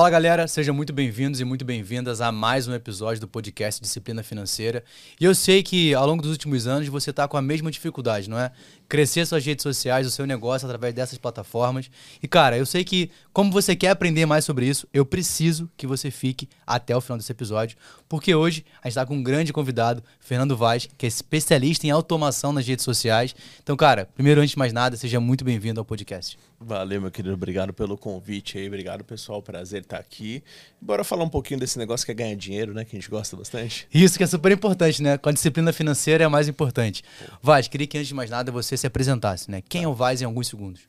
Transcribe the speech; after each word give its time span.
Fala 0.00 0.08
galera, 0.08 0.48
sejam 0.48 0.74
muito 0.74 0.94
bem-vindos 0.94 1.40
e 1.40 1.44
muito 1.44 1.62
bem-vindas 1.62 2.22
a 2.22 2.32
mais 2.32 2.66
um 2.66 2.72
episódio 2.72 3.20
do 3.20 3.28
podcast 3.28 3.82
Disciplina 3.82 4.22
Financeira. 4.22 4.82
E 5.20 5.26
eu 5.26 5.34
sei 5.34 5.62
que 5.62 5.92
ao 5.92 6.06
longo 6.06 6.22
dos 6.22 6.30
últimos 6.30 6.66
anos 6.66 6.88
você 6.88 7.10
está 7.10 7.28
com 7.28 7.36
a 7.36 7.42
mesma 7.42 7.70
dificuldade, 7.70 8.30
não 8.30 8.38
é? 8.38 8.50
Crescer 8.90 9.24
suas 9.24 9.46
redes 9.46 9.62
sociais, 9.62 10.04
o 10.04 10.10
seu 10.10 10.26
negócio 10.26 10.66
através 10.66 10.92
dessas 10.92 11.16
plataformas. 11.16 11.88
E 12.20 12.26
cara, 12.26 12.58
eu 12.58 12.66
sei 12.66 12.82
que, 12.82 13.08
como 13.32 13.52
você 13.52 13.76
quer 13.76 13.90
aprender 13.90 14.26
mais 14.26 14.44
sobre 14.44 14.66
isso, 14.66 14.84
eu 14.92 15.06
preciso 15.06 15.70
que 15.76 15.86
você 15.86 16.10
fique 16.10 16.48
até 16.66 16.96
o 16.96 17.00
final 17.00 17.16
desse 17.16 17.30
episódio, 17.30 17.78
porque 18.08 18.34
hoje 18.34 18.64
a 18.82 18.88
gente 18.88 18.94
está 18.94 19.06
com 19.06 19.14
um 19.14 19.22
grande 19.22 19.52
convidado, 19.52 20.02
Fernando 20.18 20.56
Vaz, 20.56 20.88
que 20.98 21.06
é 21.06 21.08
especialista 21.08 21.86
em 21.86 21.90
automação 21.90 22.52
nas 22.52 22.66
redes 22.66 22.84
sociais. 22.84 23.32
Então, 23.62 23.76
cara, 23.76 24.08
primeiro, 24.12 24.40
antes 24.40 24.50
de 24.50 24.58
mais 24.58 24.72
nada, 24.72 24.96
seja 24.96 25.20
muito 25.20 25.44
bem-vindo 25.44 25.78
ao 25.78 25.84
podcast. 25.84 26.36
Valeu, 26.62 27.00
meu 27.00 27.10
querido. 27.10 27.32
Obrigado 27.32 27.72
pelo 27.72 27.96
convite 27.96 28.58
aí. 28.58 28.66
Obrigado, 28.66 29.02
pessoal. 29.02 29.40
Prazer 29.40 29.80
estar 29.80 29.96
aqui. 29.96 30.42
Bora 30.78 31.02
falar 31.02 31.24
um 31.24 31.28
pouquinho 31.28 31.58
desse 31.58 31.78
negócio 31.78 32.04
que 32.04 32.12
é 32.12 32.14
ganhar 32.14 32.36
dinheiro, 32.36 32.74
né? 32.74 32.84
Que 32.84 32.94
a 32.94 33.00
gente 33.00 33.08
gosta 33.08 33.34
bastante. 33.34 33.88
Isso 33.94 34.18
que 34.18 34.24
é 34.24 34.26
super 34.26 34.52
importante, 34.52 35.02
né? 35.02 35.16
Com 35.16 35.30
a 35.30 35.32
disciplina 35.32 35.72
financeira 35.72 36.24
é 36.24 36.28
mais 36.28 36.48
importante. 36.48 37.02
Vaz, 37.42 37.66
queria 37.66 37.86
que 37.86 37.96
antes 37.96 38.08
de 38.08 38.14
mais 38.14 38.28
nada 38.28 38.52
você 38.52 38.76
se 38.80 38.86
apresentasse, 38.86 39.50
né? 39.50 39.62
Quem 39.68 39.84
é 39.84 39.88
o 39.88 39.94
Vaz 39.94 40.20
em 40.20 40.24
alguns 40.24 40.48
segundos? 40.48 40.82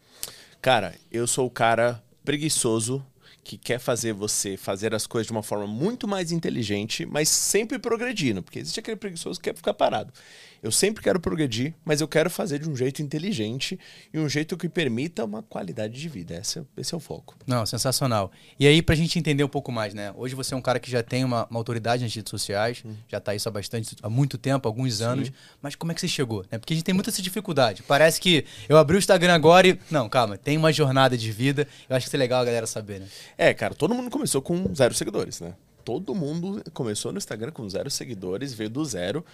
Cara, 0.61 0.95
eu 1.11 1.25
sou 1.27 1.47
o 1.47 1.51
cara 1.51 2.03
preguiçoso 2.23 3.05
que 3.43 3.57
quer 3.57 3.79
fazer 3.79 4.13
você 4.13 4.55
fazer 4.55 4.93
as 4.93 5.07
coisas 5.07 5.27
de 5.27 5.31
uma 5.31 5.43
forma 5.43 5.65
muito 5.65 6.07
mais 6.07 6.31
inteligente, 6.31 7.05
mas 7.05 7.27
sempre 7.29 7.79
progredindo, 7.79 8.43
porque 8.43 8.59
existe 8.59 8.79
aquele 8.79 8.97
preguiçoso 8.97 9.39
que 9.39 9.49
quer 9.49 9.55
ficar 9.55 9.73
parado. 9.73 10.13
Eu 10.61 10.71
sempre 10.71 11.03
quero 11.03 11.19
progredir, 11.19 11.73
mas 11.83 12.01
eu 12.01 12.07
quero 12.07 12.29
fazer 12.29 12.59
de 12.59 12.69
um 12.69 12.75
jeito 12.75 13.01
inteligente 13.01 13.79
e 14.13 14.19
um 14.19 14.29
jeito 14.29 14.55
que 14.55 14.69
permita 14.69 15.25
uma 15.25 15.41
qualidade 15.41 15.99
de 15.99 16.07
vida. 16.07 16.35
Esse, 16.35 16.61
esse 16.77 16.93
é 16.93 16.97
o 16.97 16.99
foco. 16.99 17.35
Não, 17.47 17.65
sensacional. 17.65 18.31
E 18.59 18.67
aí, 18.67 18.81
pra 18.81 18.93
gente 18.93 19.17
entender 19.17 19.43
um 19.43 19.47
pouco 19.47 19.71
mais, 19.71 19.95
né? 19.95 20.13
Hoje 20.15 20.35
você 20.35 20.53
é 20.53 20.57
um 20.57 20.61
cara 20.61 20.79
que 20.79 20.89
já 20.89 21.01
tem 21.01 21.23
uma, 21.23 21.47
uma 21.49 21.59
autoridade 21.59 22.03
nas 22.03 22.13
redes 22.13 22.29
sociais, 22.29 22.83
hum. 22.85 22.93
já 23.07 23.19
tá 23.19 23.33
isso 23.33 23.49
há 23.49 23.51
bastante, 23.51 23.95
há 24.03 24.09
muito 24.09 24.37
tempo, 24.37 24.67
alguns 24.67 24.97
Sim. 24.97 25.03
anos. 25.05 25.31
Mas 25.61 25.73
como 25.73 25.91
é 25.91 25.95
que 25.95 26.01
você 26.01 26.07
chegou? 26.07 26.45
Né? 26.51 26.59
Porque 26.59 26.73
a 26.73 26.75
gente 26.75 26.85
tem 26.85 26.93
muita 26.93 27.09
essa 27.09 27.23
dificuldade. 27.23 27.81
Parece 27.81 28.21
que 28.21 28.45
eu 28.69 28.77
abri 28.77 28.95
o 28.95 28.99
Instagram 28.99 29.33
agora 29.33 29.67
e. 29.67 29.79
Não, 29.89 30.07
calma, 30.07 30.37
tem 30.37 30.57
uma 30.57 30.71
jornada 30.71 31.17
de 31.17 31.31
vida. 31.31 31.67
Eu 31.89 31.95
acho 31.95 32.05
que 32.05 32.09
isso 32.09 32.15
é 32.15 32.19
legal 32.19 32.39
a 32.39 32.45
galera 32.45 32.67
saber, 32.67 32.99
né? 32.99 33.07
É, 33.35 33.51
cara, 33.51 33.73
todo 33.73 33.95
mundo 33.95 34.11
começou 34.11 34.43
com 34.43 34.73
zero 34.75 34.93
seguidores, 34.93 35.39
né? 35.41 35.55
Todo 35.83 36.15
mundo 36.15 36.63
começou 36.73 37.11
no 37.11 37.17
Instagram 37.17 37.51
com 37.51 37.67
zero 37.69 37.89
seguidores, 37.89 38.53
veio 38.53 38.69
do 38.69 38.83
zero. 38.85 39.25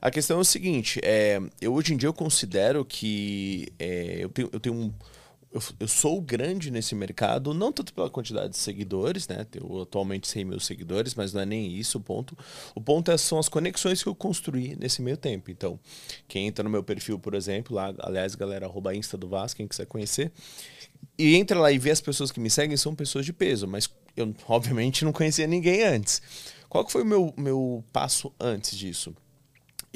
A 0.00 0.10
questão 0.10 0.38
é 0.38 0.40
o 0.40 0.44
seguinte, 0.44 1.00
é, 1.02 1.40
eu 1.60 1.72
hoje 1.72 1.94
em 1.94 1.96
dia 1.96 2.08
eu 2.08 2.12
considero 2.12 2.84
que 2.84 3.68
é, 3.78 4.18
eu 4.20 4.28
tenho, 4.28 4.48
eu 4.52 4.60
tenho 4.60 4.74
um, 4.74 4.92
eu, 5.56 5.62
eu, 5.80 5.88
sou 5.88 6.20
grande 6.20 6.70
nesse 6.70 6.94
mercado, 6.94 7.54
não 7.54 7.72
tanto 7.72 7.94
pela 7.94 8.10
quantidade 8.10 8.50
de 8.50 8.58
seguidores, 8.58 9.26
né? 9.26 9.44
Tenho 9.50 9.82
atualmente 9.82 10.28
100 10.28 10.44
mil 10.44 10.60
seguidores, 10.60 11.14
mas 11.14 11.32
não 11.32 11.40
é 11.40 11.46
nem 11.46 11.72
isso 11.72 11.96
o 11.96 12.00
ponto. 12.00 12.36
O 12.74 12.80
ponto 12.80 13.10
é, 13.10 13.16
são 13.16 13.38
as 13.38 13.48
conexões 13.48 14.02
que 14.02 14.08
eu 14.08 14.14
construí 14.14 14.76
nesse 14.78 15.00
meio 15.00 15.16
tempo. 15.16 15.50
Então, 15.50 15.80
quem 16.28 16.46
entra 16.46 16.62
no 16.62 16.68
meu 16.68 16.82
perfil, 16.82 17.18
por 17.18 17.34
exemplo, 17.34 17.74
lá, 17.74 17.94
aliás, 18.00 18.34
galera, 18.34 18.66
arroba 18.66 18.94
Insta 18.94 19.16
do 19.16 19.28
Vasco, 19.28 19.56
quem 19.56 19.66
quiser 19.66 19.86
conhecer, 19.86 20.30
e 21.18 21.36
entra 21.36 21.58
lá 21.58 21.72
e 21.72 21.78
vê 21.78 21.90
as 21.90 22.00
pessoas 22.00 22.30
que 22.30 22.38
me 22.38 22.50
seguem, 22.50 22.76
são 22.76 22.94
pessoas 22.94 23.24
de 23.24 23.32
peso, 23.32 23.66
mas 23.66 23.88
eu, 24.16 24.34
obviamente, 24.48 25.04
não 25.04 25.12
conhecia 25.12 25.46
ninguém 25.46 25.82
antes. 25.82 26.22
Qual 26.68 26.84
que 26.84 26.92
foi 26.92 27.02
o 27.02 27.06
meu, 27.06 27.32
meu 27.36 27.84
passo 27.92 28.32
antes 28.40 28.76
disso? 28.76 29.14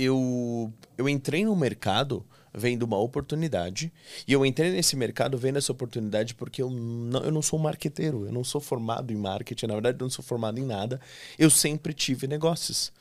eu, 0.03 0.73
eu 0.97 1.09
entrei 1.09 1.45
no 1.45 1.55
mercado 1.55 2.25
vendo 2.53 2.83
uma 2.83 2.99
oportunidade 2.99 3.93
e 4.27 4.33
eu 4.33 4.45
entrei 4.45 4.73
nesse 4.73 4.97
mercado 4.97 5.39
vendo 5.39 5.59
essa 5.59 5.71
oportunidade 5.71 6.35
porque 6.35 6.61
eu 6.61 6.69
não, 6.69 7.23
eu 7.23 7.31
não 7.31 7.43
sou 7.43 7.59
um 7.59 7.63
marqueteiro, 7.63 8.27
eu 8.27 8.33
não 8.33 8.43
sou 8.43 8.61
formado 8.61 9.13
em 9.13 9.17
marketing, 9.17 9.67
na 9.67 9.75
verdade 9.75 9.99
eu 10.01 10.05
não 10.05 10.11
sou 10.11 10.25
formado 10.25 10.59
em 10.59 10.65
nada, 10.65 11.01
eu 11.39 11.49
sempre 11.49 11.93
tive 11.93 12.27
negócios. 12.27 12.93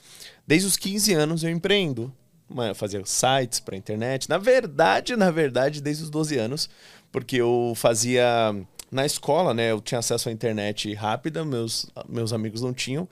Desde 0.46 0.68
os 0.68 0.78
15 0.78 1.14
anos 1.14 1.44
eu 1.44 1.50
empreendo, 1.50 2.14
fazia 2.76 3.04
sites 3.06 3.60
para 3.60 3.76
internet, 3.76 4.30
na 4.30 4.38
verdade, 4.38 5.16
na 5.16 5.32
verdade, 5.32 5.82
desde 5.82 6.04
os 6.04 6.10
12 6.10 6.38
anos, 6.38 6.70
porque 7.12 7.38
eu 7.38 7.74
fazia 7.76 8.56
na 8.92 9.06
escola, 9.06 9.54
né, 9.54 9.72
eu 9.72 9.82
tinha 9.82 10.00
acesso 10.00 10.30
à 10.30 10.32
internet 10.32 10.94
rápida, 10.94 11.46
meus, 11.46 11.86
meus 12.08 12.34
amigos 12.34 12.62
não 12.62 12.74
tinham, 12.74 13.08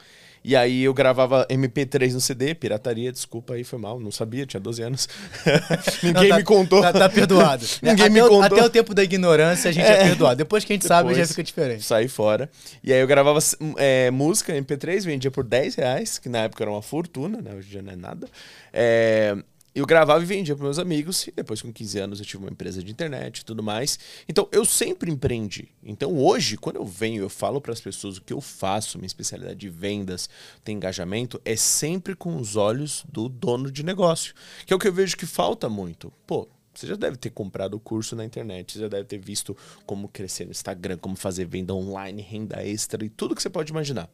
e 0.48 0.56
aí 0.56 0.84
eu 0.84 0.94
gravava 0.94 1.46
MP3 1.50 2.14
no 2.14 2.22
CD, 2.22 2.56
pirataria, 2.56 3.12
desculpa 3.12 3.56
aí, 3.56 3.66
foi 3.66 3.78
mal, 3.78 4.00
não 4.00 4.12
sabia, 4.12 4.46
tinha 4.46 4.62
12 4.62 4.82
anos. 4.82 5.10
Ninguém 6.02 6.30
não, 6.30 6.30
tá, 6.30 6.38
me 6.38 6.44
contou. 6.44 6.82
Tá, 6.82 6.94
tá 6.94 7.10
perdoado. 7.10 7.66
Ninguém 7.84 8.06
até 8.06 8.10
me 8.10 8.22
contou. 8.22 8.42
até 8.44 8.64
o 8.64 8.70
tempo 8.70 8.94
da 8.94 9.04
ignorância 9.04 9.70
a 9.70 9.74
gente 9.74 9.86
é, 9.86 10.04
é 10.04 10.04
perdoado. 10.06 10.38
Depois 10.38 10.64
que 10.64 10.72
a 10.72 10.76
gente 10.76 10.84
Depois, 10.84 11.06
sabe, 11.06 11.16
já 11.16 11.28
fica 11.28 11.44
diferente. 11.44 11.84
Saí 11.84 12.08
fora. 12.08 12.50
E 12.82 12.94
aí 12.94 13.02
eu 13.02 13.08
gravava 13.08 13.40
é, 13.76 14.10
música, 14.10 14.54
MP3, 14.54 15.04
vendia 15.04 15.30
por 15.30 15.44
10 15.44 15.76
reais, 15.76 16.18
que 16.18 16.30
na 16.30 16.44
época 16.44 16.64
era 16.64 16.72
uma 16.72 16.82
fortuna, 16.82 17.42
né? 17.42 17.54
Hoje 17.54 17.70
já 17.70 17.82
não 17.82 17.92
é 17.92 17.96
nada. 17.98 18.28
É, 18.72 19.36
eu 19.80 19.86
gravava 19.86 20.24
e 20.24 20.26
vendia 20.26 20.56
para 20.56 20.64
meus 20.64 20.80
amigos. 20.80 21.28
E 21.28 21.32
depois, 21.32 21.62
com 21.62 21.72
15 21.72 22.00
anos, 22.00 22.20
eu 22.20 22.26
tive 22.26 22.44
uma 22.44 22.50
empresa 22.50 22.82
de 22.82 22.92
internet 22.92 23.40
e 23.40 23.46
tudo 23.46 23.62
mais. 23.62 24.00
Então, 24.28 24.48
eu 24.52 24.66
sempre 24.66 25.12
empreendi. 25.12 25.70
Então, 25.84 26.18
hoje, 26.18 26.58
quando 26.58 26.78
eu 26.78 26.86
venho, 26.86 27.22
eu 27.22 27.30
falo 27.30 27.62
para 27.62 27.74
as 27.74 27.82
pessoas 27.82 28.18
o 28.18 28.22
que 28.22 28.34
eu 28.34 28.42
faço, 28.42 28.98
minha 28.98 29.08
especialidade 29.08 29.60
de 29.60 29.70
vendas, 29.70 30.30
tem 30.64 30.76
engajamento, 30.76 31.42
é 31.46 31.56
sempre 31.56 32.16
com 32.16 32.38
os 32.38 32.56
olhos 32.56 33.06
do 33.12 33.30
dono 33.30 33.72
de 33.72 33.84
negócio. 33.84 34.34
Que 34.66 34.74
é 34.74 34.76
o 34.76 34.80
que 34.80 34.88
eu 34.88 34.94
vejo 34.94 35.16
que 35.16 35.26
falta 35.26 35.70
muito. 35.70 36.12
Pô, 36.26 36.48
você 36.74 36.86
já 36.86 36.96
deve 36.96 37.18
ter 37.18 37.32
comprado 37.32 37.74
o 37.74 37.80
curso 37.80 38.16
na 38.16 38.24
internet, 38.24 38.74
você 38.74 38.80
já 38.80 38.88
deve 38.88 39.06
ter 39.06 39.18
visto 39.18 39.58
como 39.86 40.08
crescer 40.08 40.46
no 40.46 40.52
Instagram, 40.52 40.98
como 40.98 41.16
fazer 41.16 41.46
venda 41.46 41.74
online, 41.74 42.22
renda 42.22 42.64
extra 42.64 43.04
e 43.04 43.10
tudo 43.10 43.36
que 43.36 43.42
você 43.42 43.50
pode 43.50 43.72
imaginar. 43.72 44.10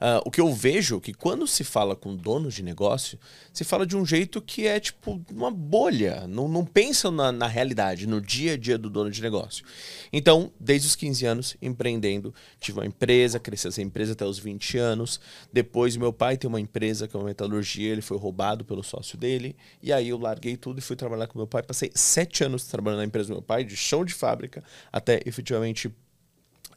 Uh, 0.00 0.22
o 0.24 0.30
que 0.30 0.40
eu 0.40 0.52
vejo 0.52 0.98
é 0.98 1.00
que 1.00 1.12
quando 1.12 1.46
se 1.46 1.64
fala 1.64 1.96
com 1.96 2.14
donos 2.14 2.54
de 2.54 2.62
negócio, 2.62 3.18
se 3.52 3.64
fala 3.64 3.84
de 3.84 3.96
um 3.96 4.06
jeito 4.06 4.40
que 4.40 4.66
é 4.66 4.78
tipo 4.78 5.20
uma 5.32 5.50
bolha. 5.50 6.26
Não, 6.28 6.46
não 6.46 6.64
pensam 6.64 7.10
na, 7.10 7.32
na 7.32 7.48
realidade, 7.48 8.06
no 8.06 8.20
dia 8.20 8.52
a 8.52 8.56
dia 8.56 8.78
do 8.78 8.88
dono 8.88 9.10
de 9.10 9.20
negócio. 9.20 9.64
Então, 10.12 10.52
desde 10.58 10.86
os 10.86 10.94
15 10.94 11.26
anos, 11.26 11.56
empreendendo, 11.60 12.32
tive 12.60 12.78
uma 12.78 12.86
empresa, 12.86 13.40
cresci 13.40 13.66
essa 13.66 13.82
empresa 13.82 14.12
até 14.12 14.24
os 14.24 14.38
20 14.38 14.78
anos. 14.78 15.20
Depois, 15.52 15.96
meu 15.96 16.12
pai 16.12 16.36
tem 16.36 16.48
uma 16.48 16.60
empresa 16.60 17.08
que 17.08 17.16
é 17.16 17.18
uma 17.18 17.26
metalurgia, 17.26 17.90
ele 17.90 18.02
foi 18.02 18.16
roubado 18.16 18.64
pelo 18.64 18.84
sócio 18.84 19.18
dele. 19.18 19.56
E 19.82 19.92
aí 19.92 20.08
eu 20.08 20.18
larguei 20.18 20.56
tudo 20.56 20.78
e 20.78 20.80
fui 20.80 20.94
trabalhar 20.94 21.26
com 21.26 21.38
meu 21.38 21.46
pai. 21.46 21.62
Passei 21.62 21.90
sete 21.94 22.44
anos 22.44 22.64
trabalhando 22.64 23.00
na 23.00 23.04
empresa 23.04 23.28
do 23.28 23.32
meu 23.32 23.42
pai, 23.42 23.64
de 23.64 23.76
chão 23.76 24.04
de 24.04 24.14
fábrica, 24.14 24.62
até 24.92 25.20
efetivamente 25.26 25.90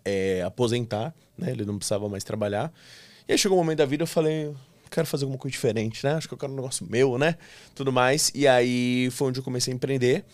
é, 0.04 0.42
aposentar. 0.42 1.14
Né? 1.38 1.52
Ele 1.52 1.66
não 1.66 1.78
precisava 1.78 2.10
mais 2.10 2.24
trabalhar. 2.24 2.74
E 3.32 3.34
aí 3.34 3.38
chegou 3.38 3.58
um 3.58 3.62
momento 3.62 3.78
da 3.78 3.86
vida, 3.86 4.04
eu 4.04 4.08
falei, 4.08 4.54
quero 4.90 5.08
fazer 5.08 5.24
alguma 5.24 5.40
coisa 5.40 5.54
diferente, 5.54 6.06
né? 6.06 6.16
Acho 6.16 6.28
que 6.28 6.34
eu 6.34 6.38
quero 6.38 6.52
um 6.52 6.56
negócio 6.58 6.86
meu, 6.90 7.18
né? 7.18 7.38
Tudo 7.74 7.90
mais. 7.90 8.30
E 8.36 8.46
aí 8.46 9.08
foi 9.10 9.30
onde 9.30 9.40
eu 9.40 9.44
comecei 9.44 9.72
a 9.72 9.76
empreender. 9.76 10.26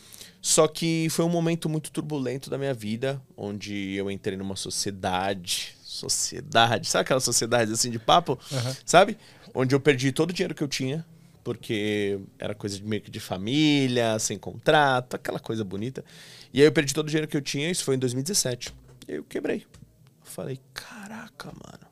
Só 0.41 0.67
que 0.67 1.07
foi 1.11 1.23
um 1.23 1.29
momento 1.29 1.69
muito 1.69 1.91
turbulento 1.91 2.49
da 2.49 2.57
minha 2.57 2.73
vida, 2.73 3.21
onde 3.37 3.93
eu 3.93 4.09
entrei 4.09 4.35
numa 4.35 4.55
sociedade. 4.55 5.75
Sociedade, 5.83 6.87
sabe 6.87 7.03
aquela 7.03 7.19
sociedade 7.19 7.71
assim 7.71 7.91
de 7.91 7.99
papo? 7.99 8.31
Uhum. 8.51 8.75
Sabe? 8.83 9.15
Onde 9.53 9.75
eu 9.75 9.79
perdi 9.79 10.11
todo 10.11 10.31
o 10.31 10.33
dinheiro 10.33 10.55
que 10.55 10.63
eu 10.63 10.67
tinha, 10.67 11.05
porque 11.43 12.19
era 12.39 12.55
coisa 12.55 12.77
de 12.77 12.83
meio 12.83 13.03
que 13.03 13.11
de 13.11 13.19
família, 13.19 14.17
sem 14.17 14.39
contrato, 14.39 15.13
aquela 15.13 15.39
coisa 15.39 15.63
bonita. 15.63 16.03
E 16.51 16.61
aí 16.61 16.67
eu 16.67 16.71
perdi 16.71 16.95
todo 16.95 17.05
o 17.05 17.09
dinheiro 17.09 17.27
que 17.27 17.37
eu 17.37 17.41
tinha, 17.43 17.69
isso 17.69 17.83
foi 17.83 17.93
em 17.93 17.99
2017. 17.99 18.73
E 19.07 19.11
aí 19.11 19.17
eu 19.19 19.23
quebrei. 19.23 19.67
Eu 19.67 20.31
falei, 20.31 20.59
caraca, 20.73 21.51
mano 21.63 21.86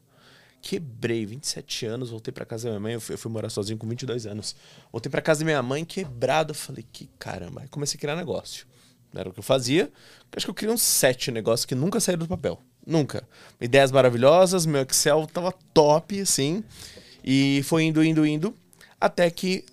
quebrei, 0.66 1.28
27 1.28 1.86
anos, 1.86 2.09
voltei 2.09 2.31
para 2.31 2.44
casa 2.44 2.64
da 2.64 2.72
minha 2.72 2.80
mãe, 2.80 2.94
eu 2.96 3.02
fui, 3.02 3.14
eu 3.14 3.20
fui, 3.20 3.31
morar 3.31 3.50
sozinho 3.52 3.78
com 3.78 3.88
22 3.88 4.26
anos. 4.26 4.56
Voltei 4.92 5.12
para 5.12 5.22
casa 5.22 5.42
da 5.42 5.46
minha 5.46 5.62
mãe 5.62 5.86
quebrado, 5.86 6.56
falei, 6.56 6.84
que 6.92 7.08
caramba. 7.20 7.62
Aí 7.62 7.68
comecei 7.68 8.00
a 8.00 8.02
criar 8.02 8.16
negócio. 8.16 8.66
Era 9.14 9.29
o 9.29 9.32
que 9.32 9.40
eu 9.40 9.44
fazia. 9.44 9.91
Acho 10.35 10.47
que 10.47 10.50
eu 10.50 10.56
criei 10.56 10.73
uns 10.73 10.82
sete 10.82 11.29
negócios 11.32 11.66
que 11.66 11.76
nunca 11.76 12.00
saíram 12.00 12.23
do 12.23 12.28
papel. 12.28 12.59
Nunca. 12.85 13.28
Ideias 13.62 13.91
maravilhosas, 13.91 14.66
meu 14.66 14.82
Excel 14.82 15.28
tava 15.28 15.53
top, 15.72 16.20
assim. 16.20 16.64
E 17.23 17.62
foi 17.64 17.84
indo, 17.84 18.03
indo, 18.03 18.26
indo. 18.26 18.53
Até 19.00 19.29
que 19.29 19.64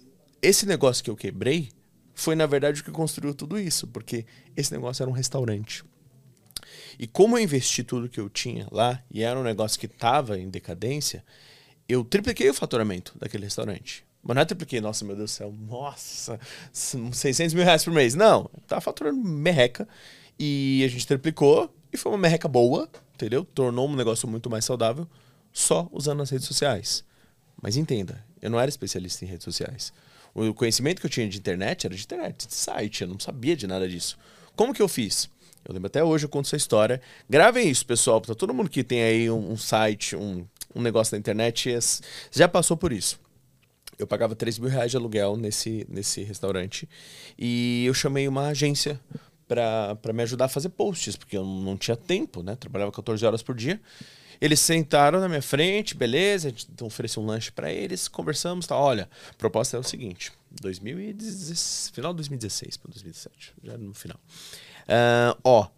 esse 0.42 0.66
negócio 0.66 1.02
que 1.02 1.10
eu 1.10 1.16
quebrei 1.16 1.70
foi, 2.14 2.34
na 2.34 2.44
verdade, 2.44 2.82
o 2.82 2.84
que 2.84 2.90
construiu 2.90 3.34
tudo 3.34 3.58
isso. 3.58 3.86
Porque 3.86 4.26
esse 4.54 4.70
negócio 4.70 5.02
era 5.02 5.10
um 5.10 5.14
restaurante. 5.14 5.82
E 6.98 7.06
como 7.06 7.36
eu 7.36 7.42
investi 7.42 7.82
tudo 7.82 8.08
que 8.08 8.20
eu 8.20 8.28
tinha 8.28 8.66
lá 8.70 9.02
e 9.10 9.22
era 9.22 9.38
um 9.38 9.42
negócio 9.42 9.78
que 9.78 9.86
estava 9.86 10.38
em 10.38 10.48
decadência, 10.48 11.24
eu 11.88 12.04
tripliquei 12.04 12.48
o 12.48 12.54
faturamento 12.54 13.12
daquele 13.18 13.44
restaurante. 13.44 14.04
Mas 14.22 14.34
não 14.36 14.42
é 14.42 14.44
tripliquei, 14.44 14.80
nossa, 14.80 15.04
meu 15.04 15.16
Deus 15.16 15.32
do 15.32 15.34
céu, 15.34 15.52
nossa, 15.68 16.38
600 16.72 17.54
mil 17.54 17.64
reais 17.64 17.84
por 17.84 17.92
mês. 17.92 18.14
Não, 18.14 18.48
tava 18.68 18.80
faturando 18.80 19.18
merreca 19.22 19.88
e 20.38 20.82
a 20.84 20.88
gente 20.88 21.06
triplicou 21.06 21.74
e 21.92 21.96
foi 21.96 22.12
uma 22.12 22.18
merreca 22.18 22.46
boa, 22.46 22.88
entendeu? 23.14 23.44
Tornou 23.44 23.88
um 23.88 23.96
negócio 23.96 24.28
muito 24.28 24.48
mais 24.48 24.64
saudável 24.64 25.08
só 25.52 25.88
usando 25.92 26.22
as 26.22 26.30
redes 26.30 26.46
sociais. 26.46 27.04
Mas 27.60 27.76
entenda, 27.76 28.24
eu 28.40 28.48
não 28.48 28.60
era 28.60 28.68
especialista 28.68 29.24
em 29.24 29.28
redes 29.28 29.44
sociais. 29.44 29.92
O 30.34 30.54
conhecimento 30.54 31.00
que 31.00 31.06
eu 31.06 31.10
tinha 31.10 31.28
de 31.28 31.38
internet 31.38 31.86
era 31.86 31.94
de 31.94 32.02
internet, 32.02 32.46
de 32.46 32.54
site, 32.54 33.02
eu 33.02 33.08
não 33.08 33.20
sabia 33.20 33.54
de 33.54 33.66
nada 33.66 33.88
disso. 33.88 34.16
Como 34.56 34.72
que 34.72 34.80
eu 34.80 34.88
fiz? 34.88 35.28
Eu 35.64 35.72
lembro 35.74 35.86
até 35.86 36.02
hoje, 36.02 36.24
eu 36.24 36.28
conto 36.28 36.46
essa 36.46 36.56
história. 36.56 37.00
Gravem 37.28 37.68
isso, 37.68 37.86
pessoal, 37.86 38.20
pra 38.20 38.34
todo 38.34 38.52
mundo 38.52 38.68
que 38.68 38.82
tem 38.82 39.02
aí 39.02 39.30
um, 39.30 39.52
um 39.52 39.56
site, 39.56 40.16
um, 40.16 40.44
um 40.74 40.80
negócio 40.82 41.14
na 41.14 41.18
internet, 41.18 41.78
já 42.30 42.48
passou 42.48 42.76
por 42.76 42.92
isso. 42.92 43.20
Eu 43.98 44.06
pagava 44.06 44.34
3 44.34 44.58
mil 44.58 44.68
reais 44.68 44.90
de 44.90 44.96
aluguel 44.96 45.36
nesse, 45.36 45.86
nesse 45.88 46.22
restaurante 46.22 46.88
e 47.38 47.84
eu 47.86 47.94
chamei 47.94 48.26
uma 48.26 48.48
agência 48.48 48.98
para 49.46 50.12
me 50.12 50.22
ajudar 50.22 50.46
a 50.46 50.48
fazer 50.48 50.70
posts, 50.70 51.14
porque 51.14 51.36
eu 51.36 51.44
não 51.44 51.76
tinha 51.76 51.96
tempo, 51.96 52.42
né? 52.42 52.56
Trabalhava 52.56 52.90
14 52.90 53.24
horas 53.24 53.42
por 53.42 53.54
dia. 53.54 53.80
Eles 54.40 54.58
sentaram 54.58 55.20
na 55.20 55.28
minha 55.28 55.42
frente, 55.42 55.94
beleza, 55.94 56.48
a 56.48 56.50
gente 56.50 56.66
ofereceu 56.82 57.22
um 57.22 57.26
lanche 57.26 57.52
para 57.52 57.72
eles, 57.72 58.08
conversamos, 58.08 58.66
tá, 58.66 58.76
olha, 58.76 59.08
a 59.30 59.34
proposta 59.34 59.76
é 59.76 59.80
o 59.80 59.84
seguinte, 59.84 60.32
2016, 60.60 61.92
final 61.94 62.12
de 62.12 62.16
2016 62.16 62.76
para 62.76 62.90
2017, 62.90 63.54
já 63.62 63.78
no 63.78 63.94
final. 63.94 64.18
Uh, 64.84 65.38
ó, 65.44 65.68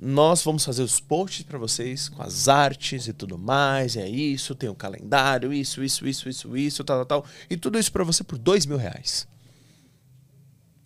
nós 0.00 0.42
vamos 0.42 0.64
fazer 0.64 0.82
os 0.82 1.00
posts 1.00 1.42
para 1.42 1.58
vocês 1.58 2.08
com 2.08 2.22
as 2.22 2.48
artes 2.48 3.08
e 3.08 3.12
tudo 3.12 3.36
mais, 3.36 3.96
é 3.96 4.08
isso, 4.08 4.54
tem 4.54 4.68
o 4.68 4.72
um 4.72 4.76
calendário, 4.76 5.52
isso, 5.52 5.82
isso, 5.82 6.06
isso, 6.06 6.28
isso, 6.28 6.56
isso, 6.56 6.84
tal, 6.84 7.04
tal, 7.04 7.22
tal, 7.22 7.30
e 7.50 7.56
tudo 7.56 7.78
isso 7.78 7.90
para 7.90 8.04
você 8.04 8.22
por 8.22 8.38
dois 8.38 8.64
mil 8.64 8.76
reais. 8.76 9.26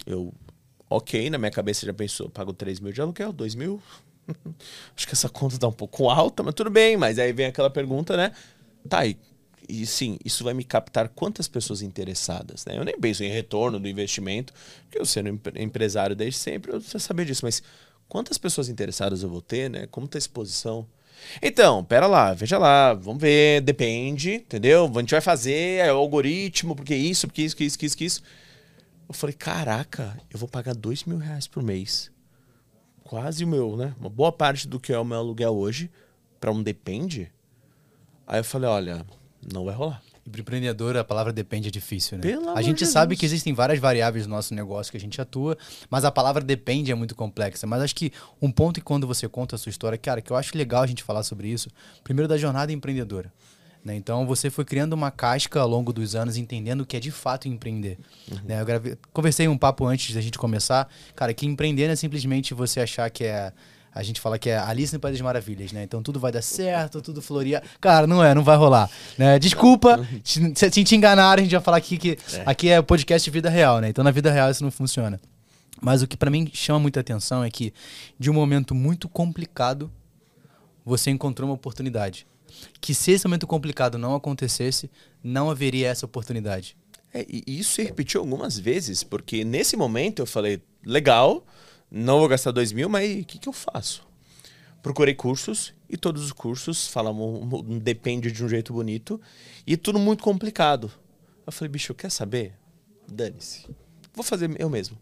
Eu, 0.07 0.33
ok, 0.89 1.31
na 1.31 1.39
minha 1.39 1.51
cabeça 1.51 1.87
já 1.87 1.95
pensou, 1.95 2.29
pago 2.29 2.53
3 2.53 2.81
mil 2.81 2.93
de 2.93 3.01
aluguel, 3.01 3.33
2 3.33 3.55
mil, 3.55 3.81
Acho 4.97 5.07
que 5.07 5.13
essa 5.15 5.29
conta 5.29 5.59
tá 5.59 5.69
um 5.69 5.73
pouco 5.73 6.09
alta, 6.09 6.43
mas 6.43 6.55
tudo 6.55 6.71
bem. 6.71 6.97
Mas 6.97 7.19
aí 7.19 7.33
vem 7.33 7.47
aquela 7.47 7.71
pergunta, 7.71 8.17
né? 8.17 8.33
Tá, 8.89 9.07
e, 9.07 9.17
e 9.69 9.87
sim, 9.87 10.19
isso 10.25 10.45
vai 10.45 10.55
me 10.55 10.65
captar 10.65 11.09
quantas 11.09 11.49
pessoas 11.49 11.83
interessadas, 11.83 12.65
né? 12.67 12.77
Eu 12.77 12.85
nem 12.85 12.99
penso 12.99 13.23
em 13.25 13.31
retorno 13.31 13.79
do 13.79 13.89
investimento, 13.89 14.53
porque 14.85 14.99
eu 14.99 15.05
sendo 15.05 15.41
empresário 15.57 16.15
desde 16.17 16.39
sempre, 16.39 16.73
eu 16.73 16.81
já 16.81 16.99
sabia 16.99 17.25
disso, 17.25 17.45
mas 17.45 17.63
quantas 18.09 18.39
pessoas 18.39 18.69
interessadas 18.69 19.23
eu 19.23 19.29
vou 19.29 19.43
ter, 19.43 19.71
né? 19.71 19.87
Como 19.91 20.09
tá 20.09 20.19
a 20.19 20.21
exposição? 20.21 20.87
Então, 21.41 21.85
pera 21.85 22.07
lá, 22.07 22.35
veja 22.35 22.59
lá, 22.59 22.95
vamos 22.95 23.21
ver, 23.21 23.61
depende, 23.61 24.35
entendeu? 24.35 24.91
A 24.93 25.01
gente 25.01 25.13
vai 25.13 25.21
fazer, 25.21 25.79
é 25.79 25.93
o 25.93 25.97
algoritmo, 25.97 26.75
porque 26.75 26.95
isso, 26.95 27.27
porque 27.27 27.43
isso, 27.43 27.57
que 27.57 27.65
isso, 27.65 27.79
que 27.79 27.87
isso, 27.87 27.97
que 27.97 28.05
isso. 28.05 28.23
Eu 29.09 29.15
falei, 29.15 29.35
caraca, 29.35 30.19
eu 30.33 30.39
vou 30.39 30.49
pagar 30.49 30.75
dois 30.75 31.05
mil 31.05 31.19
reais 31.19 31.47
por 31.47 31.63
mês 31.63 32.13
quase 33.13 33.45
o 33.45 33.47
meu, 33.47 33.77
né? 33.77 33.95
Uma 34.01 34.09
boa 34.09 34.33
parte 34.33 34.67
do 34.67 34.81
que 34.81 34.91
é 34.91 34.99
o 34.99 35.05
meu 35.05 35.19
aluguel 35.19 35.55
hoje 35.55 35.91
para 36.41 36.51
um 36.51 36.63
depende. 36.63 37.31
Aí 38.27 38.41
eu 38.41 38.45
falei, 38.45 38.71
olha, 38.71 39.05
não 39.51 39.65
vai 39.65 39.75
rolar. 39.75 40.03
E 40.25 40.31
para 40.31 40.41
empreendedor 40.41 40.97
a 40.97 41.03
palavra 41.03 41.33
depende 41.33 41.69
é 41.69 41.71
difícil, 41.71 42.17
né? 42.17 42.23
Pelo 42.23 42.51
a 42.51 42.63
gente 42.63 42.87
sabe 42.87 43.17
que 43.17 43.27
existem 43.27 43.53
várias 43.53 43.81
variáveis 43.81 44.27
no 44.27 44.35
nosso 44.35 44.55
negócio 44.55 44.91
que 44.91 44.97
a 44.97 45.01
gente 45.01 45.21
atua, 45.21 45.59
mas 45.91 46.05
a 46.05 46.13
palavra 46.13 46.43
depende 46.43 46.93
é 46.93 46.95
muito 46.95 47.15
complexa. 47.15 47.67
Mas 47.67 47.83
acho 47.83 47.95
que 47.95 48.13
um 48.41 48.51
ponto 48.51 48.75
que 48.75 48.85
quando 48.85 49.07
você 49.07 49.29
conta 49.29 49.57
a 49.57 49.59
sua 49.59 49.71
história, 49.71 49.99
cara, 49.99 50.21
que 50.21 50.31
eu 50.31 50.37
acho 50.37 50.57
legal 50.57 50.83
a 50.83 50.87
gente 50.87 51.03
falar 51.03 51.25
sobre 51.25 51.49
isso, 51.49 51.69
primeiro 52.05 52.29
da 52.29 52.37
jornada 52.37 52.73
empreendedora. 52.73 53.33
Né? 53.85 53.97
Então 53.97 54.25
você 54.27 54.49
foi 54.49 54.65
criando 54.65 54.93
uma 54.93 55.11
casca 55.11 55.61
ao 55.61 55.69
longo 55.69 55.93
dos 55.93 56.15
anos, 56.15 56.37
entendendo 56.37 56.83
o 56.83 56.87
que 56.87 56.97
é 56.97 57.01
de 57.01 57.11
fato 57.11 57.49
empreender. 57.49 57.99
Uhum. 58.31 58.39
Né? 58.45 58.61
Eu 58.61 58.65
gravei, 58.65 58.97
conversei 59.13 59.49
um 59.49 59.59
papo 59.59 59.85
antes 59.87 60.15
da 60.15 60.21
gente 60.21 60.39
começar, 60.39 60.89
cara, 61.17 61.35
que 61.35 61.47
empreender 61.47 61.87
não 61.87 61.93
é 61.93 61.97
simplesmente 61.97 62.55
você 62.55 62.81
achar 62.81 63.11
que 63.11 63.25
é 63.25 63.53
a 63.95 64.03
gente 64.03 64.21
fala 64.21 64.39
que 64.39 64.51
é 64.51 64.59
Alice 64.59 64.93
no 64.93 65.01
País 65.01 65.15
das 65.15 65.21
Maravilhas, 65.23 65.73
né? 65.73 65.83
Então 65.83 66.03
tudo 66.03 66.19
vai 66.19 66.33
dar 66.33 66.43
certo, 66.43 67.03
tudo 67.03 67.21
floria. 67.21 67.63
Cara, 67.81 68.07
não 68.07 68.25
é, 68.25 68.35
não 68.35 68.43
vai 68.43 68.57
rolar. 68.57 68.91
Né? 69.19 69.39
Desculpa, 69.39 70.07
se, 70.25 70.55
se 70.55 70.85
te 70.85 70.97
enganaram, 70.97 71.41
a 71.41 71.45
gente 71.45 71.53
vai 71.53 71.61
falar 71.61 71.77
aqui 71.77 71.99
que 71.99 72.19
é. 72.33 72.43
aqui 72.47 72.69
é 72.69 72.81
podcast 72.81 73.25
de 73.25 73.31
vida 73.31 73.51
real, 73.51 73.81
né? 73.81 73.89
Então 73.89 74.03
na 74.03 74.11
vida 74.11 74.31
real 74.31 74.51
isso 74.51 74.65
não 74.65 74.71
funciona. 74.71 75.21
Mas 75.81 76.01
o 76.01 76.07
que 76.07 76.17
para 76.17 76.31
mim 76.31 76.49
chama 76.53 76.79
muita 76.79 77.01
atenção 77.01 77.45
é 77.45 77.51
que 77.51 77.73
de 78.19 78.31
um 78.31 78.35
momento 78.35 78.75
muito 78.75 79.09
complicado, 79.09 79.91
você 80.85 81.11
encontrou 81.11 81.49
uma 81.49 81.55
oportunidade 81.55 82.27
que 82.81 82.95
se 82.95 83.13
esse 83.13 83.27
momento 83.27 83.47
complicado 83.47 83.99
não 83.99 84.15
acontecesse, 84.15 84.91
não 85.23 85.51
haveria 85.51 85.89
essa 85.89 86.07
oportunidade. 86.07 86.77
É, 87.13 87.27
e 87.29 87.43
isso 87.47 87.73
se 87.73 87.83
repetiu 87.83 88.21
algumas 88.21 88.59
vezes, 88.59 89.03
porque 89.03 89.45
nesse 89.45 89.77
momento 89.77 90.21
eu 90.21 90.27
falei, 90.27 90.63
legal, 90.85 91.45
não 91.95 92.19
vou 92.19 92.29
gastar 92.29 92.53
dois 92.53 92.73
mil, 92.73 92.89
mas 92.89 93.21
o 93.21 93.25
que, 93.25 93.39
que 93.39 93.49
eu 93.49 93.53
faço? 93.53 94.03
Procurei 94.83 95.15
cursos 95.15 95.75
e 95.91 95.97
todos 95.97 96.25
os 96.25 96.33
cursos 96.33 96.89
falam 96.89 97.15
depende 97.81 98.33
de 98.33 98.43
um 98.43 98.49
jeito 98.49 98.73
bonito 98.73 99.21
e 99.67 99.77
tudo 99.77 99.99
muito 99.99 100.25
complicado. 100.25 100.91
Eu 101.47 101.53
falei, 101.53 101.69
bicho, 101.69 101.95
quer 101.95 102.11
saber? 102.11 102.55
Dane-se. 103.07 103.67
Vou 104.15 104.25
fazer 104.25 104.51
eu 104.59 104.71
mesmo. 104.71 104.99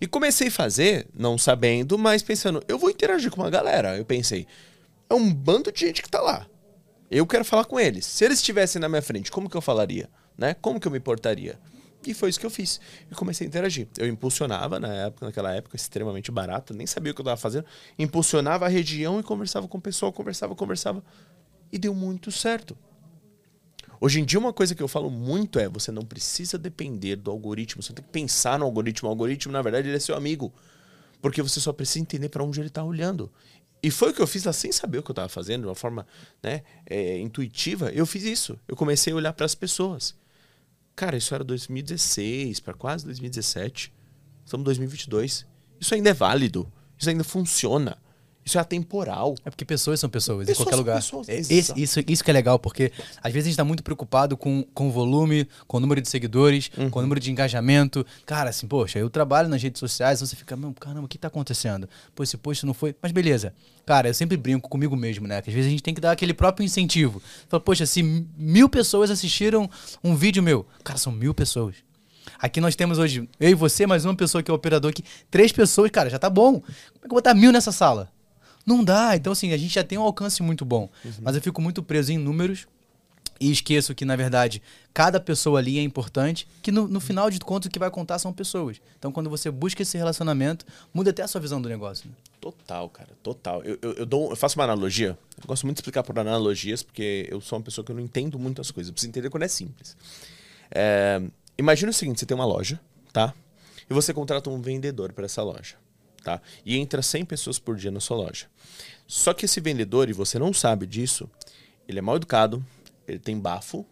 E 0.00 0.06
comecei 0.06 0.48
a 0.48 0.50
fazer, 0.50 1.06
não 1.14 1.38
sabendo, 1.38 1.96
mas 1.96 2.22
pensando, 2.22 2.62
eu 2.66 2.76
vou 2.76 2.90
interagir 2.90 3.30
com 3.30 3.40
uma 3.40 3.50
galera. 3.50 3.96
Eu 3.96 4.04
pensei, 4.04 4.46
é 5.08 5.14
um 5.14 5.32
bando 5.32 5.70
de 5.70 5.78
gente 5.78 6.02
que 6.02 6.10
tá 6.10 6.20
lá. 6.20 6.46
Eu 7.08 7.24
quero 7.24 7.44
falar 7.44 7.66
com 7.66 7.78
eles. 7.78 8.04
Se 8.04 8.24
eles 8.24 8.38
estivessem 8.38 8.80
na 8.80 8.88
minha 8.88 9.00
frente, 9.00 9.30
como 9.30 9.48
que 9.48 9.56
eu 9.56 9.60
falaria? 9.60 10.10
Né? 10.36 10.54
Como 10.54 10.80
que 10.80 10.88
eu 10.88 10.92
me 10.92 10.98
portaria? 10.98 11.58
E 12.06 12.14
foi 12.14 12.30
isso 12.30 12.38
que 12.38 12.46
eu 12.46 12.50
fiz. 12.50 12.80
E 13.10 13.14
comecei 13.14 13.46
a 13.46 13.48
interagir. 13.48 13.88
Eu 13.98 14.06
impulsionava 14.06 14.78
na 14.78 14.92
época, 14.94 15.26
naquela 15.26 15.52
época, 15.52 15.76
extremamente 15.76 16.30
barato, 16.30 16.72
nem 16.72 16.86
sabia 16.86 17.12
o 17.12 17.14
que 17.14 17.20
eu 17.20 17.24
estava 17.24 17.36
fazendo. 17.36 17.66
Impulsionava 17.98 18.66
a 18.66 18.68
região 18.68 19.18
e 19.20 19.22
conversava 19.22 19.66
com 19.66 19.78
o 19.78 19.80
pessoal, 19.80 20.12
conversava, 20.12 20.54
conversava. 20.54 21.02
E 21.72 21.78
deu 21.78 21.94
muito 21.94 22.30
certo. 22.30 22.76
Hoje 24.00 24.20
em 24.20 24.24
dia, 24.24 24.38
uma 24.38 24.52
coisa 24.52 24.74
que 24.74 24.82
eu 24.82 24.88
falo 24.88 25.10
muito 25.10 25.58
é: 25.58 25.68
você 25.68 25.90
não 25.90 26.02
precisa 26.02 26.58
depender 26.58 27.16
do 27.16 27.30
algoritmo, 27.30 27.82
você 27.82 27.92
tem 27.92 28.04
que 28.04 28.10
pensar 28.10 28.58
no 28.58 28.64
algoritmo. 28.64 29.08
O 29.08 29.10
algoritmo, 29.10 29.52
na 29.52 29.62
verdade, 29.62 29.88
ele 29.88 29.96
é 29.96 30.00
seu 30.00 30.14
amigo. 30.14 30.52
Porque 31.20 31.42
você 31.42 31.60
só 31.60 31.72
precisa 31.72 32.00
entender 32.00 32.28
para 32.28 32.44
onde 32.44 32.60
ele 32.60 32.68
está 32.68 32.84
olhando. 32.84 33.32
E 33.82 33.90
foi 33.90 34.10
o 34.10 34.14
que 34.14 34.20
eu 34.20 34.26
fiz 34.26 34.44
lá 34.44 34.52
sem 34.52 34.72
saber 34.72 34.98
o 34.98 35.02
que 35.02 35.10
eu 35.10 35.12
estava 35.12 35.28
fazendo, 35.28 35.62
de 35.62 35.68
uma 35.68 35.74
forma 35.74 36.06
né, 36.42 36.62
é, 36.86 37.18
intuitiva. 37.18 37.90
Eu 37.90 38.06
fiz 38.06 38.24
isso. 38.24 38.58
Eu 38.66 38.76
comecei 38.76 39.12
a 39.12 39.16
olhar 39.16 39.32
para 39.32 39.46
as 39.46 39.54
pessoas. 39.54 40.14
Cara, 40.96 41.14
isso 41.18 41.34
era 41.34 41.44
2016, 41.44 42.58
para 42.60 42.72
quase 42.72 43.04
2017. 43.04 43.92
Estamos 44.42 44.62
em 44.62 44.64
2022. 44.64 45.46
Isso 45.78 45.94
ainda 45.94 46.08
é 46.08 46.14
válido. 46.14 46.72
Isso 46.98 47.10
ainda 47.10 47.22
funciona. 47.22 47.98
Isso 48.46 48.58
é 48.58 48.60
atemporal. 48.60 49.34
É 49.44 49.50
porque 49.50 49.64
pessoas 49.64 49.98
são 49.98 50.08
pessoas, 50.08 50.46
pessoas 50.46 50.60
em 50.60 50.62
qualquer 50.62 50.76
lugar. 50.76 50.96
Pessoas, 50.96 51.28
é, 51.28 51.34
Esse, 51.36 51.72
isso, 51.76 52.00
isso 52.06 52.22
que 52.22 52.30
é 52.30 52.32
legal, 52.32 52.60
porque 52.60 52.92
às 53.20 53.32
vezes 53.32 53.46
a 53.46 53.48
gente 53.48 53.54
está 53.54 53.64
muito 53.64 53.82
preocupado 53.82 54.36
com, 54.36 54.64
com 54.72 54.86
o 54.86 54.90
volume, 54.92 55.48
com 55.66 55.78
o 55.78 55.80
número 55.80 56.00
de 56.00 56.08
seguidores, 56.08 56.70
uhum. 56.78 56.88
com 56.88 57.00
o 57.00 57.02
número 57.02 57.20
de 57.20 57.32
engajamento. 57.32 58.06
Cara, 58.24 58.50
assim, 58.50 58.68
poxa, 58.68 59.00
eu 59.00 59.10
trabalho 59.10 59.48
nas 59.48 59.60
redes 59.60 59.80
sociais, 59.80 60.18
então 60.18 60.28
você 60.28 60.36
fica, 60.36 60.56
caramba, 60.78 61.06
o 61.06 61.08
que 61.08 61.16
está 61.16 61.26
acontecendo? 61.26 61.88
Pô, 62.14 62.22
esse 62.22 62.36
post 62.36 62.64
não 62.64 62.72
foi. 62.72 62.94
Mas 63.02 63.10
beleza. 63.10 63.52
Cara, 63.84 64.08
eu 64.08 64.14
sempre 64.14 64.36
brinco 64.36 64.68
comigo 64.68 64.94
mesmo, 64.94 65.26
né? 65.26 65.42
Que 65.42 65.50
às 65.50 65.54
vezes 65.54 65.66
a 65.66 65.70
gente 65.70 65.82
tem 65.82 65.94
que 65.94 66.00
dar 66.00 66.12
aquele 66.12 66.32
próprio 66.32 66.64
incentivo. 66.64 67.20
Fala, 67.48 67.60
poxa, 67.60 67.84
se 67.84 68.00
mil 68.36 68.68
pessoas 68.68 69.10
assistiram 69.10 69.68
um 70.04 70.14
vídeo 70.14 70.40
meu, 70.40 70.64
cara, 70.84 70.98
são 71.00 71.10
mil 71.10 71.34
pessoas. 71.34 71.74
Aqui 72.38 72.60
nós 72.60 72.76
temos 72.76 72.98
hoje, 72.98 73.28
eu 73.40 73.50
e 73.50 73.54
você, 73.54 73.86
mais 73.86 74.04
uma 74.04 74.14
pessoa 74.14 74.40
que 74.40 74.50
é 74.50 74.52
o 74.52 74.56
operador 74.56 74.90
aqui. 74.90 75.02
Três 75.30 75.50
pessoas, 75.50 75.90
cara, 75.90 76.08
já 76.08 76.18
tá 76.18 76.30
bom. 76.30 76.60
Como 76.60 76.64
é 76.64 77.00
que 77.00 77.06
eu 77.06 77.10
vou 77.10 77.18
botar 77.18 77.34
mil 77.34 77.50
nessa 77.50 77.72
sala? 77.72 78.12
Não 78.66 78.82
dá. 78.82 79.14
Então, 79.14 79.32
assim, 79.32 79.52
a 79.52 79.56
gente 79.56 79.72
já 79.72 79.84
tem 79.84 79.96
um 79.96 80.02
alcance 80.02 80.42
muito 80.42 80.64
bom. 80.64 80.90
Uhum. 81.04 81.12
Mas 81.22 81.36
eu 81.36 81.40
fico 81.40 81.62
muito 81.62 81.82
preso 81.84 82.12
em 82.12 82.18
números 82.18 82.66
e 83.38 83.50
esqueço 83.50 83.94
que, 83.94 84.04
na 84.04 84.16
verdade, 84.16 84.60
cada 84.92 85.20
pessoa 85.20 85.60
ali 85.60 85.78
é 85.78 85.82
importante, 85.82 86.48
que 86.62 86.72
no, 86.72 86.88
no 86.88 87.00
final 87.00 87.30
de 87.30 87.38
contas 87.38 87.68
o 87.68 87.70
que 87.70 87.78
vai 87.78 87.90
contar 87.90 88.18
são 88.18 88.32
pessoas. 88.32 88.80
Então, 88.98 89.12
quando 89.12 89.30
você 89.30 89.50
busca 89.50 89.82
esse 89.82 89.96
relacionamento, 89.96 90.66
muda 90.92 91.10
até 91.10 91.22
a 91.22 91.28
sua 91.28 91.40
visão 91.40 91.62
do 91.62 91.68
negócio. 91.68 92.08
Né? 92.08 92.14
Total, 92.40 92.88
cara, 92.88 93.10
total. 93.22 93.62
Eu, 93.62 93.78
eu, 93.80 93.92
eu, 93.92 94.06
dou, 94.06 94.30
eu 94.30 94.36
faço 94.36 94.58
uma 94.58 94.64
analogia. 94.64 95.16
Eu 95.40 95.46
gosto 95.46 95.64
muito 95.64 95.76
de 95.76 95.80
explicar 95.82 96.02
por 96.02 96.18
analogias, 96.18 96.82
porque 96.82 97.28
eu 97.30 97.40
sou 97.40 97.58
uma 97.58 97.64
pessoa 97.64 97.84
que 97.84 97.92
eu 97.92 97.96
não 97.96 98.02
entendo 98.02 98.38
muitas 98.38 98.70
coisas. 98.70 98.88
Eu 98.88 98.94
preciso 98.94 99.10
entender 99.10 99.30
quando 99.30 99.44
é 99.44 99.48
simples. 99.48 99.96
É, 100.70 101.22
imagina 101.56 101.90
o 101.90 101.94
seguinte: 101.94 102.20
você 102.20 102.26
tem 102.26 102.34
uma 102.34 102.46
loja, 102.46 102.80
tá? 103.12 103.32
E 103.88 103.94
você 103.94 104.12
contrata 104.12 104.50
um 104.50 104.60
vendedor 104.60 105.12
para 105.12 105.26
essa 105.26 105.42
loja 105.42 105.76
tá? 106.26 106.42
E 106.64 106.76
entra 106.76 107.00
100 107.02 107.24
pessoas 107.24 107.56
por 107.56 107.76
dia 107.76 107.92
na 107.92 108.00
sua 108.00 108.16
loja. 108.16 108.46
Só 109.06 109.32
que 109.32 109.44
esse 109.44 109.60
vendedor, 109.60 110.10
e 110.10 110.12
você 110.12 110.40
não 110.40 110.52
sabe 110.52 110.84
disso, 110.84 111.30
ele 111.86 112.00
é 112.00 112.02
mal 112.02 112.16
educado, 112.16 112.66
ele 113.06 113.20
tem 113.20 113.38
bafo 113.38 113.86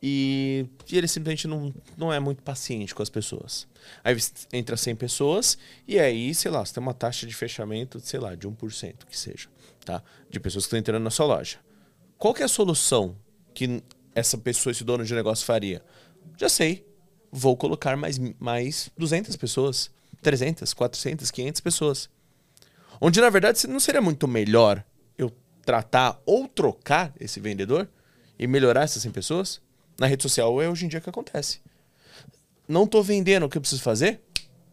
e, 0.00 0.66
e 0.88 0.96
ele 0.96 1.08
simplesmente 1.08 1.48
não, 1.48 1.74
não 1.96 2.12
é 2.12 2.20
muito 2.20 2.44
paciente 2.44 2.94
com 2.94 3.02
as 3.02 3.10
pessoas. 3.10 3.66
Aí 4.04 4.16
entra 4.52 4.76
100 4.76 4.94
pessoas 4.94 5.58
e 5.88 5.98
aí, 5.98 6.32
sei 6.32 6.48
lá, 6.48 6.64
você 6.64 6.74
tem 6.74 6.80
uma 6.80 6.94
taxa 6.94 7.26
de 7.26 7.34
fechamento, 7.34 7.98
sei 7.98 8.20
lá, 8.20 8.36
de 8.36 8.46
1%, 8.46 8.94
que 9.10 9.18
seja, 9.18 9.48
tá? 9.84 10.00
De 10.30 10.38
pessoas 10.38 10.64
que 10.64 10.68
estão 10.68 10.78
entrando 10.78 11.02
na 11.02 11.10
sua 11.10 11.26
loja. 11.26 11.58
Qual 12.16 12.32
que 12.32 12.42
é 12.42 12.44
a 12.44 12.48
solução 12.48 13.16
que 13.52 13.82
essa 14.14 14.38
pessoa, 14.38 14.70
esse 14.70 14.84
dono 14.84 15.04
de 15.04 15.12
negócio 15.12 15.44
faria? 15.44 15.82
Já 16.36 16.48
sei, 16.48 16.86
vou 17.32 17.56
colocar 17.56 17.96
mais, 17.96 18.16
mais 18.38 18.92
200 18.96 19.34
pessoas. 19.34 19.90
300, 20.22 20.74
400, 20.74 21.30
500 21.30 21.60
pessoas. 21.60 22.10
Onde, 23.00 23.20
na 23.20 23.30
verdade, 23.30 23.66
não 23.66 23.78
seria 23.78 24.00
muito 24.00 24.26
melhor 24.26 24.84
eu 25.16 25.30
tratar 25.64 26.20
ou 26.26 26.48
trocar 26.48 27.12
esse 27.20 27.38
vendedor 27.40 27.88
e 28.38 28.46
melhorar 28.46 28.82
essas 28.82 29.02
100 29.02 29.12
pessoas? 29.12 29.60
Na 29.98 30.06
rede 30.06 30.22
social 30.22 30.60
é 30.60 30.68
hoje 30.68 30.86
em 30.86 30.88
dia 30.88 31.00
que 31.00 31.10
acontece. 31.10 31.60
Não 32.68 32.84
estou 32.84 33.02
vendendo, 33.02 33.46
o 33.46 33.48
que 33.48 33.56
eu 33.56 33.62
preciso 33.62 33.82
fazer? 33.82 34.20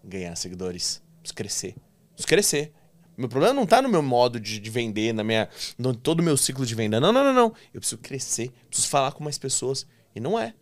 Ganhar 0.04 0.36
seguidores. 0.36 1.02
Preciso 1.22 1.36
crescer. 1.36 1.75
Preciso 2.14 2.28
crescer. 2.28 2.74
Meu 3.18 3.30
problema 3.30 3.54
não 3.54 3.66
tá 3.66 3.82
no 3.82 3.88
meu 3.88 4.02
modo 4.02 4.40
de, 4.40 4.60
de 4.60 4.70
vender, 4.70 5.14
na 5.14 5.24
minha, 5.24 5.48
no 5.78 5.96
todo 5.96 6.20
o 6.20 6.24
meu 6.24 6.36
ciclo 6.36 6.66
de 6.66 6.75
venda. 6.75 7.00
Não, 7.00 7.14
não, 7.14 7.24
não, 7.24 7.34
não. 7.34 7.54
Eu 7.74 7.80
preciso 7.80 7.98
crescer, 8.00 8.52
preciso 8.68 8.90
falar 8.90 9.14
com 9.14 9.24
mais 9.24 9.38
pessoas. 9.38 9.88
E 10.14 10.20
não 10.20 10.38
é. 10.38 10.54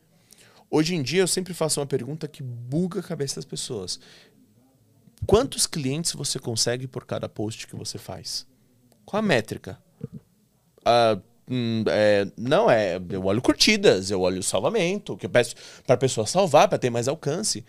Hoje 0.70 0.96
em 0.96 1.02
dia 1.02 1.22
eu 1.22 1.28
sempre 1.28 1.54
faço 1.54 1.80
uma 1.80 1.86
pergunta 1.86 2.28
que 2.28 2.42
buga 2.42 3.00
a 3.00 3.04
cabeça 3.04 3.36
das 3.36 3.46
pessoas. 3.46 4.00
Quantos 5.25 5.65
clientes 5.68 6.13
você 6.13 6.39
consegue 6.39 6.88
por 6.88 7.06
cada 7.06 7.30
post 7.30 7.68
que 7.68 7.75
você 7.75 7.98
faz? 7.98 8.46
Qual 9.06 9.20
a 9.20 9.25
métrica? 9.25 9.77
Uh, 10.80 11.22
hum, 11.50 11.84
é, 11.88 12.27
não, 12.38 12.70
é. 12.70 13.00
Eu 13.10 13.25
olho 13.25 13.42
curtidas, 13.42 14.12
eu 14.12 14.22
olho 14.22 14.44
salvamento, 14.44 15.18
que 15.18 15.25
eu 15.25 15.30
peço 15.30 15.56
para 15.86 15.96
a 15.96 15.98
pessoa 15.98 16.27
salvar, 16.27 16.68
para 16.68 16.77
ter 16.77 16.89
mais 16.89 17.08
alcance. 17.08 17.65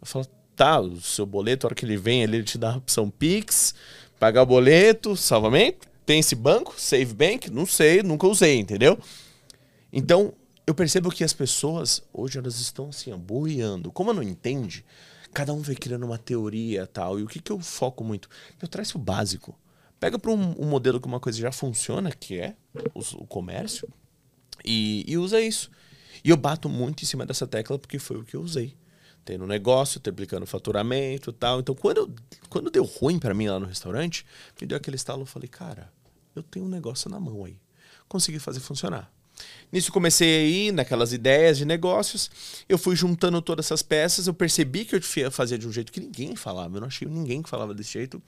Eu 0.00 0.06
falo, 0.06 0.26
tá, 0.54 0.80
o 0.80 1.00
seu 1.00 1.26
boleto, 1.26 1.66
a 1.66 1.68
hora 1.68 1.74
que 1.74 1.84
ele 1.84 1.96
vem, 1.96 2.22
ele 2.22 2.42
te 2.42 2.58
dá 2.58 2.72
a 2.72 2.76
opção 2.76 3.10
Pix, 3.10 3.74
pagar 4.18 4.42
o 4.42 4.46
boleto, 4.46 5.16
salvamento. 5.16 5.88
Tem 6.04 6.18
esse 6.18 6.34
banco, 6.34 6.74
Save 6.76 7.14
Bank? 7.14 7.50
Não 7.50 7.64
sei, 7.64 8.02
nunca 8.02 8.26
usei, 8.26 8.58
entendeu? 8.58 8.98
Então, 9.92 10.34
eu 10.66 10.74
percebo 10.74 11.10
que 11.10 11.22
as 11.22 11.32
pessoas, 11.32 12.02
hoje, 12.12 12.38
elas 12.38 12.58
estão 12.60 12.88
assim, 12.88 13.14
boiando. 13.16 13.90
Como 13.92 14.12
não 14.12 14.22
entende, 14.22 14.84
cada 15.32 15.52
um 15.52 15.60
vai 15.60 15.74
criando 15.74 16.04
uma 16.04 16.18
teoria 16.18 16.86
tal. 16.86 17.18
E 17.18 17.22
o 17.22 17.26
que, 17.26 17.40
que 17.40 17.50
eu 17.50 17.58
foco 17.58 18.04
muito? 18.04 18.28
Eu 18.60 18.68
traço 18.68 18.98
o 18.98 19.00
básico. 19.00 19.58
Pega 19.98 20.18
para 20.18 20.30
um, 20.30 20.60
um, 20.60 20.66
modelo 20.66 21.00
que 21.00 21.06
uma 21.06 21.20
coisa 21.20 21.38
já 21.38 21.52
funciona, 21.52 22.10
que 22.10 22.38
é 22.38 22.56
o, 22.94 23.00
o 23.22 23.26
comércio, 23.26 23.88
e, 24.64 25.04
e, 25.06 25.16
usa 25.16 25.40
isso. 25.40 25.70
E 26.24 26.30
eu 26.30 26.36
bato 26.36 26.68
muito 26.68 27.02
em 27.02 27.06
cima 27.06 27.24
dessa 27.24 27.46
tecla 27.46 27.78
porque 27.78 27.98
foi 27.98 28.16
o 28.18 28.24
que 28.24 28.34
eu 28.34 28.42
usei. 28.42 28.76
Tendo 29.24 29.46
negócio, 29.46 30.00
triplicando 30.00 30.44
faturamento 30.44 31.32
tal. 31.32 31.60
Então, 31.60 31.74
quando, 31.74 32.12
quando 32.48 32.70
deu 32.70 32.84
ruim 32.84 33.18
para 33.18 33.32
mim 33.32 33.48
lá 33.48 33.60
no 33.60 33.66
restaurante, 33.66 34.26
me 34.60 34.66
deu 34.66 34.76
aquele 34.76 34.96
estalo. 34.96 35.22
Eu 35.22 35.26
falei, 35.26 35.48
cara, 35.48 35.92
eu 36.34 36.42
tenho 36.42 36.66
um 36.66 36.68
negócio 36.68 37.08
na 37.08 37.20
mão 37.20 37.44
aí. 37.44 37.56
Consegui 38.08 38.40
fazer 38.40 38.58
funcionar. 38.58 39.12
Nisso 39.72 39.90
comecei 39.90 40.28
a 40.28 40.42
ir 40.42 40.72
naquelas 40.72 41.12
ideias 41.12 41.56
de 41.56 41.64
negócios. 41.64 42.30
Eu 42.68 42.76
fui 42.76 42.94
juntando 42.94 43.40
todas 43.40 43.66
essas 43.66 43.82
peças. 43.82 44.26
Eu 44.26 44.34
percebi 44.34 44.84
que 44.84 44.94
eu 44.94 45.30
fazia 45.30 45.58
de 45.58 45.66
um 45.66 45.72
jeito 45.72 45.90
que 45.90 46.00
ninguém 46.00 46.36
falava. 46.36 46.76
Eu 46.76 46.80
não 46.80 46.88
achei 46.88 47.08
ninguém 47.08 47.42
que 47.42 47.48
falava 47.48 47.72
desse 47.72 47.92
jeito. 47.92 48.22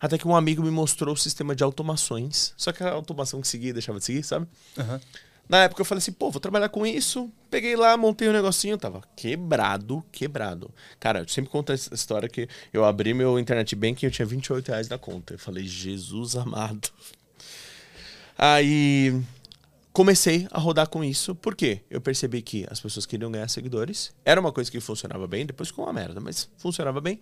Até 0.00 0.16
que 0.16 0.26
um 0.26 0.34
amigo 0.34 0.62
me 0.62 0.70
mostrou 0.70 1.14
o 1.14 1.16
sistema 1.16 1.54
de 1.54 1.62
automações. 1.62 2.54
Só 2.56 2.72
que 2.72 2.82
a 2.82 2.90
automação 2.90 3.42
que 3.42 3.48
seguia 3.48 3.74
deixava 3.74 3.98
de 3.98 4.06
seguir, 4.06 4.22
sabe? 4.22 4.46
Uhum. 4.78 4.98
Na 5.46 5.64
época 5.64 5.82
eu 5.82 5.84
falei 5.84 5.98
assim, 5.98 6.12
pô, 6.12 6.30
vou 6.30 6.40
trabalhar 6.40 6.68
com 6.68 6.86
isso. 6.86 7.28
Peguei 7.50 7.74
lá, 7.74 7.96
montei 7.96 8.28
um 8.28 8.32
negocinho, 8.32 8.78
tava 8.78 9.02
quebrado, 9.16 10.02
quebrado. 10.12 10.72
Cara, 11.00 11.18
eu 11.18 11.28
sempre 11.28 11.50
conto 11.50 11.72
essa 11.72 11.92
história 11.92 12.28
que 12.28 12.48
eu 12.72 12.84
abri 12.84 13.12
meu 13.12 13.36
internet 13.38 13.74
banking 13.74 14.06
e 14.06 14.08
eu 14.08 14.12
tinha 14.12 14.24
28 14.24 14.68
reais 14.68 14.88
na 14.88 14.96
conta. 14.96 15.34
Eu 15.34 15.38
falei, 15.40 15.66
Jesus 15.66 16.36
amado. 16.36 16.88
Aí 18.38 19.20
comecei 19.92 20.46
a 20.50 20.58
rodar 20.58 20.88
com 20.88 21.02
isso, 21.02 21.34
porque 21.34 21.82
eu 21.90 22.00
percebi 22.00 22.42
que 22.42 22.66
as 22.70 22.80
pessoas 22.80 23.06
queriam 23.06 23.30
ganhar 23.30 23.48
seguidores. 23.48 24.12
Era 24.24 24.40
uma 24.40 24.52
coisa 24.52 24.70
que 24.70 24.80
funcionava 24.80 25.26
bem, 25.26 25.46
depois 25.46 25.68
ficou 25.68 25.84
uma 25.84 25.92
merda, 25.92 26.20
mas 26.20 26.48
funcionava 26.56 27.00
bem. 27.00 27.20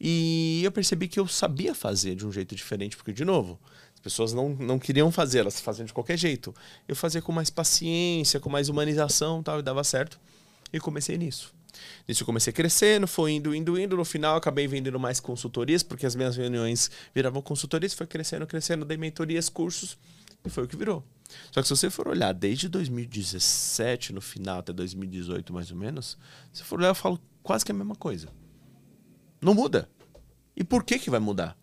E 0.00 0.60
eu 0.62 0.70
percebi 0.70 1.08
que 1.08 1.18
eu 1.18 1.26
sabia 1.26 1.74
fazer 1.74 2.14
de 2.14 2.26
um 2.26 2.32
jeito 2.32 2.54
diferente, 2.54 2.96
porque, 2.96 3.12
de 3.12 3.24
novo, 3.24 3.58
as 3.94 4.00
pessoas 4.00 4.32
não, 4.32 4.50
não 4.50 4.78
queriam 4.78 5.10
fazer, 5.10 5.40
elas 5.40 5.60
faziam 5.60 5.86
de 5.86 5.92
qualquer 5.92 6.18
jeito. 6.18 6.54
Eu 6.86 6.94
fazia 6.94 7.22
com 7.22 7.32
mais 7.32 7.50
paciência, 7.50 8.38
com 8.38 8.50
mais 8.50 8.68
humanização 8.68 9.42
tal, 9.42 9.58
e 9.58 9.62
dava 9.62 9.82
certo. 9.82 10.20
E 10.72 10.78
comecei 10.78 11.16
nisso. 11.16 11.54
Nisso 12.06 12.22
eu 12.22 12.26
comecei 12.26 12.52
crescendo, 12.52 13.06
foi 13.06 13.32
indo, 13.32 13.54
indo, 13.54 13.78
indo. 13.78 13.96
No 13.96 14.04
final, 14.04 14.36
acabei 14.36 14.66
vendendo 14.66 14.98
mais 15.00 15.18
consultorias, 15.18 15.82
porque 15.82 16.06
as 16.06 16.14
minhas 16.14 16.36
reuniões 16.36 16.90
viravam 17.14 17.40
consultorias. 17.40 17.94
Foi 17.94 18.06
crescendo, 18.06 18.46
crescendo, 18.46 18.84
dei 18.84 18.96
mentorias, 18.96 19.48
cursos, 19.48 19.96
e 20.44 20.50
foi 20.50 20.64
o 20.64 20.68
que 20.68 20.76
virou. 20.76 21.02
Só 21.50 21.60
que 21.60 21.68
se 21.68 21.76
você 21.76 21.90
for 21.90 22.08
olhar 22.08 22.32
desde 22.32 22.68
2017, 22.68 24.12
no 24.12 24.20
final, 24.20 24.58
até 24.58 24.72
2018 24.72 25.52
mais 25.52 25.70
ou 25.70 25.76
menos, 25.76 26.18
se 26.52 26.62
for 26.62 26.78
olhar, 26.78 26.88
eu 26.88 26.94
falo 26.94 27.20
quase 27.42 27.64
que 27.64 27.72
a 27.72 27.74
mesma 27.74 27.94
coisa. 27.94 28.28
Não 29.40 29.54
muda. 29.54 29.88
E 30.56 30.64
por 30.64 30.84
que 30.84 30.98
que 30.98 31.10
vai 31.10 31.20
mudar? 31.20 31.56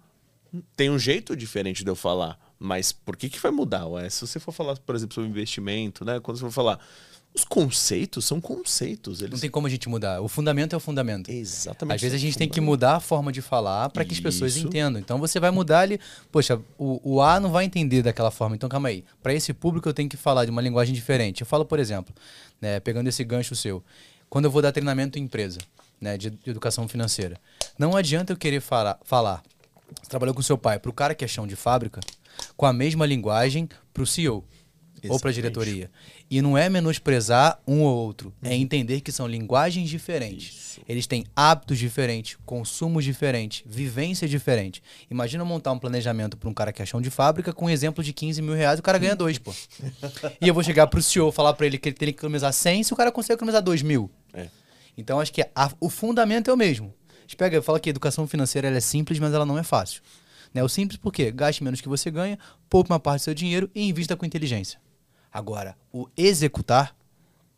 Tem 0.75 0.89
um 0.89 0.99
jeito 0.99 1.35
diferente 1.35 1.83
de 1.83 1.89
eu 1.89 1.95
falar, 1.95 2.39
mas 2.59 2.91
por 2.91 3.17
que 3.17 3.27
que 3.27 3.39
vai 3.39 3.51
mudar? 3.51 3.87
Ué, 3.87 4.07
se 4.09 4.21
você 4.25 4.39
for 4.39 4.51
falar, 4.51 4.77
por 4.77 4.95
exemplo, 4.95 5.15
sobre 5.15 5.29
investimento, 5.29 6.05
né? 6.05 6.19
Quando 6.19 6.37
você 6.37 6.45
for 6.45 6.51
falar, 6.51 6.79
os 7.35 7.43
conceitos 7.43 8.25
são 8.25 8.39
conceitos. 8.39 9.21
Eles... 9.21 9.31
Não 9.31 9.39
tem 9.39 9.49
como 9.49 9.65
a 9.65 9.69
gente 9.69 9.89
mudar. 9.89 10.21
O 10.21 10.27
fundamento 10.27 10.73
é 10.73 10.77
o 10.77 10.79
fundamento. 10.79 11.31
Exatamente. 11.31 11.95
Às 11.95 12.01
vezes 12.01 12.15
a 12.15 12.19
gente 12.19 12.37
tem 12.37 12.47
que 12.47 12.61
mudar 12.61 12.97
a 12.97 12.99
forma 12.99 13.31
de 13.31 13.41
falar 13.41 13.89
para 13.89 14.05
que 14.05 14.13
as 14.13 14.19
pessoas 14.19 14.55
entendam. 14.55 15.01
Então 15.01 15.17
você 15.17 15.39
vai 15.39 15.49
mudar 15.49 15.79
ali. 15.79 15.99
Poxa, 16.31 16.61
o, 16.77 16.99
o 17.03 17.21
A 17.21 17.39
não 17.39 17.51
vai 17.51 17.65
entender 17.65 18.03
daquela 18.03 18.29
forma. 18.29 18.55
Então 18.55 18.69
calma 18.69 18.89
aí. 18.89 19.03
Para 19.21 19.33
esse 19.33 19.51
público 19.51 19.89
eu 19.89 19.93
tenho 19.93 20.07
que 20.07 20.17
falar 20.17 20.45
de 20.45 20.51
uma 20.51 20.61
linguagem 20.61 20.93
diferente. 20.93 21.41
Eu 21.41 21.47
falo, 21.47 21.65
por 21.65 21.79
exemplo, 21.79 22.13
né, 22.61 22.79
pegando 22.79 23.07
esse 23.07 23.23
gancho 23.23 23.55
seu, 23.55 23.83
quando 24.29 24.45
eu 24.45 24.51
vou 24.51 24.61
dar 24.61 24.71
treinamento 24.71 25.17
em 25.17 25.23
empresa 25.23 25.59
né, 25.99 26.17
de, 26.17 26.29
de 26.29 26.49
educação 26.49 26.87
financeira. 26.87 27.39
Não 27.79 27.95
adianta 27.95 28.31
eu 28.31 28.37
querer 28.37 28.61
falar, 28.61 28.99
falar 29.03 29.41
você 30.01 30.09
trabalhou 30.09 30.33
com 30.33 30.41
seu 30.41 30.57
pai, 30.57 30.79
para 30.79 30.89
o 30.89 30.93
cara 30.93 31.13
que 31.13 31.23
é 31.23 31.27
chão 31.27 31.45
de 31.45 31.55
fábrica, 31.55 31.99
com 32.57 32.65
a 32.65 32.73
mesma 32.73 33.05
linguagem 33.05 33.69
para 33.93 34.03
o 34.03 34.07
CEO 34.07 34.43
Exatamente. 35.03 35.11
ou 35.11 35.19
para 35.19 35.29
a 35.29 35.33
diretoria. 35.33 35.91
E 36.29 36.41
não 36.41 36.57
é 36.57 36.69
menosprezar 36.69 37.59
um 37.67 37.81
ou 37.81 37.95
outro, 37.95 38.33
é 38.41 38.47
uhum. 38.47 38.53
é 38.53 38.55
entender 38.55 39.01
que 39.01 39.11
são 39.11 39.27
linguagens 39.27 39.89
diferentes. 39.89 40.47
Isso. 40.47 40.81
Eles 40.87 41.05
têm 41.05 41.25
hábitos 41.35 41.77
diferentes, 41.77 42.37
consumos 42.45 43.03
diferentes, 43.03 43.63
vivência 43.65 44.27
diferente. 44.27 44.81
Imagina 45.11 45.43
montar 45.43 45.73
um 45.73 45.79
planejamento 45.79 46.37
para 46.37 46.49
um 46.49 46.53
cara 46.53 46.71
que 46.71 46.81
é 46.81 46.85
chão 46.85 47.01
de 47.01 47.09
fábrica 47.09 47.51
com 47.51 47.65
um 47.65 47.69
exemplo 47.69 48.03
de 48.03 48.13
15 48.13 48.41
mil 48.41 48.53
reais, 48.53 48.79
o 48.79 48.83
cara 48.83 48.97
ganha 48.97 49.15
dois, 49.15 49.37
pô. 49.37 49.53
e 50.39 50.47
eu 50.47 50.53
vou 50.53 50.63
chegar 50.63 50.87
para 50.87 50.99
o 50.99 51.03
CEO 51.03 51.31
falar 51.31 51.53
para 51.53 51.65
ele 51.65 51.77
que 51.77 51.89
ele 51.89 51.95
tem 51.95 52.07
que 52.09 52.19
economizar 52.19 52.53
100 52.53 52.83
se 52.83 52.93
o 52.93 52.95
cara 52.95 53.11
consegue 53.11 53.35
economizar 53.35 53.61
2 53.61 53.81
mil. 53.81 54.09
É. 54.33 54.47
Então 54.97 55.19
acho 55.19 55.33
que 55.33 55.41
a, 55.55 55.71
o 55.79 55.89
fundamento 55.89 56.49
é 56.49 56.53
o 56.53 56.57
mesmo. 56.57 56.93
A 57.17 57.21
gente 57.21 57.35
pega, 57.35 57.61
fala 57.61 57.79
que 57.79 57.89
a 57.89 57.91
educação 57.91 58.27
financeira 58.27 58.67
é 58.67 58.79
simples, 58.79 59.19
mas 59.19 59.33
ela 59.33 59.45
não 59.45 59.57
é 59.57 59.63
fácil. 59.63 60.01
Né? 60.53 60.63
O 60.63 60.69
simples 60.69 60.97
porque 60.97 61.31
gaste 61.31 61.63
menos 61.63 61.81
que 61.81 61.89
você 61.89 62.11
ganha, 62.11 62.37
poupe 62.69 62.91
uma 62.91 62.99
parte 62.99 63.21
do 63.21 63.23
seu 63.25 63.33
dinheiro 63.33 63.69
e 63.73 63.87
invista 63.87 64.15
com 64.15 64.25
inteligência. 64.25 64.79
Agora, 65.33 65.75
o 65.91 66.07
executar, 66.15 66.95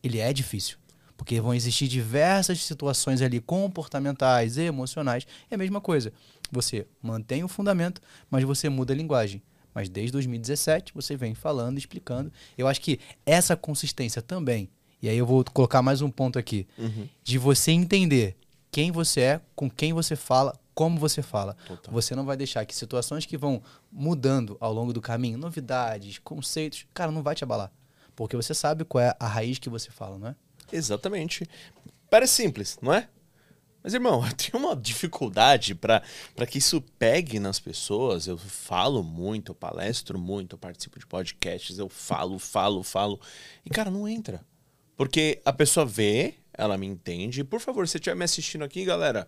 ele 0.01 0.19
é 0.19 0.31
difícil. 0.31 0.77
Porque 1.17 1.39
vão 1.39 1.53
existir 1.53 1.87
diversas 1.87 2.61
situações 2.63 3.21
ali 3.21 3.39
comportamentais 3.39 4.57
e 4.57 4.63
emocionais. 4.63 5.25
É 5.49 5.55
a 5.55 5.57
mesma 5.57 5.81
coisa. 5.81 6.13
Você 6.51 6.87
mantém 7.01 7.43
o 7.43 7.47
fundamento, 7.47 8.01
mas 8.29 8.43
você 8.43 8.69
muda 8.69 8.93
a 8.93 8.95
linguagem. 8.95 9.41
Mas 9.73 9.89
desde 9.89 10.13
2017 10.13 10.93
você 10.93 11.15
vem 11.15 11.33
falando, 11.35 11.77
explicando. 11.77 12.31
Eu 12.57 12.67
acho 12.67 12.81
que 12.81 12.99
essa 13.25 13.55
consistência 13.55 14.21
também 14.21 14.69
e 15.05 15.09
aí 15.09 15.19
eu 15.19 15.25
vou 15.27 15.45
colocar 15.53 15.83
mais 15.83 16.01
um 16.01 16.09
ponto 16.09 16.39
aqui. 16.39 16.65
Uhum. 16.79 17.07
De 17.23 17.37
você 17.37 17.71
entender 17.71 18.35
quem 18.71 18.91
você 18.91 19.21
é, 19.21 19.41
com 19.55 19.69
quem 19.69 19.93
você 19.93 20.15
fala, 20.15 20.59
como 20.75 20.99
você 20.99 21.21
fala. 21.21 21.55
Total. 21.65 21.93
Você 21.93 22.13
não 22.13 22.25
vai 22.25 22.35
deixar 22.35 22.65
que 22.65 22.75
situações 22.75 23.25
que 23.25 23.37
vão 23.37 23.63
mudando 23.91 24.57
ao 24.59 24.73
longo 24.73 24.91
do 24.91 25.01
caminho, 25.01 25.37
novidades, 25.37 26.19
conceitos, 26.19 26.85
cara, 26.93 27.11
não 27.11 27.23
vai 27.23 27.33
te 27.33 27.45
abalar. 27.45 27.71
Porque 28.15 28.35
você 28.35 28.53
sabe 28.53 28.83
qual 28.83 29.03
é 29.03 29.15
a 29.19 29.27
raiz 29.27 29.57
que 29.57 29.69
você 29.69 29.89
fala, 29.89 30.19
não 30.19 30.27
é? 30.27 30.35
Exatamente. 30.71 31.47
Parece 32.09 32.33
simples, 32.33 32.77
não 32.81 32.93
é? 32.93 33.07
Mas, 33.81 33.93
irmão, 33.93 34.23
eu 34.25 34.33
tenho 34.33 34.63
uma 34.63 34.75
dificuldade 34.75 35.75
para 35.75 36.01
que 36.49 36.57
isso 36.57 36.81
pegue 36.99 37.39
nas 37.39 37.59
pessoas. 37.59 38.27
Eu 38.27 38.37
falo 38.37 39.01
muito, 39.01 39.51
eu 39.51 39.55
palestro 39.55 40.19
muito, 40.19 40.55
eu 40.55 40.59
participo 40.59 40.99
de 40.99 41.07
podcasts, 41.07 41.77
eu 41.77 41.87
falo, 41.87 42.37
falo, 42.37 42.83
falo. 42.83 43.19
E, 43.65 43.69
cara, 43.69 43.89
não 43.89 44.07
entra. 44.07 44.45
Porque 44.97 45.41
a 45.45 45.53
pessoa 45.53 45.85
vê, 45.85 46.35
ela 46.53 46.77
me 46.77 46.87
entende. 46.87 47.43
Por 47.43 47.59
favor, 47.59 47.87
se 47.87 47.91
você 47.91 47.97
estiver 47.97 48.15
me 48.15 48.23
assistindo 48.23 48.63
aqui, 48.63 48.83
galera, 48.83 49.27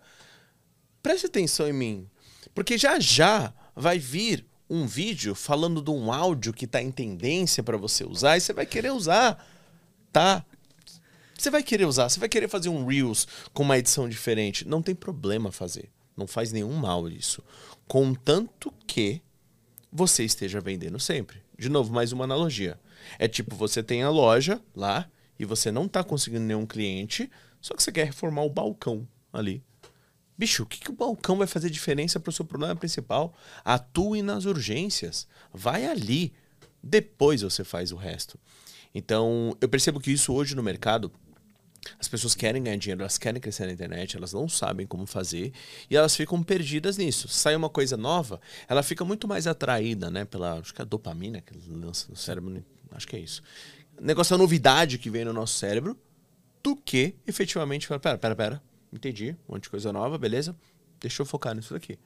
preste 1.02 1.26
atenção 1.26 1.68
em 1.68 1.72
mim. 1.72 2.10
Porque 2.54 2.76
já 2.78 2.98
já 2.98 3.52
vai 3.74 3.98
vir 3.98 4.46
um 4.68 4.86
vídeo 4.86 5.34
falando 5.34 5.80
de 5.80 5.90
um 5.90 6.12
áudio 6.12 6.52
que 6.52 6.64
está 6.64 6.82
em 6.82 6.90
tendência 6.90 7.62
para 7.62 7.76
você 7.76 8.04
usar 8.04 8.36
e 8.36 8.40
você 8.40 8.52
vai 8.52 8.66
querer 8.66 8.92
usar, 8.92 9.46
tá? 10.12 10.44
Você 11.36 11.50
vai 11.50 11.62
querer 11.62 11.86
usar, 11.86 12.08
você 12.08 12.18
vai 12.18 12.28
querer 12.28 12.48
fazer 12.48 12.68
um 12.68 12.84
Reels 12.84 13.26
com 13.54 13.62
uma 13.62 13.78
edição 13.78 14.08
diferente. 14.08 14.66
Não 14.66 14.82
tem 14.82 14.94
problema 14.94 15.52
fazer. 15.52 15.88
Não 16.16 16.26
faz 16.26 16.50
nenhum 16.52 16.74
mal 16.74 17.08
isso. 17.08 17.42
Contanto 17.86 18.74
que 18.86 19.22
você 19.90 20.24
esteja 20.24 20.60
vendendo 20.60 20.98
sempre. 20.98 21.40
De 21.56 21.68
novo, 21.68 21.92
mais 21.92 22.12
uma 22.12 22.24
analogia. 22.24 22.78
É 23.18 23.28
tipo, 23.28 23.54
você 23.54 23.82
tem 23.82 24.02
a 24.02 24.10
loja 24.10 24.60
lá, 24.74 25.08
e 25.38 25.44
você 25.44 25.70
não 25.70 25.86
está 25.86 26.02
conseguindo 26.02 26.44
nenhum 26.44 26.66
cliente, 26.66 27.30
só 27.60 27.74
que 27.74 27.82
você 27.82 27.92
quer 27.92 28.06
reformar 28.06 28.42
o 28.42 28.50
balcão 28.50 29.06
ali. 29.32 29.62
Bicho, 30.38 30.62
o 30.62 30.66
que, 30.66 30.78
que 30.78 30.90
o 30.90 30.94
balcão 30.94 31.36
vai 31.36 31.48
fazer 31.48 31.68
diferença 31.68 32.20
para 32.20 32.30
o 32.30 32.32
seu 32.32 32.44
problema 32.44 32.76
principal? 32.76 33.34
Atue 33.64 34.22
nas 34.22 34.44
urgências. 34.44 35.26
Vai 35.52 35.84
ali. 35.84 36.32
Depois 36.80 37.42
você 37.42 37.64
faz 37.64 37.90
o 37.90 37.96
resto. 37.96 38.38
Então, 38.94 39.56
eu 39.60 39.68
percebo 39.68 39.98
que 40.00 40.12
isso 40.12 40.32
hoje 40.32 40.54
no 40.54 40.62
mercado 40.62 41.10
As 41.98 42.08
pessoas 42.08 42.34
querem 42.34 42.62
ganhar 42.62 42.76
dinheiro, 42.76 43.02
elas 43.02 43.18
querem 43.18 43.40
crescer 43.40 43.66
na 43.66 43.72
internet, 43.72 44.16
elas 44.16 44.32
não 44.32 44.48
sabem 44.48 44.86
como 44.86 45.06
fazer 45.06 45.52
e 45.90 45.96
elas 45.96 46.14
ficam 46.16 46.42
perdidas 46.42 46.96
nisso. 46.96 47.28
Sai 47.28 47.56
uma 47.56 47.68
coisa 47.70 47.96
nova, 47.96 48.40
ela 48.68 48.82
fica 48.82 49.04
muito 49.04 49.26
mais 49.26 49.46
atraída, 49.46 50.10
né, 50.10 50.24
pela 50.24 50.58
acho 50.58 50.74
que 50.74 50.80
é 50.80 50.84
a 50.84 50.86
dopamina 50.86 51.40
que 51.40 51.52
lança 51.68 52.06
no 52.08 52.16
cérebro, 52.16 52.64
acho 52.92 53.06
que 53.06 53.16
é 53.16 53.20
isso. 53.20 53.42
negócio 54.00 54.34
da 54.34 54.38
novidade 54.38 54.98
que 54.98 55.10
vem 55.10 55.24
no 55.24 55.32
nosso 55.32 55.56
cérebro, 55.56 55.96
do 56.62 56.76
que 56.76 57.14
efetivamente, 57.26 57.88
pera, 57.88 58.18
pera, 58.18 58.36
pera, 58.36 58.62
entendi, 58.92 59.36
um 59.48 59.54
monte 59.54 59.64
de 59.64 59.70
coisa 59.70 59.92
nova, 59.92 60.18
beleza? 60.18 60.56
Deixa 61.00 61.22
eu 61.22 61.26
focar 61.26 61.54
nisso 61.54 61.74
daqui. 61.74 61.98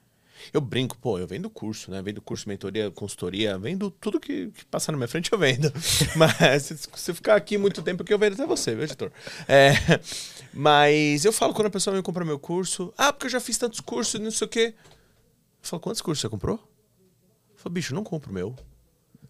Eu 0.53 0.61
brinco, 0.61 0.97
pô, 0.99 1.19
eu 1.19 1.27
vendo 1.27 1.49
curso, 1.51 1.91
né? 1.91 2.01
Vendo 2.03 2.21
curso, 2.21 2.49
mentoria, 2.49 2.91
consultoria, 2.91 3.59
vendo 3.59 3.91
tudo 3.91 4.19
que, 4.19 4.49
que 4.49 4.65
passa 4.67 4.91
na 4.91 4.99
minha 4.99 5.09
frente, 5.09 5.31
eu 5.31 5.39
vendo. 5.39 5.73
Mas 6.17 6.65
se 6.65 6.89
você 6.91 7.15
ficar 7.15 7.37
aqui 7.37 7.59
muito 7.59 7.83
tempo 7.83 8.03
que 8.03 8.13
eu 8.13 8.19
vendo 8.19 8.35
até 8.35 8.47
você, 8.47 8.75
viu, 8.75 8.85
editor? 8.85 9.13
É, 9.47 9.73
mas 10.53 11.25
eu 11.25 11.33
falo 11.33 11.55
quando 11.55 11.69
a 11.69 11.71
pessoa 11.71 11.95
vem 11.95 12.03
comprar 12.03 12.25
meu 12.25 12.39
curso, 12.39 12.93
ah, 12.97 13.13
porque 13.13 13.27
eu 13.27 13.31
já 13.31 13.41
fiz 13.41 13.57
tantos 13.57 13.81
cursos 13.81 14.21
não 14.21 14.31
sei 14.31 14.47
o 14.47 14.51
quê. 14.51 14.75
Eu 14.77 15.69
falo, 15.69 15.81
quantos 15.81 16.03
cursos 16.03 16.21
você 16.21 16.29
comprou? 16.29 16.57
Eu 16.57 17.59
falo, 17.59 17.73
bicho, 17.73 17.95
não 17.95 18.05
compro 18.05 18.33
meu. 18.33 18.55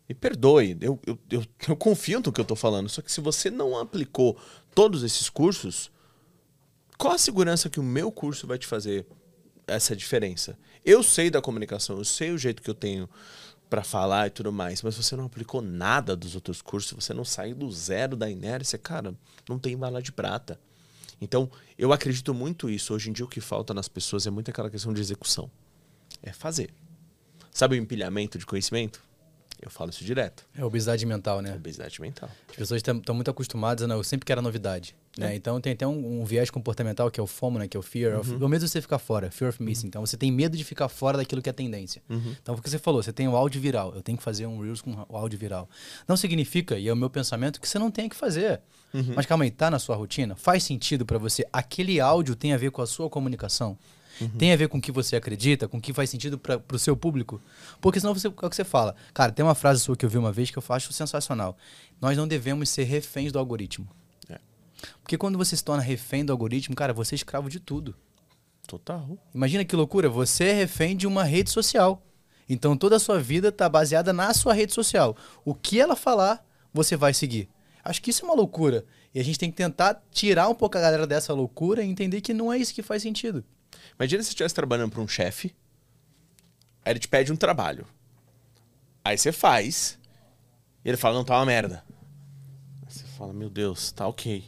Me 0.09 0.15
perdoe, 0.15 0.77
eu, 0.81 0.99
eu, 1.07 1.19
eu, 1.31 1.45
eu 1.69 1.77
confio 1.77 2.21
no 2.21 2.33
que 2.33 2.41
eu 2.41 2.45
tô 2.45 2.57
falando. 2.57 2.89
Só 2.89 3.03
que 3.03 3.13
se 3.13 3.21
você 3.21 3.51
não 3.51 3.79
aplicou 3.79 4.37
todos 4.75 5.05
esses 5.05 5.31
cursos, 5.31 5.92
qual 7.03 7.15
a 7.15 7.19
segurança 7.19 7.69
que 7.69 7.81
o 7.81 7.83
meu 7.83 8.13
curso 8.13 8.47
vai 8.47 8.57
te 8.57 8.65
fazer 8.65 9.05
essa 9.67 9.97
diferença? 9.97 10.57
Eu 10.85 11.03
sei 11.03 11.31
da 11.31 11.43
comunicação, 11.43 11.99
eu 11.99 12.05
sei 12.05 12.31
o 12.31 12.39
jeito 12.39 12.63
que 12.63 12.71
eu 12.71 12.77
tenho 12.77 13.11
para 13.69 13.83
falar 13.83 14.29
e 14.29 14.31
tudo 14.31 14.53
mais, 14.53 14.83
mas 14.83 14.97
você 14.97 15.17
não 15.17 15.25
aplicou 15.25 15.61
nada 15.61 16.15
dos 16.15 16.37
outros 16.37 16.63
cursos, 16.63 16.93
você 16.93 17.13
não 17.13 17.25
saiu 17.25 17.57
do 17.57 17.69
zero 17.73 18.17
da 18.17 18.31
inércia, 18.31 18.79
cara, 18.79 19.17
não 19.49 19.59
tem 19.59 19.77
bala 19.77 20.01
de 20.01 20.13
prata. 20.13 20.61
Então, 21.21 21.51
eu 21.77 21.93
acredito 21.93 22.33
muito 22.33 22.71
isso. 22.71 22.95
Hoje 22.95 23.11
em 23.11 23.13
dia, 23.13 23.25
o 23.25 23.29
que 23.29 23.41
falta 23.41 23.75
nas 23.75 23.89
pessoas 23.89 24.25
é 24.25 24.31
muito 24.31 24.53
aquela 24.53 24.71
questão 24.71 24.93
de 24.93 25.01
execução. 25.01 25.51
É 26.23 26.33
fazer. 26.33 26.73
Sabe 27.51 27.75
o 27.75 27.83
empilhamento 27.83 28.39
de 28.39 28.47
conhecimento? 28.47 29.03
Eu 29.63 29.71
falo 29.71 29.91
isso 29.91 30.05
direto. 30.05 30.45
É 30.57 30.65
obesidade 30.65 31.07
mental, 31.07 31.41
né? 31.41 31.55
Obesidade 31.55 32.01
mental. 32.01 32.29
As 32.51 32.57
pessoas 32.57 32.83
estão 32.85 33.15
muito 33.15 33.31
acostumadas, 33.31 33.87
né? 33.87 33.95
Eu 33.95 34.03
sempre 34.03 34.27
quero 34.27 34.43
novidade. 34.43 34.97
Né? 35.17 35.33
É. 35.33 35.37
Então 35.37 35.61
tem 35.61 35.73
até 35.73 35.87
um, 35.87 36.23
um, 36.23 36.25
viés 36.25 36.51
comportamental 36.51 37.11
que 37.11 37.21
é 37.21 37.23
o 37.23 37.27
FOMO, 37.29 37.61
né? 37.61 37.69
Que 37.69 37.77
é 37.77 37.81
o 37.81 37.83
Fear 37.83 38.19
of... 38.19 38.29
Uhum. 38.29 38.45
O 38.45 38.49
medo 38.49 38.65
de 38.65 38.71
você 38.71 38.83
ficar 38.83 38.99
fora. 38.99 39.31
Fear 39.31 39.51
of 39.51 39.63
Missing. 39.63 39.85
Uhum. 39.85 39.89
Então 39.89 40.05
você 40.05 40.17
tem 40.17 40.33
medo 40.33 40.57
de 40.57 40.65
ficar 40.65 40.89
fora 40.89 41.17
daquilo 41.17 41.41
que 41.41 41.49
é 41.49 41.53
tendência. 41.53 42.03
Uhum. 42.09 42.35
Então 42.43 42.57
o 42.57 42.61
que 42.61 42.69
você 42.69 42.79
falou, 42.79 43.01
você 43.01 43.13
tem 43.13 43.29
o 43.29 43.37
áudio 43.37 43.61
viral. 43.61 43.95
Eu 43.95 44.03
tenho 44.03 44.19
que 44.19 44.25
fazer 44.25 44.47
um 44.47 44.61
Reels 44.61 44.83
com 44.83 45.07
o 45.09 45.17
áudio 45.17 45.39
viral. 45.39 45.69
Não 46.09 46.17
significa, 46.17 46.77
e 46.77 46.89
é 46.89 46.93
o 46.93 46.97
meu 46.97 47.09
pensamento, 47.09 47.61
que 47.61 47.69
você 47.69 47.79
não 47.79 47.91
tem 47.91 48.09
que 48.09 48.17
fazer. 48.17 48.61
Uhum. 48.93 49.13
Mas 49.15 49.27
calma 49.27 49.45
aí, 49.45 49.51
tá 49.51 49.71
na 49.71 49.79
sua 49.79 49.95
rotina? 49.95 50.35
Faz 50.35 50.65
sentido 50.65 51.07
para 51.07 51.19
você? 51.19 51.47
Aquele 51.53 52.01
áudio 52.01 52.35
tem 52.35 52.53
a 52.53 52.57
ver 52.57 52.73
com 52.73 52.83
a 52.83 52.87
sua 52.87 53.09
comunicação? 53.09 53.79
Uhum. 54.21 54.29
Tem 54.31 54.53
a 54.53 54.57
ver 54.57 54.69
com 54.69 54.79
o 54.79 54.81
que 54.81 54.93
você 54.93 55.17
acredita, 55.17 55.67
com 55.67 55.79
o 55.79 55.81
que 55.81 55.93
faz 55.93 56.11
sentido 56.11 56.39
para 56.39 56.61
o 56.73 56.79
seu 56.79 56.97
público. 56.97 57.41
Porque 57.81 58.01
senão 58.01 58.15
você, 58.15 58.27
é 58.27 58.31
o 58.31 58.33
que 58.33 58.57
você 58.57 58.65
fala. 58.65 58.95
Cara, 59.13 59.33
tem 59.33 59.45
uma 59.45 59.55
frase 59.55 59.81
sua 59.81 59.97
que 59.97 60.05
eu 60.05 60.11
vi 60.11 60.19
uma 60.19 60.33
vez 60.33 60.51
que 60.51 60.59
eu 60.59 60.65
acho 60.69 60.93
sensacional. 60.93 61.57
Nós 62.01 62.17
não 62.17 62.29
devemos 62.29 62.69
ser 62.69 62.85
reféns 62.85 63.33
do 63.33 63.39
algoritmo. 63.39 63.89
É. 64.29 64.39
Porque 65.03 65.17
quando 65.17 65.39
você 65.39 65.57
se 65.57 65.65
torna 65.65 65.83
refém 65.83 66.25
do 66.25 66.33
algoritmo, 66.33 66.75
cara, 66.75 66.93
você 66.93 67.15
é 67.15 67.17
escravo 67.17 67.49
de 67.49 67.61
tudo. 67.61 67.95
Total. 68.67 69.19
Imagina 69.35 69.65
que 69.65 69.77
loucura. 69.77 70.09
Você 70.09 70.45
é 70.45 70.53
refém 70.53 70.97
de 70.97 71.07
uma 71.07 71.25
rede 71.25 71.51
social. 71.51 72.03
Então 72.49 72.77
toda 72.77 72.97
a 72.97 73.01
sua 73.01 73.19
vida 73.19 73.49
está 73.49 73.69
baseada 73.69 74.13
na 74.13 74.33
sua 74.35 74.53
rede 74.53 74.73
social. 74.73 75.17
O 75.45 75.55
que 75.55 75.81
ela 75.81 75.97
falar, 75.97 76.45
você 76.73 76.97
vai 76.97 77.15
seguir. 77.15 77.49
Acho 77.85 78.01
que 78.01 78.11
isso 78.11 78.25
é 78.25 78.29
uma 78.29 78.35
loucura. 78.35 78.85
E 79.15 79.21
a 79.21 79.25
gente 79.25 79.39
tem 79.39 79.51
que 79.51 79.57
tentar 79.57 80.03
tirar 80.11 80.49
um 80.49 80.55
pouco 80.55 80.79
a 80.79 80.81
galera 80.81 81.07
dessa 81.07 81.33
loucura 81.33 81.83
e 81.83 81.89
entender 81.89 82.21
que 82.21 82.33
não 82.33 82.53
é 82.53 82.59
isso 82.59 82.75
que 82.75 82.83
faz 82.83 83.03
sentido. 83.03 83.45
Imagina 83.99 84.23
se 84.23 84.29
você 84.29 84.33
estivesse 84.33 84.55
trabalhando 84.55 84.91
para 84.91 85.01
um 85.01 85.09
chefe, 85.09 85.55
aí 86.85 86.93
ele 86.93 86.99
te 86.99 87.09
pede 87.09 87.33
um 87.33 87.37
trabalho. 87.37 87.87
Aí 89.05 89.19
você 89.19 89.33
faz, 89.33 89.99
e 90.85 90.89
ele 90.89 90.97
fala, 90.97 91.17
não, 91.17 91.25
tá 91.25 91.37
uma 91.37 91.47
merda. 91.47 91.85
Aí 92.87 92.93
você 92.93 93.05
fala, 93.05 93.33
meu 93.33 93.51
Deus, 93.51 93.93
tá 93.93 94.07
ok. 94.07 94.45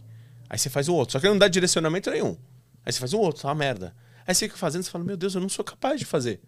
Aí 0.49 0.59
você 0.59 0.71
faz 0.71 0.89
o 0.89 0.95
outro, 0.95 1.13
só 1.13 1.21
que 1.21 1.27
ele 1.27 1.33
não 1.33 1.39
dá 1.39 1.49
direcionamento 1.49 2.11
nenhum. 2.11 2.37
Aí 2.85 2.93
você 2.93 2.99
faz 2.99 3.13
o 3.13 3.19
outro, 3.19 3.43
tá 3.43 3.49
uma 3.49 3.55
merda. 3.55 3.95
Aí 4.27 4.35
você 4.35 4.47
fica 4.47 4.59
fazendo, 4.59 4.83
você 4.83 4.91
fala, 4.91 5.05
meu 5.05 5.17
Deus, 5.17 5.35
eu 5.35 5.41
não 5.41 5.49
sou 5.49 5.65
capaz 5.65 5.99
de 5.99 6.05
fazer. 6.05 6.41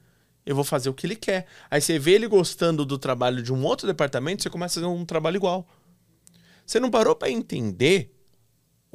Eu 0.44 0.54
vou 0.54 0.64
fazer 0.64 0.88
o 0.88 0.94
que 0.94 1.06
ele 1.06 1.16
quer. 1.16 1.46
Aí 1.70 1.80
você 1.80 1.98
vê 1.98 2.12
ele 2.12 2.28
gostando 2.28 2.84
do 2.84 2.98
trabalho 2.98 3.42
de 3.42 3.52
um 3.52 3.64
outro 3.64 3.86
departamento, 3.86 4.42
você 4.42 4.50
começa 4.50 4.78
a 4.78 4.82
fazer 4.82 4.94
um 4.94 5.04
trabalho 5.04 5.36
igual. 5.36 5.66
Você 6.64 6.80
não 6.80 6.90
parou 6.90 7.14
para 7.14 7.30
entender 7.30 8.15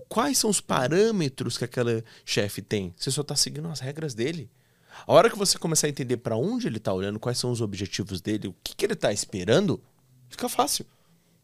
quais 0.08 0.38
são 0.38 0.50
os 0.50 0.62
parâmetros 0.62 1.58
que 1.58 1.66
aquela 1.66 2.04
chefe 2.26 2.62
tem. 2.62 2.94
Você 2.98 3.12
só 3.12 3.22
está 3.22 3.36
seguindo 3.36 3.68
as 3.68 3.80
regras 3.80 4.14
dele. 4.14 4.50
A 5.08 5.14
hora 5.14 5.30
que 5.30 5.38
você 5.38 5.58
começar 5.58 5.88
a 5.88 5.90
entender 5.90 6.18
para 6.18 6.36
onde 6.36 6.68
ele 6.68 6.78
está 6.78 6.94
olhando, 6.94 7.20
quais 7.20 7.38
são 7.38 7.52
os 7.52 7.62
objetivos 7.62 8.22
dele, 8.22 8.48
o 8.48 8.56
que, 8.64 8.76
que 8.76 8.86
ele 8.86 8.94
está 8.94 9.12
esperando, 9.12 9.82
fica 10.30 10.48
fácil. 10.50 10.86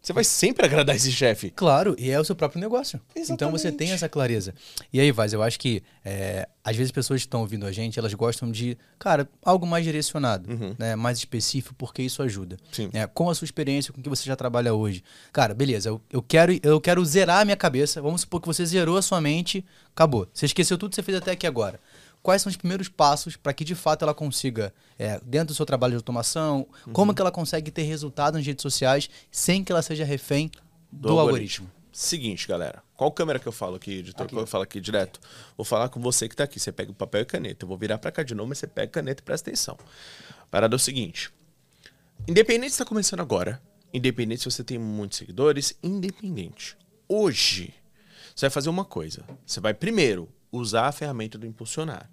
Você 0.08 0.13
vai 0.13 0.24
sempre 0.24 0.65
agradar 0.65 0.96
esse 0.96 1.12
chefe. 1.12 1.52
Claro, 1.52 1.93
e 2.00 2.10
é 2.10 2.17
o 2.17 2.24
seu 2.24 2.34
próprio 2.34 2.62
negócio. 2.62 2.98
Exatamente. 3.13 3.34
Então 3.34 3.52
você 3.52 3.74
tem 3.74 3.91
essa 3.91 4.08
clareza. 4.08 4.56
E 4.93 5.02
aí, 5.02 5.12
Vaz, 5.12 5.34
eu 5.34 5.43
acho 5.43 5.60
que 5.60 5.84
é, 6.06 6.48
às 6.63 6.78
vezes 6.78 6.93
pessoas 6.93 7.20
que 7.20 7.28
estão 7.28 7.41
ouvindo 7.41 7.65
a 7.65 7.74
gente, 7.74 8.00
elas 8.00 8.13
gostam 8.13 8.50
de, 8.50 8.78
cara, 8.98 9.28
algo 9.43 9.67
mais 9.67 9.84
direcionado, 9.84 10.50
uhum. 10.50 10.74
né, 10.80 10.96
mais 10.96 11.17
específico, 11.17 11.76
porque 11.78 12.02
isso 12.02 12.24
ajuda. 12.24 12.56
Sim. 12.72 12.89
É, 12.93 13.06
com 13.06 13.30
a 13.30 13.36
sua 13.36 13.43
experiência, 13.43 13.91
com 13.91 14.00
o 14.00 14.04
que 14.04 14.08
você 14.08 14.24
já 14.24 14.38
trabalha 14.38 14.74
hoje. 14.74 15.04
Cara, 15.34 15.54
beleza, 15.54 15.89
eu, 15.89 16.02
eu, 16.10 16.22
quero, 16.22 16.58
eu 16.63 16.80
quero 16.80 17.04
zerar 17.04 17.41
a 17.41 17.46
minha 17.46 17.58
cabeça. 17.58 18.02
Vamos 18.02 18.22
supor 18.22 18.39
que 18.39 18.48
você 18.48 18.65
zerou 18.65 18.96
a 18.96 19.02
sua 19.02 19.20
mente, 19.20 19.65
acabou. 19.93 20.26
Você 20.34 20.46
esqueceu 20.46 20.78
tudo 20.78 20.91
que 20.91 20.96
você 20.96 21.04
fez 21.04 21.17
até 21.17 21.32
aqui 21.32 21.46
agora 21.46 21.82
quais 22.21 22.41
são 22.41 22.49
os 22.49 22.58
primeiros 22.58 22.89
passos 22.89 23.36
para 23.36 23.53
que 23.53 23.63
de 23.63 23.75
fato 23.75 24.03
ela 24.03 24.13
consiga, 24.13 24.73
é, 24.97 25.19
dentro 25.23 25.47
do 25.47 25.53
seu 25.53 25.65
trabalho 25.65 25.91
de 25.91 25.97
automação, 25.97 26.67
uhum. 26.86 26.93
como 26.93 27.13
que 27.13 27.21
ela 27.21 27.32
consegue 27.32 27.71
ter 27.71 27.84
resultado 27.84 28.36
nas 28.36 28.45
redes 28.45 28.62
sociais 28.62 29.10
sem 29.32 29.63
que 29.63 29.71
ela 29.71 29.82
seja 29.82 30.03
refém 30.03 30.51
do, 30.91 31.10
do 31.10 31.19
algoritmo. 31.19 31.67
algoritmo. 31.67 31.77
Seguinte, 31.91 32.47
galera. 32.47 32.84
Qual 32.95 33.12
câmera 33.12 33.39
que 33.39 33.47
eu 33.47 33.51
falo 33.51 33.75
aqui, 33.75 33.91
editor? 33.91 34.27
Aqui. 34.27 34.36
Eu 34.36 34.45
falo 34.45 34.63
aqui 34.63 34.80
direto. 34.80 35.19
Vou 35.58 35.65
falar 35.65 35.89
com 35.89 35.99
você 35.99 36.27
que 36.27 36.36
está 36.36 36.43
aqui. 36.43 36.60
Você 36.60 36.71
pega 36.71 36.91
o 36.91 36.93
papel 36.93 37.21
e 37.21 37.25
caneta. 37.25 37.65
Eu 37.65 37.67
vou 37.67 37.75
virar 37.75 37.97
para 37.97 38.12
cá 38.12 38.21
de 38.21 38.36
novo, 38.36 38.49
mas 38.49 38.60
você 38.60 38.67
pega 38.67 38.91
caneta 38.91 39.21
e 39.21 39.25
presta 39.25 39.49
atenção. 39.49 39.75
Parada 40.51 40.75
é 40.75 40.77
o 40.77 40.80
seguinte. 40.80 41.32
Independente 42.27 42.69
se 42.69 42.75
está 42.75 42.86
começando 42.86 43.19
agora, 43.19 43.60
independente 43.91 44.41
se 44.41 44.45
você 44.45 44.63
tem 44.63 44.77
muitos 44.77 45.17
seguidores, 45.17 45.75
independente. 45.82 46.77
Hoje, 47.08 47.73
você 48.36 48.45
vai 48.45 48.51
fazer 48.51 48.69
uma 48.69 48.86
coisa. 48.86 49.23
Você 49.43 49.60
vai 49.60 49.73
primeiro 49.73 50.30
usar 50.52 50.88
a 50.88 50.92
ferramenta 50.92 51.38
do 51.38 51.46
impulsionar 51.46 52.10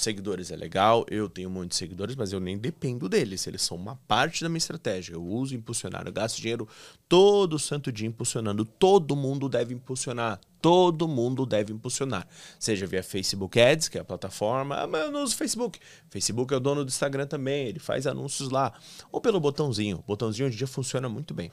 seguidores 0.00 0.50
é 0.50 0.56
legal, 0.56 1.04
eu 1.10 1.28
tenho 1.28 1.50
muitos 1.50 1.78
seguidores, 1.78 2.16
mas 2.16 2.32
eu 2.32 2.40
nem 2.40 2.58
dependo 2.58 3.08
deles. 3.08 3.46
Eles 3.46 3.62
são 3.62 3.76
uma 3.76 3.96
parte 4.08 4.42
da 4.42 4.48
minha 4.48 4.58
estratégia. 4.58 5.14
Eu 5.14 5.24
uso 5.24 5.54
impulsionar, 5.54 6.06
eu 6.06 6.12
gasto 6.12 6.40
dinheiro 6.40 6.68
todo 7.08 7.58
santo 7.58 7.92
dia 7.92 8.08
impulsionando. 8.08 8.64
Todo 8.64 9.14
mundo 9.14 9.48
deve 9.48 9.74
impulsionar. 9.74 10.40
Todo 10.60 11.08
mundo 11.08 11.46
deve 11.46 11.72
impulsionar. 11.72 12.26
Seja 12.58 12.86
via 12.86 13.02
Facebook 13.02 13.58
Ads, 13.60 13.88
que 13.88 13.98
é 13.98 14.00
a 14.00 14.04
plataforma. 14.04 14.76
Ah, 14.76 14.86
mas 14.86 15.02
eu 15.02 15.10
não 15.10 15.22
uso 15.22 15.36
Facebook. 15.36 15.78
Facebook 16.08 16.52
é 16.52 16.56
o 16.56 16.60
dono 16.60 16.84
do 16.84 16.88
Instagram 16.88 17.26
também, 17.26 17.66
ele 17.66 17.78
faz 17.78 18.06
anúncios 18.06 18.50
lá. 18.50 18.72
Ou 19.10 19.20
pelo 19.20 19.40
botãozinho. 19.40 19.98
O 19.98 20.02
botãozinho 20.02 20.46
hoje 20.46 20.56
em 20.56 20.58
dia 20.58 20.66
funciona 20.66 21.08
muito 21.08 21.32
bem. 21.32 21.50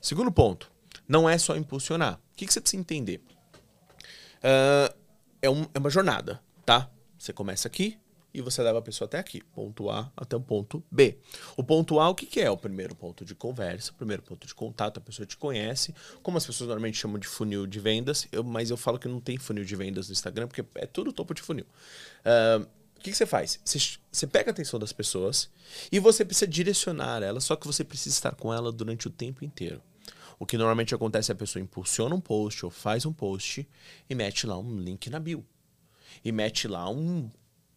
Segundo 0.00 0.30
ponto, 0.30 0.70
não 1.06 1.28
é 1.28 1.36
só 1.36 1.56
impulsionar. 1.56 2.14
O 2.14 2.36
que, 2.36 2.46
que 2.46 2.52
você 2.52 2.60
precisa 2.60 2.80
entender? 2.80 3.20
Uh, 4.38 4.97
é, 5.40 5.50
um, 5.50 5.66
é 5.74 5.78
uma 5.78 5.90
jornada, 5.90 6.40
tá? 6.64 6.90
Você 7.18 7.32
começa 7.32 7.68
aqui 7.68 7.98
e 8.32 8.40
você 8.40 8.62
leva 8.62 8.78
a 8.78 8.82
pessoa 8.82 9.06
até 9.06 9.18
aqui, 9.18 9.42
ponto 9.52 9.90
A 9.90 10.12
até 10.16 10.36
o 10.36 10.40
ponto 10.40 10.84
B. 10.90 11.18
O 11.56 11.64
ponto 11.64 11.98
A, 11.98 12.08
o 12.08 12.14
que, 12.14 12.26
que 12.26 12.40
é? 12.40 12.50
O 12.50 12.56
primeiro 12.56 12.94
ponto 12.94 13.24
de 13.24 13.34
conversa, 13.34 13.90
o 13.90 13.94
primeiro 13.94 14.22
ponto 14.22 14.46
de 14.46 14.54
contato, 14.54 14.98
a 14.98 15.00
pessoa 15.00 15.26
te 15.26 15.36
conhece, 15.36 15.94
como 16.22 16.36
as 16.36 16.46
pessoas 16.46 16.68
normalmente 16.68 16.98
chamam 16.98 17.18
de 17.18 17.26
funil 17.26 17.66
de 17.66 17.80
vendas, 17.80 18.28
eu, 18.30 18.44
mas 18.44 18.70
eu 18.70 18.76
falo 18.76 18.98
que 18.98 19.08
não 19.08 19.20
tem 19.20 19.38
funil 19.38 19.64
de 19.64 19.76
vendas 19.76 20.08
no 20.08 20.12
Instagram, 20.12 20.46
porque 20.46 20.64
é 20.74 20.86
tudo 20.86 21.12
topo 21.12 21.34
de 21.34 21.42
funil. 21.42 21.66
Uh, 22.24 22.66
o 22.96 23.00
que, 23.00 23.10
que, 23.10 23.16
você 23.16 23.26
faz? 23.26 23.60
Você, 23.64 23.78
você, 24.10 24.26
pega 24.26 24.50
a 24.50 24.52
atenção 24.52 24.78
das 24.78 24.92
pessoas 24.92 25.48
e 25.90 26.00
você 26.00 26.24
precisa 26.24 26.48
direcionar 26.48 27.22
ela, 27.22 27.40
só 27.40 27.54
que 27.54 27.66
você 27.66 27.84
precisa 27.84 28.14
estar 28.14 28.34
com 28.34 28.52
ela 28.52 28.72
durante 28.72 29.06
o 29.06 29.10
tempo 29.10 29.44
inteiro. 29.44 29.80
O 30.38 30.46
que 30.46 30.56
normalmente 30.56 30.94
acontece 30.94 31.32
é 31.32 31.34
a 31.34 31.36
pessoa 31.36 31.62
impulsiona 31.62 32.14
um 32.14 32.20
post 32.20 32.64
ou 32.64 32.70
faz 32.70 33.04
um 33.04 33.12
post 33.12 33.68
e 34.08 34.14
mete 34.14 34.46
lá 34.46 34.56
um 34.58 34.80
link 34.80 35.10
na 35.10 35.18
bio 35.18 35.44
e 36.24 36.32
mete 36.32 36.68
lá 36.68 36.88
um, 36.90 37.30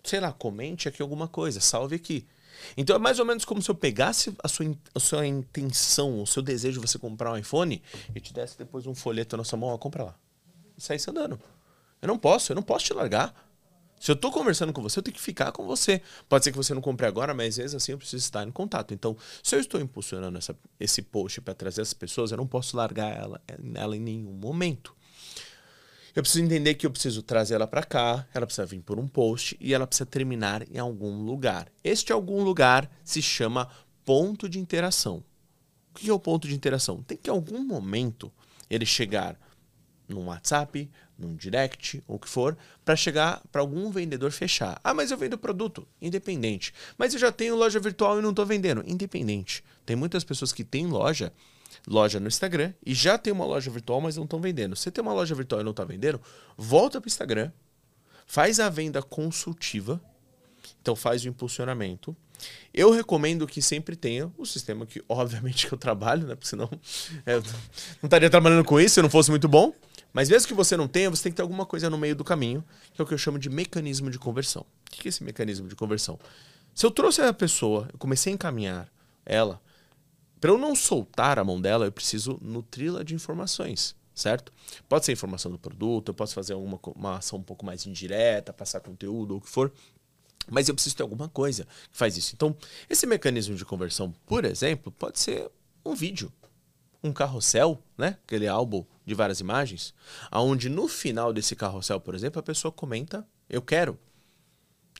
sei 0.04 0.19
lá, 0.19 0.32
comente 0.32 0.88
aqui 0.88 1.02
alguma 1.02 1.28
coisa, 1.28 1.60
salve 1.60 1.95
aqui. 1.95 2.28
Então 2.76 2.95
é 2.95 3.00
mais 3.00 3.19
ou 3.19 3.26
menos 3.26 3.45
como 3.45 3.62
se 3.62 3.71
eu 3.71 3.76
pegasse 3.76 4.34
a 4.43 4.47
sua, 4.47 4.78
a 4.93 5.00
sua 5.00 5.26
intenção, 5.26 6.21
o 6.21 6.28
seu 6.28 6.41
desejo 6.41 6.80
de 6.80 6.88
você 6.88 7.00
comprar 7.00 7.32
um 7.32 7.38
iPhone 7.38 7.82
e 8.13 8.19
te 8.19 8.34
desse 8.34 8.58
depois 8.58 8.86
um 8.86 8.93
folheto 8.93 9.38
na 9.38 9.43
sua 9.43 9.58
mão, 9.58 9.69
ó, 9.69 9.78
compra 9.78 10.04
lá. 10.04 10.15
E 10.78 10.82
saísse 10.82 11.10
andando. 11.10 11.39
Eu 12.02 12.08
não 12.08 12.17
posso, 12.17 12.52
eu 12.52 12.56
não 12.56 12.63
posso 12.63 12.86
te 12.86 12.93
largar. 12.93 13.51
Se 14.02 14.10
eu 14.10 14.16
estou 14.16 14.32
conversando 14.32 14.74
com 14.74 14.82
você, 14.82 14.98
eu 14.98 15.04
tenho 15.04 15.14
que 15.14 15.22
ficar 15.22 15.52
com 15.52 15.64
você. 15.64 16.02
Pode 16.28 16.44
ser 16.44 16.52
que 16.52 16.58
você 16.58 16.74
não 16.74 16.82
compre 16.82 17.06
agora, 17.06 17.36
mas 17.36 17.50
às 17.50 17.58
vezes 17.58 17.76
assim 17.76 17.92
eu 17.92 18.00
preciso 18.00 18.24
estar 18.24 18.44
em 18.48 18.50
contato. 18.50 18.96
Então, 18.96 19.16
se 19.44 19.56
eu 19.56 19.60
estou 19.60 19.80
impulsionando 19.80 20.40
essa, 20.40 20.58
esse 20.80 21.04
post 21.04 21.40
para 21.40 21.54
trazer 21.54 21.84
as 21.84 21.94
pessoas, 21.94 22.32
eu 22.32 22.38
não 22.38 22.48
posso 22.48 22.76
largar 22.76 23.16
ela, 23.16 23.40
ela 23.76 23.96
em 23.96 24.00
nenhum 24.00 24.32
momento. 24.32 24.96
Eu 26.16 26.24
preciso 26.24 26.44
entender 26.44 26.74
que 26.74 26.88
eu 26.88 26.90
preciso 26.90 27.22
trazer 27.22 27.54
ela 27.54 27.68
para 27.68 27.84
cá, 27.84 28.28
ela 28.34 28.48
precisa 28.48 28.66
vir 28.66 28.82
por 28.82 28.98
um 28.98 29.08
post 29.08 29.56
e 29.62 29.72
ela 29.72 29.86
precisa 29.86 30.08
terminar 30.08 30.68
em 30.68 30.80
algum 30.80 31.24
lugar. 31.24 31.72
Este 31.84 32.12
algum 32.12 32.44
lugar 32.44 32.90
se 33.04 33.22
chama 33.22 33.70
ponto 34.04 34.50
de 34.50 34.58
interação. 34.58 35.24
O 35.92 36.00
que 36.00 36.10
é 36.10 36.14
o 36.14 36.20
ponto 36.20 36.48
de 36.48 36.56
interação? 36.56 37.04
Tem 37.04 37.16
que 37.16 37.30
em 37.30 37.34
algum 37.34 37.64
momento 37.64 38.32
ele 38.68 38.86
chegar 38.86 39.40
num 40.12 40.26
WhatsApp, 40.26 40.89
num 41.17 41.36
direct, 41.36 42.04
ou 42.08 42.15
o 42.15 42.19
que 42.19 42.30
for, 42.30 42.58
para 42.84 42.95
chegar 42.95 43.41
para 43.52 43.62
algum 43.62 43.89
vendedor 43.91 44.32
fechar. 44.32 44.80
Ah, 44.84 44.93
mas 44.93 45.12
eu 45.12 45.17
vendo 45.17 45.38
produto, 45.38 45.88
independente. 46.02 46.74
Mas 46.97 47.13
eu 47.13 47.19
já 47.19 47.32
tenho 47.32 47.56
loja 47.56 47.80
virtual 47.80 48.19
e 48.19 48.21
não 48.21 48.32
estou 48.32 48.45
vendendo, 48.45 48.84
independente. 48.86 49.63
Tem 49.86 49.95
muitas 49.95 50.24
pessoas 50.24 50.52
que 50.52 50.63
têm 50.63 50.88
loja, 50.88 51.32
loja 51.88 52.19
no 52.19 52.28
Instagram 52.28 52.74
e 52.86 52.93
já 52.93 53.17
tem 53.17 53.32
uma 53.32 53.45
loja 53.45 53.71
virtual, 53.71 54.02
mas 54.02 54.17
não 54.17 54.24
estão 54.24 54.39
vendendo. 54.39 54.76
Você 54.76 54.91
tem 54.91 55.02
uma 55.02 55.13
loja 55.13 55.34
virtual 55.36 55.62
e 55.62 55.63
não 55.63 55.71
está 55.71 55.84
vendendo, 55.84 56.19
volta 56.58 57.00
para 57.00 57.08
o 57.08 57.10
Instagram, 57.10 57.52
faz 58.26 58.60
a 58.60 58.69
venda 58.69 59.02
consultiva, 59.02 60.02
então 60.82 60.95
faz 60.95 61.24
o 61.24 61.28
impulsionamento. 61.28 62.15
Eu 62.74 62.91
recomendo 62.91 63.45
que 63.45 63.62
sempre 63.62 63.95
tenha 63.95 64.32
o 64.38 64.45
sistema 64.45 64.86
que, 64.86 65.04
obviamente, 65.08 65.67
que 65.67 65.74
eu 65.74 65.78
trabalho, 65.78 66.28
né? 66.28 66.36
Porque 66.36 66.47
senão 66.47 66.69
não 68.02 68.08
estaria 68.08 68.30
trabalhando 68.30 68.63
com 68.63 68.80
isso 68.80 68.95
se 68.95 69.02
não 69.02 69.10
fosse 69.10 69.30
muito 69.30 69.47
bom. 69.47 69.74
Mas 70.13 70.30
mesmo 70.30 70.47
que 70.47 70.54
você 70.54 70.76
não 70.76 70.88
tenha, 70.88 71.10
você 71.10 71.24
tem 71.24 71.32
que 71.32 71.38
ter 71.38 71.41
alguma 71.41 71.65
coisa 71.65 71.89
no 71.89 71.97
meio 71.97 72.15
do 72.15 72.24
caminho, 72.24 72.63
que 72.93 73.02
é 73.02 73.04
o 73.04 73.08
que 73.08 73.13
eu 73.13 73.17
chamo 73.17 73.39
de 73.39 73.50
mecanismo 73.50 74.10
de 74.10 74.19
conversão. 74.19 74.65
O 74.88 74.91
que 74.91 75.08
é 75.08 75.10
esse 75.10 75.24
mecanismo 75.24 75.67
de 75.67 75.76
conversão? 75.76 76.19
Se 76.74 76.86
eu 76.86 76.91
trouxe 76.91 77.21
a 77.21 77.34
pessoa, 77.34 77.88
eu 77.91 77.97
comecei 77.97 78.32
a 78.32 78.36
encaminhar 78.36 78.91
ela, 79.26 79.62
para 80.39 80.52
eu 80.52 80.58
não 80.58 80.76
soltar 80.76 81.38
a 81.38 81.43
mão 81.43 81.62
dela, 81.62 81.86
eu 81.86 81.91
preciso 81.91 82.39
nutri-la 82.41 83.04
de 83.04 83.13
informações, 83.13 83.95
certo? 84.15 84.52
Pode 84.89 85.06
ser 85.06 85.12
informação 85.12 85.52
do 85.52 85.60
produto, 85.60 86.10
eu 86.10 86.13
posso 86.13 86.34
fazer 86.34 86.56
uma, 86.56 86.80
uma 86.95 87.17
ação 87.17 87.38
um 87.38 87.43
pouco 87.43 87.65
mais 87.65 87.86
indireta, 87.86 88.52
passar 88.52 88.80
conteúdo 88.80 89.32
ou 89.32 89.38
o 89.38 89.41
que 89.41 89.50
for. 89.50 89.71
Mas 90.50 90.67
eu 90.67 90.74
preciso 90.74 90.95
ter 90.95 91.04
alguma 91.04 91.30
coisa 91.30 91.65
que 91.91 91.97
faz 91.97 92.17
isso. 92.17 92.34
Então, 92.34 92.56
esse 92.89 93.06
mecanismo 93.06 93.56
de 93.56 93.63
conversão, 93.63 94.12
por 94.26 94.43
exemplo, 94.43 94.91
pode 94.91 95.19
ser 95.19 95.50
um 95.86 95.93
vídeo, 95.93 96.34
um 97.04 97.12
carrossel, 97.12 97.82
né? 97.98 98.18
Aquele 98.24 98.48
álbum 98.48 98.86
de 99.06 99.14
várias 99.14 99.40
imagens, 99.40 99.94
aonde 100.30 100.70
no 100.70 100.88
final 100.88 101.34
desse 101.34 101.56
carrossel, 101.56 102.00
por 102.00 102.16
exemplo, 102.16 102.40
a 102.40 102.44
pessoa 102.44 102.72
comenta: 102.72 103.26
"Eu 103.50 103.62
quero". 103.62 103.98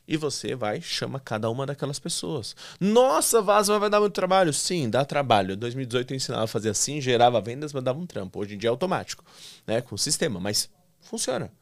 E 0.06 0.16
você 0.16 0.54
vai 0.54 0.80
chama 0.80 1.20
cada 1.20 1.48
uma 1.48 1.64
daquelas 1.64 1.98
pessoas. 1.98 2.56
Nossa, 2.80 3.40
Vaso 3.40 3.78
vai 3.78 3.88
dar 3.88 4.00
muito 4.00 4.12
trabalho? 4.12 4.52
Sim, 4.52 4.90
dá 4.90 5.04
trabalho. 5.04 5.54
Em 5.54 5.56
2018 5.56 6.12
eu 6.12 6.16
ensinava 6.16 6.44
a 6.44 6.48
fazer 6.48 6.70
assim, 6.70 7.00
gerava 7.00 7.40
vendas, 7.40 7.72
mas 7.72 7.84
dava 7.84 7.98
um 8.00 8.06
trampo. 8.06 8.40
Hoje 8.40 8.54
em 8.54 8.58
dia 8.58 8.68
é 8.68 8.70
automático, 8.70 9.24
né, 9.66 9.80
com 9.80 9.94
o 9.94 9.98
sistema, 9.98 10.40
mas 10.40 10.68
funciona. 11.00 11.52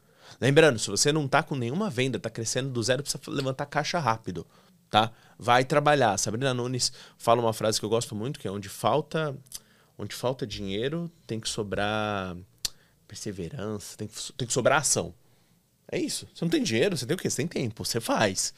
Lembrando, 0.41 0.79
se 0.79 0.89
você 0.89 1.13
não 1.13 1.29
tá 1.29 1.43
com 1.43 1.55
nenhuma 1.55 1.91
venda, 1.91 2.19
tá 2.19 2.31
crescendo 2.31 2.71
do 2.71 2.83
zero, 2.83 3.03
precisa 3.03 3.23
levantar 3.29 3.67
caixa 3.67 3.99
rápido, 3.99 4.47
tá? 4.89 5.13
Vai 5.39 5.65
trabalhar. 5.65 6.17
Sabrina 6.17 6.55
Nunes 6.55 6.93
fala 7.19 7.43
uma 7.43 7.53
frase 7.53 7.79
que 7.79 7.85
eu 7.85 7.91
gosto 7.91 8.15
muito, 8.15 8.41
que 8.41 8.49
é 8.49 8.51
onde 8.51 8.69
falta 8.69 9.37
Onde 10.01 10.15
falta 10.15 10.47
dinheiro, 10.47 11.13
tem 11.27 11.39
que 11.39 11.47
sobrar 11.47 12.35
perseverança, 13.07 13.99
tem 13.99 14.09
que, 14.09 14.33
tem 14.33 14.49
que 14.49 14.53
sobrar 14.55 14.81
ação. 14.81 15.15
É 15.93 15.99
isso. 15.99 16.27
Você 16.35 16.43
não 16.43 16.51
tem 16.51 16.63
dinheiro, 16.63 16.97
você 16.97 17.05
tem 17.05 17.15
o 17.15 17.19
quê? 17.19 17.29
Você 17.29 17.37
tem 17.37 17.47
tempo, 17.47 17.85
você 17.85 18.01
faz. 18.01 18.55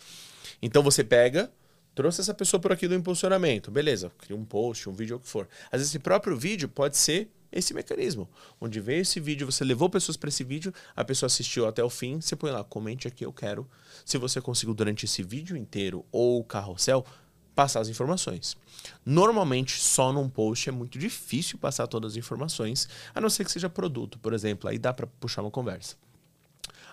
Então 0.63 0.85
você 0.85 1.03
pega, 1.03 1.51
trouxe 1.97 2.21
essa 2.21 2.33
pessoa 2.33 2.61
por 2.61 2.71
aqui 2.71 2.87
do 2.87 2.95
impulsionamento. 2.95 3.73
Beleza, 3.73 4.13
cria 4.19 4.37
um 4.37 4.45
post, 4.45 4.89
um 4.89 4.93
vídeo, 4.93 5.17
o 5.17 5.19
que 5.19 5.27
for. 5.27 5.49
Às 5.67 5.81
vezes 5.81 5.89
esse 5.89 5.99
próprio 5.99 6.37
vídeo 6.37 6.69
pode 6.69 6.97
ser 6.97 7.29
esse 7.51 7.75
mecanismo. 7.75 8.31
Onde 8.61 8.79
veio 8.79 9.01
esse 9.01 9.19
vídeo, 9.19 9.51
você 9.51 9.65
levou 9.65 9.91
pessoas 9.91 10.17
para 10.17 10.29
esse 10.29 10.45
vídeo, 10.45 10.73
a 10.95 11.05
pessoa 11.05 11.27
assistiu 11.27 11.67
até 11.67 11.83
o 11.83 11.91
fim, 11.91 12.21
você 12.21 12.37
põe 12.37 12.53
lá, 12.53 12.63
comente 12.63 13.09
aqui, 13.09 13.25
eu 13.27 13.33
quero. 13.33 13.69
Se 14.05 14.17
você 14.17 14.41
conseguiu 14.41 14.75
durante 14.75 15.07
esse 15.07 15.25
vídeo 15.25 15.57
inteiro 15.57 16.07
ou 16.13 16.39
o 16.39 16.45
carrossel, 16.45 17.05
passar 17.55 17.81
as 17.81 17.89
informações. 17.89 18.57
Normalmente, 19.05 19.81
só 19.81 20.13
num 20.13 20.29
post 20.29 20.69
é 20.69 20.73
muito 20.73 20.99
difícil 20.99 21.59
passar 21.59 21.87
todas 21.87 22.13
as 22.13 22.17
informações, 22.17 22.89
a 23.15 23.21
não 23.21 23.31
ser 23.31 23.45
que 23.45 23.53
seja 23.53 23.69
produto, 23.69 24.19
por 24.19 24.33
exemplo. 24.33 24.69
Aí 24.69 24.79
dá 24.79 24.93
para 24.93 25.07
puxar 25.07 25.43
uma 25.43 25.51
conversa. 25.51 25.97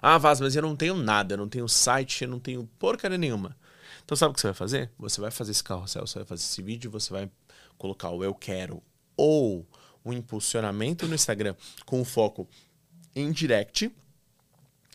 Ah, 0.01 0.17
Vaz, 0.17 0.39
mas 0.39 0.55
eu 0.55 0.61
não 0.61 0.75
tenho 0.75 0.95
nada, 0.95 1.33
eu 1.33 1.37
não 1.37 1.49
tenho 1.49 1.67
site, 1.67 2.23
eu 2.23 2.29
não 2.29 2.39
tenho 2.39 2.69
porcaria 2.79 3.17
nenhuma. 3.17 3.55
Então, 4.03 4.15
sabe 4.15 4.31
o 4.31 4.33
que 4.33 4.41
você 4.41 4.47
vai 4.47 4.53
fazer? 4.53 4.89
Você 4.97 5.21
vai 5.21 5.31
fazer 5.31 5.51
esse 5.51 5.63
carrossel, 5.63 6.07
você 6.07 6.19
vai 6.19 6.25
fazer 6.25 6.43
esse 6.43 6.61
vídeo, 6.61 6.89
você 6.89 7.11
vai 7.11 7.29
colocar 7.77 8.09
o 8.09 8.23
eu 8.23 8.33
quero 8.33 8.81
ou 9.15 9.67
o 10.03 10.13
impulsionamento 10.13 11.07
no 11.07 11.13
Instagram 11.13 11.55
com 11.85 12.03
foco 12.05 12.47
em 13.15 13.31
direct 13.31 13.91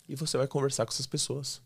e 0.09 0.15
você 0.15 0.37
vai 0.37 0.47
conversar 0.47 0.87
com 0.87 0.93
essas 0.93 1.07
pessoas. 1.07 1.63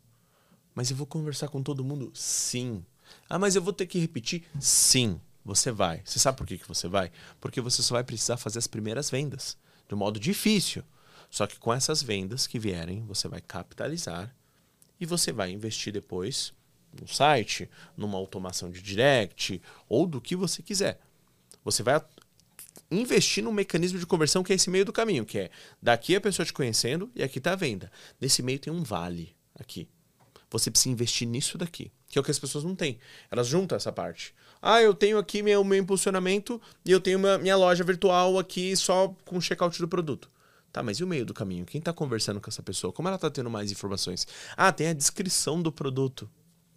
Mas 0.75 0.91
eu 0.91 0.97
vou 0.97 1.07
conversar 1.07 1.49
com 1.49 1.63
todo 1.63 1.85
mundo? 1.85 2.11
Sim. 2.15 2.85
Ah, 3.29 3.38
mas 3.38 3.55
eu 3.55 3.62
vou 3.62 3.73
ter 3.73 3.87
que 3.87 3.99
repetir? 3.99 4.45
Sim, 4.59 5.21
você 5.45 5.71
vai. 5.71 6.01
Você 6.05 6.19
sabe 6.19 6.38
por 6.38 6.47
que, 6.47 6.57
que 6.57 6.67
você 6.67 6.88
vai? 6.88 7.12
Porque 7.41 7.61
você 7.61 7.83
só 7.83 7.95
vai 7.95 8.05
precisar 8.05 8.38
fazer 8.38 8.59
as 8.59 8.67
primeiras 8.67 9.11
vendas 9.11 9.57
de 9.87 9.95
um 9.95 9.99
modo 9.99 10.19
difícil. 10.19 10.83
Só 11.31 11.47
que 11.47 11.59
com 11.59 11.73
essas 11.73 12.03
vendas 12.03 12.47
que 12.47 12.59
vierem, 12.59 13.05
você 13.05 13.29
vai 13.29 13.41
capitalizar 13.41 14.35
e 14.99 15.05
você 15.05 15.31
vai 15.31 15.51
investir 15.51 15.93
depois 15.93 16.55
no 16.99 17.07
site, 17.07 17.69
numa 17.95 18.17
automação 18.17 18.71
de 18.71 18.81
direct 18.81 19.61
ou 19.88 20.07
do 20.07 20.23
que 20.23 20.35
você 20.35 20.62
quiser. 20.62 20.99
Você 21.62 21.83
vai 21.83 22.03
investir 22.91 23.45
num 23.45 23.53
mecanismo 23.53 23.99
de 23.99 24.07
conversão 24.07 24.43
que 24.43 24.53
é 24.53 24.57
esse 24.57 24.71
meio 24.71 24.87
do 24.87 24.93
caminho, 24.93 25.27
que 25.27 25.38
é 25.38 25.51
daqui 25.83 26.17
a 26.17 26.21
pessoa 26.21 26.47
te 26.47 26.53
conhecendo 26.53 27.11
e 27.14 27.23
aqui 27.23 27.37
está 27.37 27.53
a 27.53 27.57
venda. 27.57 27.93
Nesse 28.19 28.43
meio 28.43 28.59
tem 28.59 28.73
um 28.73 28.83
vale 28.83 29.37
aqui. 29.55 29.87
Você 30.51 30.71
precisa 30.71 30.91
investir 30.91 31.29
nisso 31.29 31.59
daqui 31.59 31.93
que 32.09 32.18
é 32.18 32.21
o 32.21 32.25
que 32.25 32.31
as 32.31 32.38
pessoas 32.38 32.64
não 32.64 32.75
têm. 32.75 32.99
Elas 33.31 33.47
juntam 33.47 33.77
essa 33.77 33.92
parte. 33.92 34.35
Ah, 34.61 34.83
eu 34.83 34.92
tenho 34.92 35.18
aqui 35.18 35.42
meu, 35.42 35.62
meu 35.62 35.79
impulsionamento 35.79 36.61
e 36.85 36.90
eu 36.90 37.01
tenho 37.01 37.18
uma, 37.18 37.38
minha 37.38 37.57
loja 37.57 37.85
virtual 37.85 38.38
aqui 38.38 38.77
só 38.77 39.14
com 39.25 39.37
o 39.37 39.40
checkout 39.40 39.79
do 39.79 39.87
produto. 39.87 40.29
Tá, 40.73 40.83
mas 40.83 40.99
e 40.99 41.05
o 41.05 41.07
meio 41.07 41.25
do 41.25 41.33
caminho? 41.33 41.64
Quem 41.64 41.79
está 41.79 41.92
conversando 41.92 42.40
com 42.40 42.51
essa 42.51 42.62
pessoa? 42.62 42.92
Como 42.92 43.09
ela 43.09 43.16
está 43.16 43.31
tendo 43.31 43.49
mais 43.49 43.73
informações? 43.73 44.27
Ah, 44.57 44.71
tem 44.71 44.88
a 44.88 44.92
descrição 44.92 45.62
do 45.62 45.73
produto. 45.73 46.29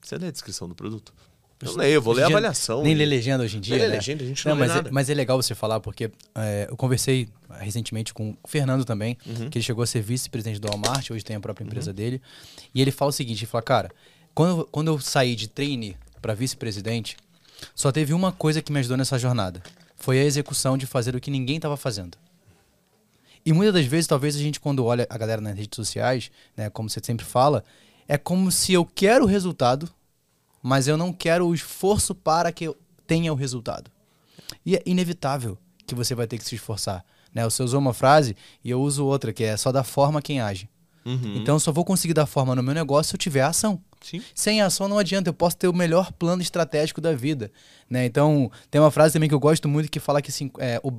Você 0.01 0.17
lê 0.17 0.27
a 0.27 0.31
descrição 0.31 0.67
do 0.67 0.75
produto? 0.75 1.13
Eu 1.61 1.75
leio, 1.75 1.93
eu 1.95 2.01
vou 2.01 2.13
ler 2.13 2.23
a 2.23 2.27
avaliação. 2.27 2.81
Nem 2.81 2.95
lê 2.95 3.05
legenda 3.05 3.43
hoje 3.43 3.57
em 3.57 3.59
dia. 3.59 3.77
Nem 3.77 3.87
né? 3.87 3.95
legenda, 3.95 4.23
a 4.23 4.27
gente 4.27 4.45
não, 4.45 4.55
não 4.55 4.59
mas, 4.59 4.75
é, 4.75 4.91
mas 4.91 5.09
é 5.09 5.13
legal 5.13 5.39
você 5.39 5.53
falar, 5.53 5.79
porque 5.79 6.09
é, 6.33 6.67
eu 6.69 6.75
conversei 6.75 7.29
recentemente 7.59 8.13
com 8.13 8.35
o 8.41 8.47
Fernando 8.47 8.83
também, 8.83 9.17
uhum. 9.25 9.49
que 9.49 9.59
ele 9.59 9.63
chegou 9.63 9.83
a 9.83 9.87
ser 9.87 10.01
vice-presidente 10.01 10.59
do 10.59 10.67
Walmart, 10.67 11.11
hoje 11.11 11.23
tem 11.23 11.35
a 11.35 11.39
própria 11.39 11.63
empresa 11.63 11.91
uhum. 11.91 11.95
dele. 11.95 12.21
E 12.73 12.81
ele 12.81 12.91
fala 12.91 13.09
o 13.09 13.11
seguinte: 13.11 13.43
ele 13.43 13.51
fala, 13.51 13.61
cara, 13.61 13.91
quando, 14.33 14.65
quando 14.65 14.87
eu 14.87 14.99
saí 14.99 15.35
de 15.35 15.47
trainee 15.47 15.97
para 16.21 16.33
vice-presidente, 16.33 17.17
só 17.75 17.91
teve 17.91 18.13
uma 18.13 18.31
coisa 18.31 18.61
que 18.61 18.71
me 18.71 18.79
ajudou 18.79 18.97
nessa 18.97 19.19
jornada. 19.19 19.61
Foi 19.97 20.19
a 20.19 20.23
execução 20.23 20.77
de 20.77 20.85
fazer 20.85 21.15
o 21.15 21.19
que 21.19 21.31
ninguém 21.31 21.57
estava 21.57 21.77
fazendo. 21.77 22.17
E 23.45 23.53
muitas 23.53 23.73
das 23.73 23.85
vezes, 23.85 24.07
talvez 24.07 24.35
a 24.35 24.39
gente, 24.39 24.59
quando 24.59 24.85
olha 24.85 25.07
a 25.09 25.17
galera 25.17 25.41
nas 25.41 25.57
redes 25.57 25.75
sociais, 25.75 26.31
né, 26.55 26.69
como 26.69 26.89
você 26.89 26.99
sempre 27.03 27.25
fala, 27.25 27.63
é 28.07 28.17
como 28.17 28.51
se 28.51 28.73
eu 28.73 28.85
quero 28.85 29.25
o 29.25 29.27
resultado, 29.27 29.89
mas 30.61 30.87
eu 30.87 30.95
não 30.95 31.11
quero 31.11 31.47
o 31.47 31.53
esforço 31.53 32.13
para 32.13 32.51
que 32.51 32.65
eu 32.65 32.77
tenha 33.07 33.33
o 33.33 33.35
resultado. 33.35 33.89
E 34.65 34.75
é 34.75 34.81
inevitável 34.85 35.57
que 35.87 35.95
você 35.95 36.13
vai 36.13 36.27
ter 36.27 36.37
que 36.37 36.45
se 36.45 36.55
esforçar. 36.55 37.03
Né? 37.33 37.43
Você 37.43 37.63
usou 37.63 37.79
uma 37.79 37.93
frase 37.93 38.35
e 38.63 38.69
eu 38.69 38.81
uso 38.81 39.05
outra, 39.05 39.33
que 39.33 39.43
é 39.43 39.57
só 39.57 39.71
da 39.71 39.83
forma 39.83 40.21
quem 40.21 40.39
age. 40.39 40.69
Uhum. 41.03 41.37
Então 41.37 41.55
eu 41.55 41.59
só 41.59 41.71
vou 41.71 41.83
conseguir 41.83 42.13
dar 42.13 42.25
forma 42.27 42.55
no 42.55 42.61
meu 42.61 42.75
negócio 42.75 43.09
se 43.09 43.15
eu 43.15 43.19
tiver 43.19 43.41
ação. 43.41 43.81
Sim. 44.01 44.21
Sem 44.33 44.61
ação 44.61 44.87
não 44.87 44.97
adianta, 44.97 45.29
eu 45.29 45.33
posso 45.33 45.55
ter 45.57 45.67
o 45.67 45.73
melhor 45.73 46.11
plano 46.11 46.41
estratégico 46.41 46.99
da 46.99 47.13
vida. 47.13 47.51
Né? 47.89 48.05
Então, 48.05 48.51
tem 48.69 48.81
uma 48.81 48.91
frase 48.91 49.13
também 49.13 49.29
que 49.29 49.35
eu 49.35 49.39
gosto 49.39 49.69
muito 49.69 49.89
que 49.89 49.99
fala 49.99 50.21
que 50.21 50.31
assim, 50.31 50.51
é, 50.57 50.79
o, 50.83 50.91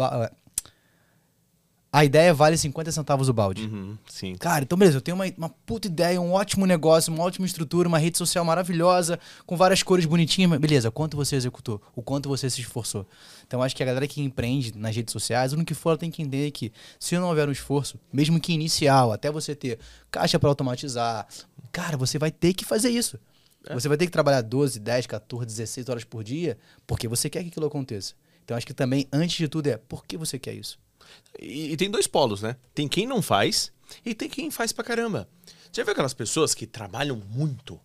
a 1.93 2.07
ideia 2.07 2.33
vale 2.33 2.57
50 2.57 2.91
centavos 2.91 3.29
o 3.29 3.35
balde. 3.35 3.65
Uhum, 3.65 3.99
sim. 4.09 4.35
Cara, 4.37 4.65
então 4.65 4.79
beleza, 4.79 4.97
eu 4.97 5.01
tenho 5.03 5.15
uma, 5.15 5.27
uma 5.37 5.51
puta 5.51 5.89
ideia, 5.89 6.19
um 6.19 6.33
ótimo 6.33 6.65
negócio, 6.65 7.13
uma 7.13 7.23
ótima 7.23 7.45
estrutura, 7.45 7.87
uma 7.87 7.99
rede 7.99 8.17
social 8.17 8.43
maravilhosa, 8.47 9.21
com 9.45 9.59
várias 9.59 9.83
cores 9.83 10.07
bonitinhas, 10.07 10.59
beleza, 10.59 10.91
quanto 10.91 11.19
você 11.19 11.37
executou? 11.37 11.83
O 11.95 12.01
quanto 12.01 12.31
você 12.31 12.49
se 12.49 12.63
esforçou? 12.63 13.07
Então 13.47 13.63
acho 13.63 13.77
que 13.77 13.83
a 13.83 13.87
galera 13.87 14.07
que 14.07 14.23
empreende 14.23 14.73
nas 14.75 14.97
redes 14.97 15.13
sociais, 15.13 15.53
o 15.53 15.63
que 15.63 15.75
for, 15.75 15.91
ela 15.91 15.99
tem 15.99 16.11
que 16.11 16.23
entender 16.23 16.51
que 16.51 16.73
se 16.99 17.15
não 17.19 17.29
houver 17.29 17.47
um 17.47 17.53
esforço, 17.53 18.01
mesmo 18.11 18.41
que 18.41 18.55
inicial, 18.55 19.13
até 19.13 19.31
você 19.31 19.55
ter 19.55 19.79
caixa 20.11 20.39
para 20.39 20.49
automatizar, 20.49 21.27
cara, 21.73 21.97
você 21.97 22.19
vai 22.19 22.31
ter 22.31 22.53
que 22.53 22.65
fazer 22.65 22.91
isso. 22.91 23.19
É. 23.67 23.75
Você 23.75 23.89
vai 23.89 23.97
ter 23.97 24.07
que 24.07 24.13
trabalhar 24.13 24.43
12, 24.43 24.79
10, 24.79 25.07
14, 25.07 25.47
16 25.47 25.89
horas 25.89 26.05
por 26.05 26.23
dia, 26.23 26.59
porque 26.87 27.09
você 27.09 27.31
quer 27.31 27.43
que 27.43 27.49
aquilo 27.49 27.67
aconteça. 27.67 28.15
Então 28.45 28.57
acho 28.57 28.67
que 28.67 28.75
também, 28.75 29.09
antes 29.13 29.37
de 29.37 29.49
tudo, 29.49 29.69
é 29.69 29.77
por 29.77 30.05
que 30.05 30.17
você 30.17 30.39
quer 30.39 30.55
isso? 30.55 30.79
E, 31.41 31.73
e, 31.73 31.77
tem 31.77 31.91
dois 31.91 32.07
polos, 32.07 32.43
né? 32.43 32.57
Tem 32.75 32.89
quem 32.89 33.07
não 33.07 33.23
faz 33.23 33.73
e 34.05 34.15
tem 34.15 34.29
quem 34.29 34.51
faz 34.51 34.73
pra 34.73 34.85
caramba. 34.85 35.29
Você 35.47 35.81
já 35.81 35.85
viu 35.85 35.93
aquelas 35.93 36.15
pessoas 36.15 36.55
que 36.55 36.67
trabalham 36.67 37.17
muito 37.17 37.81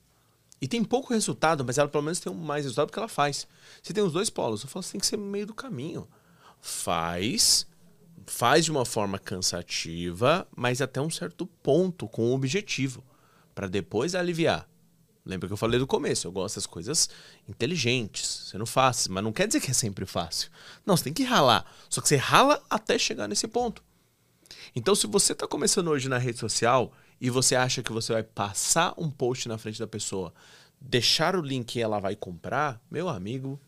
e 0.60 0.68
tem 0.68 0.84
pouco 0.84 1.14
resultado, 1.14 1.64
mas 1.64 1.78
ela 1.78 1.88
pelo 1.88 2.04
menos 2.04 2.20
tem 2.20 2.34
mais 2.34 2.66
resultado 2.66 2.88
porque 2.88 3.00
ela 3.00 3.08
faz. 3.08 3.48
Você 3.82 3.94
tem 3.94 4.04
os 4.04 4.12
dois 4.12 4.30
polos. 4.30 4.64
Eu 4.64 4.70
falo, 4.70 4.84
você 4.84 4.94
tem 4.94 5.00
que 5.00 5.08
ser 5.08 5.18
meio 5.18 5.46
do 5.46 5.54
caminho. 5.54 6.08
Faz, 6.60 7.68
faz 8.26 8.66
de 8.66 8.72
uma 8.72 8.86
forma 8.86 9.20
cansativa, 9.20 10.48
mas 10.56 10.82
até 10.82 11.00
um 11.00 11.10
certo 11.10 11.46
ponto, 11.46 12.08
com 12.08 12.32
o 12.32 12.34
objetivo, 12.34 13.04
para 13.58 13.68
depois 13.68 14.14
aliviar. 14.14 14.70
Lembra 15.26 15.48
que 15.48 15.54
eu 15.54 15.58
falei 15.58 15.80
do 15.80 15.88
começo, 15.88 16.28
eu 16.28 16.32
gosto 16.32 16.58
das 16.58 16.68
coisas 16.68 17.10
inteligentes, 17.50 18.50
sendo 18.52 18.68
fáceis, 18.68 19.08
mas 19.08 19.24
não 19.24 19.34
quer 19.34 19.48
dizer 19.48 19.60
que 19.60 19.72
é 19.72 19.74
sempre 19.74 20.06
fácil. 20.06 20.52
Não, 20.86 20.96
você 20.96 21.06
tem 21.06 21.14
que 21.14 21.24
ralar. 21.24 21.66
Só 21.90 22.00
que 22.00 22.08
você 22.08 22.18
rala 22.18 22.64
até 22.70 23.00
chegar 23.00 23.28
nesse 23.28 23.48
ponto. 23.48 23.84
Então, 24.76 24.94
se 24.94 25.08
você 25.08 25.34
está 25.34 25.48
começando 25.48 25.88
hoje 25.88 26.08
na 26.08 26.20
rede 26.20 26.38
social 26.38 26.94
e 27.20 27.32
você 27.32 27.56
acha 27.56 27.82
que 27.82 27.92
você 27.92 28.14
vai 28.14 28.22
passar 28.22 28.94
um 28.96 29.10
post 29.10 29.50
na 29.50 29.58
frente 29.58 29.80
da 29.80 29.88
pessoa, 29.88 30.32
deixar 30.80 31.36
o 31.36 31.42
link 31.42 31.76
e 31.76 31.82
ela 31.82 32.00
vai 32.00 32.16
comprar, 32.16 32.80
meu 32.92 33.10
amigo, 33.10 33.60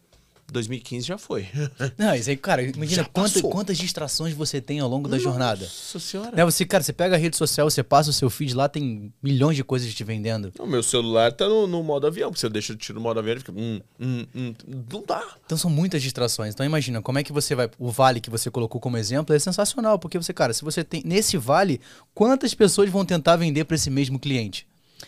2015 0.51 1.07
já 1.07 1.17
foi. 1.17 1.47
Não, 1.97 2.15
isso 2.15 2.29
aí, 2.29 2.37
cara, 2.37 2.61
imagina 2.61 3.05
quanta, 3.05 3.41
quantas 3.41 3.77
distrações 3.77 4.33
você 4.33 4.59
tem 4.61 4.79
ao 4.79 4.89
longo 4.89 5.07
da 5.07 5.17
Nossa 5.17 5.23
jornada. 5.23 5.61
Nossa 5.61 5.99
senhora. 5.99 6.35
Né, 6.35 6.45
você, 6.45 6.65
cara, 6.65 6.83
você 6.83 6.93
pega 6.93 7.15
a 7.15 7.17
rede 7.17 7.37
social, 7.37 7.69
você 7.69 7.83
passa 7.83 8.09
o 8.09 8.13
seu 8.13 8.29
feed 8.29 8.53
lá, 8.53 8.67
tem 8.67 9.13
milhões 9.21 9.55
de 9.55 9.63
coisas 9.63 9.93
te 9.93 10.03
vendendo. 10.03 10.51
O 10.59 10.65
meu 10.65 10.83
celular 10.83 11.31
tá 11.31 11.47
no, 11.47 11.67
no 11.67 11.83
modo 11.83 12.07
avião, 12.07 12.29
porque 12.29 12.39
se 12.39 12.45
eu 12.45 12.49
deixo 12.49 12.75
de 12.75 12.79
tirar 12.79 12.99
o 12.99 13.01
modo 13.01 13.19
avião, 13.19 13.33
ele 13.33 13.39
fica. 13.39 13.51
Hum, 13.51 13.81
hum, 13.99 14.25
hum, 14.35 14.53
não 14.91 15.03
dá. 15.05 15.23
Então 15.45 15.57
são 15.57 15.69
muitas 15.69 16.01
distrações. 16.01 16.53
Então 16.53 16.65
imagina, 16.65 17.01
como 17.01 17.19
é 17.19 17.23
que 17.23 17.31
você 17.31 17.55
vai. 17.55 17.69
O 17.77 17.89
vale 17.89 18.19
que 18.19 18.29
você 18.29 18.49
colocou 18.49 18.79
como 18.79 18.97
exemplo 18.97 19.35
é 19.35 19.39
sensacional, 19.39 19.99
porque 19.99 20.17
você, 20.17 20.33
cara, 20.33 20.53
se 20.53 20.63
você 20.63 20.83
tem. 20.83 21.03
Nesse 21.05 21.37
vale, 21.37 21.79
quantas 22.13 22.53
pessoas 22.53 22.89
vão 22.89 23.05
tentar 23.05 23.35
vender 23.35 23.65
para 23.65 23.75
esse 23.75 23.89
mesmo 23.89 24.19
cliente? 24.19 24.67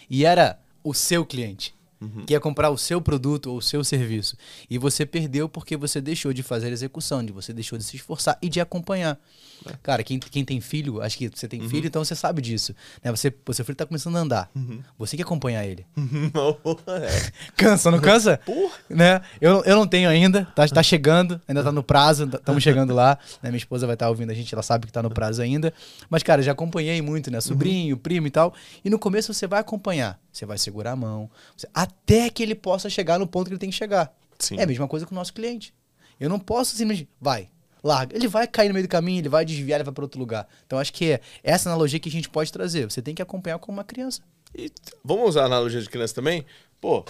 E 0.10 0.26
era 0.26 0.58
o 0.84 0.94
seu 0.94 1.26
cliente 1.26 1.74
uhum. 2.02 2.26
que 2.26 2.36
é 2.36 2.40
comprar 2.40 2.70
o 2.70 2.78
seu 2.78 3.00
produto 3.00 3.52
ou 3.52 3.58
o 3.58 3.62
seu 3.62 3.84
serviço. 3.84 4.36
E 4.70 4.78
você 4.78 5.06
perdeu 5.06 5.48
porque 5.48 5.78
você 5.78 6.02
deixou 6.02 6.34
de 6.34 6.44
fazer 6.44 6.68
a 6.68 6.72
execução, 6.72 7.24
de 7.24 7.32
você 7.32 7.54
deixou 7.54 7.78
de 7.78 7.84
se 7.84 7.96
esforçar 7.96 8.38
e 8.42 8.50
de 8.50 8.60
acompanhar. 8.60 9.20
É. 9.66 9.74
Cara, 9.84 10.04
quem, 10.04 10.20
quem 10.20 10.44
tem 10.44 10.60
filho, 10.60 11.02
acho 11.02 11.18
que 11.18 11.30
você 11.30 11.48
tem 11.48 11.62
uhum. 11.62 11.70
filho, 11.70 11.86
então 11.86 12.04
você 12.04 12.16
sabe 12.16 12.42
disso. 12.42 12.76
Né? 13.04 13.12
Você, 13.12 13.34
seu 13.54 13.64
filho 13.64 13.74
está 13.74 13.86
começando 13.86 14.16
a 14.16 14.20
andar. 14.20 14.50
Uhum. 14.56 14.82
Você 14.98 15.16
que 15.16 15.22
acompanhar 15.22 15.66
ele. 15.66 15.86
é. 16.88 17.32
Cansa, 17.56 17.92
não 17.92 18.00
cansa? 18.00 18.38
Porra. 18.46 18.74
Né? 18.90 19.22
Eu, 19.40 19.64
eu 19.64 19.76
não 19.76 19.86
tenho 19.86 20.10
ainda, 20.10 20.46
tá, 20.56 20.68
tá 20.68 20.82
chegando, 20.82 21.40
ainda 21.48 21.64
tá 21.64 21.72
no 21.72 21.84
prazo, 21.84 22.24
estamos 22.24 22.64
chegando 22.64 22.94
lá. 22.94 23.18
Né? 23.42 23.50
Minha 23.50 23.58
esposa 23.58 23.86
vai 23.86 23.96
estar 23.96 24.06
tá 24.06 24.10
ouvindo 24.10 24.32
a 24.32 24.34
gente, 24.34 24.54
ela 24.54 24.64
sabe 24.64 24.88
que 24.88 24.94
tá 24.94 25.04
no 25.04 25.12
prazo 25.12 25.42
ainda. 25.42 25.74
Mas, 26.10 26.24
cara, 26.24 26.42
já 26.42 26.54
acompanhei 26.54 27.02
muito, 27.02 27.30
né? 27.30 27.40
Sobrinho, 27.40 27.96
uhum. 27.96 28.02
primo 28.02 28.28
e 28.28 28.32
tal. 28.32 28.54
E 28.84 28.90
no 28.90 28.98
começo 28.98 29.34
você 29.34 29.46
vai 29.46 29.60
acompanhar. 29.60 30.20
Você 30.32 30.46
vai 30.46 30.58
segurar 30.58 30.92
a 30.92 30.96
mão. 30.96 31.30
Você, 31.58 31.68
até 31.74 32.30
que 32.30 32.42
ele 32.42 32.56
possa 32.56 32.90
chegar 32.90 33.20
no 33.20 33.28
ponto 33.28 33.48
que 33.48 33.54
ele 33.54 33.60
tem 33.60 33.70
que 33.70 33.76
chegar. 33.76 34.16
Sim. 34.40 34.58
É 34.58 34.64
a 34.64 34.68
mesma 34.68 34.88
coisa 34.88 35.06
com 35.06 35.14
o 35.14 35.18
nosso 35.18 35.34
cliente. 35.34 35.74
Eu 36.20 36.30
não 36.30 36.40
posso 36.40 36.76
simplesmente. 36.76 37.10
Vai, 37.20 37.50
larga. 37.84 38.16
Ele 38.16 38.28
vai 38.28 38.48
cair 38.48 38.68
no 38.70 38.74
meio 38.74 38.88
do 38.88 38.90
caminho, 38.90 39.20
ele 39.20 39.30
vai 39.30 39.44
desviar, 39.44 39.78
ele 39.78 39.84
vai 39.84 39.94
para 39.94 40.04
outro 40.04 40.20
lugar. 40.20 40.48
Então 40.66 40.80
acho 40.80 40.94
que 40.94 41.12
é 41.14 41.22
essa 41.44 41.70
analogia 41.70 42.00
que 42.00 42.10
a 42.10 42.12
gente 42.12 42.30
pode 42.30 42.52
trazer. 42.52 42.90
Você 42.90 43.02
tem 43.02 43.14
que 43.16 43.22
acompanhar 43.22 43.60
como 43.60 43.78
uma 43.78 43.84
criança. 43.84 44.22
E 44.56 44.72
vamos 45.04 45.30
usar 45.30 45.44
a 45.44 45.46
analogia 45.46 45.82
de 45.82 45.90
criança 45.90 46.14
também? 46.14 46.46
Pô, 46.80 47.06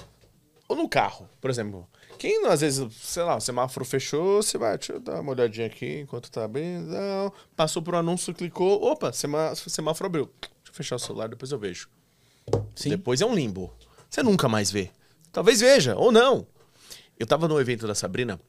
ou 0.67 0.75
no 0.75 0.87
carro, 0.87 1.27
por 1.39 1.49
exemplo. 1.49 1.87
Quem 2.17 2.45
às 2.45 2.61
vezes, 2.61 2.87
sei 3.01 3.23
lá, 3.23 3.35
o 3.35 3.41
semáforo 3.41 3.83
fechou, 3.83 4.43
você 4.43 4.57
vai, 4.57 4.77
deixa 4.77 4.93
eu 4.93 4.99
dar 4.99 5.21
uma 5.21 5.31
olhadinha 5.31 5.65
aqui 5.65 6.01
enquanto 6.01 6.29
tá 6.29 6.47
bem. 6.47 6.79
Não, 6.79 7.33
passou 7.55 7.81
por 7.81 7.95
um 7.95 7.97
anúncio, 7.97 8.33
clicou, 8.33 8.83
opa, 8.83 9.11
semáforo 9.11 10.05
abriu. 10.05 10.25
Deixa 10.39 10.69
eu 10.69 10.73
fechar 10.73 10.95
o 10.97 10.99
celular, 10.99 11.27
depois 11.27 11.51
eu 11.51 11.57
vejo. 11.57 11.89
Sim. 12.75 12.89
Depois 12.89 13.21
é 13.21 13.25
um 13.25 13.33
limbo. 13.33 13.73
Você 14.09 14.21
nunca 14.23 14.49
mais 14.49 14.71
vê. 14.71 14.89
Talvez 15.31 15.61
veja, 15.61 15.95
ou 15.95 16.11
não. 16.11 16.45
Eu 17.17 17.25
tava 17.25 17.47
no 17.47 17.59
evento 17.59 17.87
da 17.87 17.95
Sabrina 17.95 18.39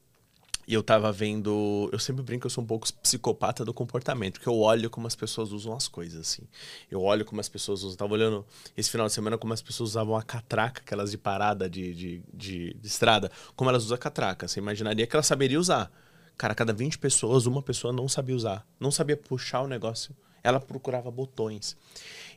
e 0.66 0.74
eu 0.74 0.82
tava 0.82 1.10
vendo. 1.12 1.88
Eu 1.92 1.98
sempre 1.98 2.22
brinco 2.22 2.42
que 2.42 2.46
eu 2.46 2.50
sou 2.50 2.64
um 2.64 2.66
pouco 2.66 2.90
psicopata 2.94 3.64
do 3.64 3.74
comportamento, 3.74 4.34
porque 4.34 4.48
eu 4.48 4.58
olho 4.58 4.88
como 4.88 5.06
as 5.06 5.14
pessoas 5.14 5.52
usam 5.52 5.74
as 5.74 5.88
coisas, 5.88 6.20
assim. 6.20 6.42
Eu 6.90 7.02
olho 7.02 7.24
como 7.24 7.40
as 7.40 7.48
pessoas 7.48 7.80
usam. 7.80 7.92
Eu 7.92 7.96
tava 7.96 8.14
olhando 8.14 8.46
esse 8.76 8.90
final 8.90 9.06
de 9.06 9.12
semana 9.12 9.36
como 9.36 9.52
as 9.52 9.62
pessoas 9.62 9.90
usavam 9.90 10.16
a 10.16 10.22
catraca, 10.22 10.80
aquelas 10.80 11.10
de 11.10 11.18
parada 11.18 11.68
de, 11.68 11.92
de, 11.94 12.22
de, 12.32 12.74
de 12.74 12.86
estrada, 12.86 13.30
como 13.54 13.70
elas 13.70 13.84
usam 13.84 13.94
a 13.96 13.98
catraca. 13.98 14.48
Você 14.48 14.60
imaginaria 14.60 15.06
que 15.06 15.14
ela 15.14 15.22
saberia 15.22 15.60
usar. 15.60 15.92
Cara, 16.38 16.54
cada 16.54 16.72
20 16.72 16.98
pessoas, 16.98 17.46
uma 17.46 17.62
pessoa 17.62 17.92
não 17.92 18.08
sabia 18.08 18.34
usar. 18.34 18.66
Não 18.80 18.90
sabia 18.90 19.16
puxar 19.16 19.62
o 19.62 19.68
negócio. 19.68 20.16
Ela 20.42 20.58
procurava 20.58 21.10
botões. 21.10 21.76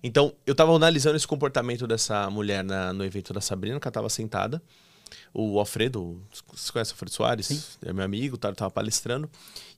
Então, 0.07 0.35
eu 0.45 0.53
tava 0.53 0.71
analisando 0.71 1.15
esse 1.15 1.27
comportamento 1.27 1.87
dessa 1.87 2.29
mulher 2.29 2.63
na, 2.63 2.93
no 2.93 3.03
evento 3.03 3.33
da 3.33 3.41
Sabrina, 3.41 3.79
que 3.79 3.87
ela 3.87 3.91
tava 3.91 4.07
sentada 4.07 4.61
o 5.33 5.57
Alfredo, 5.57 6.21
você 6.53 6.71
conhece 6.71 6.91
o 6.91 6.93
Alfredo 6.93 7.11
Soares? 7.11 7.47
Sim. 7.47 7.63
É 7.83 7.91
meu 7.91 8.05
amigo, 8.05 8.37
tá, 8.37 8.53
tava 8.53 8.69
palestrando. 8.69 9.27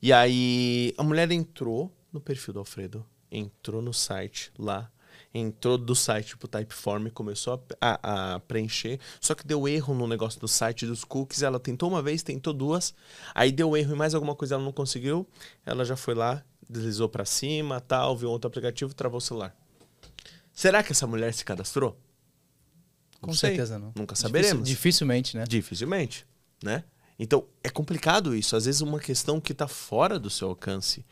E 0.01 0.11
aí 0.11 0.93
a 0.97 1.03
mulher 1.03 1.31
entrou 1.31 1.89
no 2.11 2.19
perfil 2.19 2.55
do 2.55 2.59
Alfredo, 2.59 3.05
entrou 3.31 3.81
no 3.81 3.93
site 3.93 4.51
lá, 4.59 4.91
entrou 5.33 5.77
do 5.77 5.95
site 5.95 6.35
pro 6.35 6.49
Typeform, 6.49 7.07
começou 7.07 7.63
a, 7.79 7.99
a, 8.03 8.35
a, 8.35 8.39
preencher, 8.41 8.99
só 9.21 9.33
que 9.33 9.47
deu 9.47 9.65
erro 9.65 9.93
no 9.93 10.07
negócio 10.07 10.41
do 10.41 10.47
site 10.47 10.85
dos 10.85 11.05
cookies, 11.05 11.41
ela 11.41 11.57
tentou 11.57 11.87
uma 11.87 12.01
vez, 12.01 12.21
tentou 12.21 12.51
duas, 12.51 12.93
aí 13.33 13.49
deu 13.49 13.77
erro 13.77 13.95
e 13.95 13.97
mais 13.97 14.13
alguma 14.13 14.35
coisa 14.35 14.55
ela 14.55 14.63
não 14.63 14.73
conseguiu, 14.73 15.25
ela 15.65 15.85
já 15.85 15.95
foi 15.95 16.15
lá, 16.15 16.43
deslizou 16.69 17.07
para 17.07 17.23
cima, 17.23 17.79
tal, 17.79 18.17
viu 18.17 18.29
outro 18.29 18.49
aplicativo, 18.49 18.93
travou 18.93 19.19
o 19.19 19.21
celular. 19.21 19.55
Será 20.57 20.81
que 20.81 20.91
essa 20.91 21.05
mulher 21.05 21.31
se 21.35 21.45
cadastrou? 21.45 21.95
Com 23.21 23.31
certeza 23.31 23.77
não. 23.77 23.93
Nunca 23.95 24.15
saberemos. 24.15 24.67
Dificilmente, 24.67 25.37
né? 25.37 25.43
Dificilmente, 25.47 26.25
né? 26.63 26.83
Então, 27.19 27.45
é 27.63 27.69
complicado 27.69 28.35
isso. 28.35 28.55
Às 28.55 28.65
vezes 28.65 28.81
uma 28.81 28.99
questão 28.99 29.39
que 29.39 29.51
está 29.51 29.67
fora 29.67 30.17
do 30.17 30.31
seu 30.31 30.49
alcance 30.49 31.05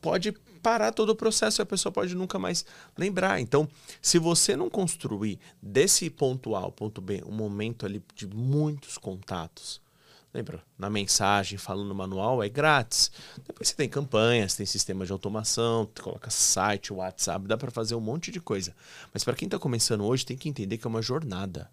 pode 0.00 0.32
parar 0.60 0.90
todo 0.90 1.10
o 1.10 1.14
processo 1.14 1.60
e 1.60 1.62
a 1.62 1.66
pessoa 1.66 1.92
pode 1.92 2.16
nunca 2.16 2.36
mais 2.36 2.64
lembrar. 2.98 3.38
Então, 3.38 3.68
se 4.00 4.18
você 4.18 4.56
não 4.56 4.68
construir 4.68 5.38
desse 5.62 6.10
ponto 6.10 6.56
A 6.56 6.62
ao 6.62 6.72
ponto 6.72 7.00
B 7.00 7.22
um 7.24 7.30
momento 7.30 7.86
ali 7.86 8.02
de 8.12 8.26
muitos 8.26 8.98
contatos, 8.98 9.80
Lembra? 10.34 10.62
Na 10.78 10.88
mensagem, 10.88 11.58
falando 11.58 11.88
no 11.88 11.94
manual, 11.94 12.42
é 12.42 12.48
grátis. 12.48 13.10
Depois 13.46 13.68
você 13.68 13.74
tem 13.74 13.88
campanhas, 13.88 14.54
tem 14.54 14.64
sistema 14.64 15.04
de 15.04 15.12
automação, 15.12 15.86
coloca 16.00 16.30
site, 16.30 16.92
WhatsApp, 16.92 17.46
dá 17.46 17.58
para 17.58 17.70
fazer 17.70 17.94
um 17.94 18.00
monte 18.00 18.30
de 18.30 18.40
coisa. 18.40 18.74
Mas 19.12 19.22
para 19.24 19.34
quem 19.34 19.46
está 19.46 19.58
começando 19.58 20.04
hoje, 20.04 20.24
tem 20.24 20.36
que 20.36 20.48
entender 20.48 20.78
que 20.78 20.86
é 20.86 20.88
uma 20.88 21.02
jornada. 21.02 21.70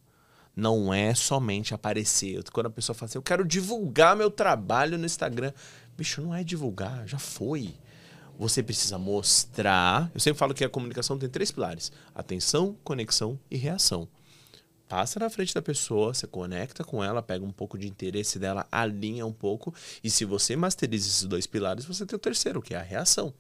Não 0.54 0.94
é 0.94 1.16
somente 1.16 1.74
aparecer. 1.74 2.44
Quando 2.52 2.66
a 2.66 2.70
pessoa 2.72 2.94
fala 2.94 3.08
assim, 3.08 3.18
eu 3.18 3.24
quero 3.24 3.46
divulgar 3.46 4.14
meu 4.14 4.30
trabalho 4.30 4.98
no 4.98 5.06
Instagram. 5.06 5.54
Bicho, 5.98 6.22
não 6.22 6.36
é 6.36 6.44
divulgar, 6.44 7.08
já 7.08 7.18
foi. 7.18 7.74
Você 8.38 8.62
precisa 8.62 8.98
mostrar. 8.98 10.12
Eu 10.14 10.20
sempre 10.20 10.38
falo 10.38 10.54
que 10.54 10.66
a 10.66 10.70
comunicação 10.70 11.18
tem 11.18 11.30
três 11.30 11.50
pilares: 11.50 11.94
atenção, 12.14 12.76
conexão 12.84 13.40
e 13.50 13.56
reação 13.56 14.08
passa 14.90 15.20
na 15.20 15.30
frente 15.30 15.54
da 15.54 15.62
pessoa, 15.62 16.16
você 16.16 16.26
conecta 16.26 16.84
com 16.84 17.04
ela, 17.04 17.22
pega 17.22 17.46
um 17.46 17.52
pouco 17.52 17.78
de 17.78 17.88
interesse 17.88 18.40
dela, 18.40 18.68
alinha 18.72 19.24
um 19.24 19.32
pouco, 19.32 19.74
e 20.04 20.10
se 20.10 20.26
você 20.26 20.56
masteriza 20.56 21.08
esses 21.08 21.24
dois 21.24 21.46
pilares, 21.46 21.86
você 21.86 22.08
tem 22.08 22.16
o 22.16 22.20
terceiro, 22.20 22.60
que 22.60 22.74
é 22.74 22.78
a 22.78 22.82
reação. 22.82 23.32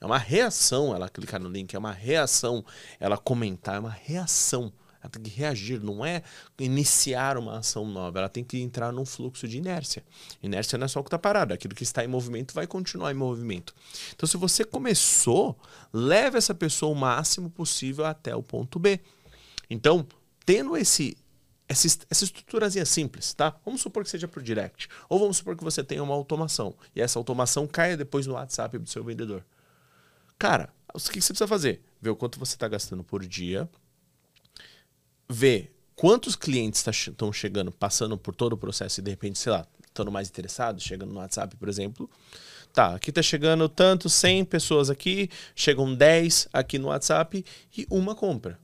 É 0.00 0.06
uma 0.06 0.18
reação 0.18 0.94
ela 0.94 1.08
clicar 1.08 1.40
no 1.40 1.48
link, 1.48 1.74
é 1.74 1.78
uma 1.78 1.92
reação 1.92 2.64
ela 3.00 3.18
comentar, 3.18 3.76
é 3.76 3.78
uma 3.80 3.90
reação. 3.90 4.72
Ela 5.00 5.10
tem 5.10 5.22
que 5.22 5.30
reagir, 5.30 5.82
não 5.82 6.06
é 6.06 6.22
iniciar 6.60 7.36
uma 7.36 7.58
ação 7.58 7.84
nova, 7.84 8.20
ela 8.20 8.28
tem 8.28 8.44
que 8.44 8.60
entrar 8.60 8.92
num 8.92 9.04
fluxo 9.04 9.48
de 9.48 9.58
inércia. 9.58 10.04
Inércia 10.40 10.78
não 10.78 10.84
é 10.84 10.88
só 10.88 11.00
o 11.00 11.02
que 11.02 11.08
está 11.08 11.18
parado, 11.18 11.52
aquilo 11.52 11.74
que 11.74 11.82
está 11.82 12.04
em 12.04 12.08
movimento 12.08 12.54
vai 12.54 12.68
continuar 12.68 13.10
em 13.10 13.14
movimento. 13.14 13.74
Então, 14.14 14.28
se 14.28 14.36
você 14.36 14.64
começou, 14.64 15.58
leve 15.92 16.38
essa 16.38 16.54
pessoa 16.54 16.92
o 16.92 16.94
máximo 16.94 17.50
possível 17.50 18.06
até 18.06 18.34
o 18.36 18.42
ponto 18.42 18.78
B. 18.78 19.00
Então, 19.68 20.06
tendo 20.44 20.76
esse 20.76 21.16
essa, 21.68 21.86
essa 22.10 22.24
estruturazinha 22.24 22.84
simples, 22.84 23.32
tá? 23.32 23.56
Vamos 23.64 23.80
supor 23.80 24.04
que 24.04 24.10
seja 24.10 24.28
por 24.28 24.42
direct. 24.42 24.88
Ou 25.08 25.18
vamos 25.18 25.38
supor 25.38 25.56
que 25.56 25.64
você 25.64 25.82
tenha 25.82 26.02
uma 26.02 26.14
automação. 26.14 26.74
E 26.94 27.00
essa 27.00 27.18
automação 27.18 27.66
caia 27.66 27.96
depois 27.96 28.26
no 28.26 28.34
WhatsApp 28.34 28.78
do 28.78 28.88
seu 28.88 29.02
vendedor. 29.02 29.44
Cara, 30.38 30.72
o 30.92 30.98
que 30.98 31.20
você 31.20 31.28
precisa 31.28 31.46
fazer? 31.46 31.82
Ver 32.00 32.10
o 32.10 32.16
quanto 32.16 32.38
você 32.38 32.54
está 32.54 32.68
gastando 32.68 33.02
por 33.02 33.24
dia. 33.24 33.68
Ver 35.28 35.74
quantos 35.94 36.36
clientes 36.36 36.84
estão 36.86 37.30
tá 37.30 37.32
chegando, 37.32 37.72
passando 37.72 38.18
por 38.18 38.34
todo 38.34 38.52
o 38.52 38.58
processo 38.58 39.00
e 39.00 39.02
de 39.02 39.10
repente, 39.10 39.38
sei 39.38 39.52
lá, 39.52 39.66
estando 39.86 40.10
mais 40.10 40.28
interessados, 40.28 40.82
chegando 40.82 41.12
no 41.12 41.20
WhatsApp, 41.20 41.56
por 41.56 41.68
exemplo. 41.68 42.10
Tá, 42.72 42.94
aqui 42.94 43.10
está 43.10 43.22
chegando 43.22 43.68
tanto, 43.68 44.08
100 44.08 44.46
pessoas 44.46 44.88
aqui, 44.88 45.28
chegam 45.54 45.94
10 45.94 46.48
aqui 46.52 46.78
no 46.78 46.88
WhatsApp 46.88 47.44
e 47.76 47.86
uma 47.90 48.14
compra. 48.14 48.58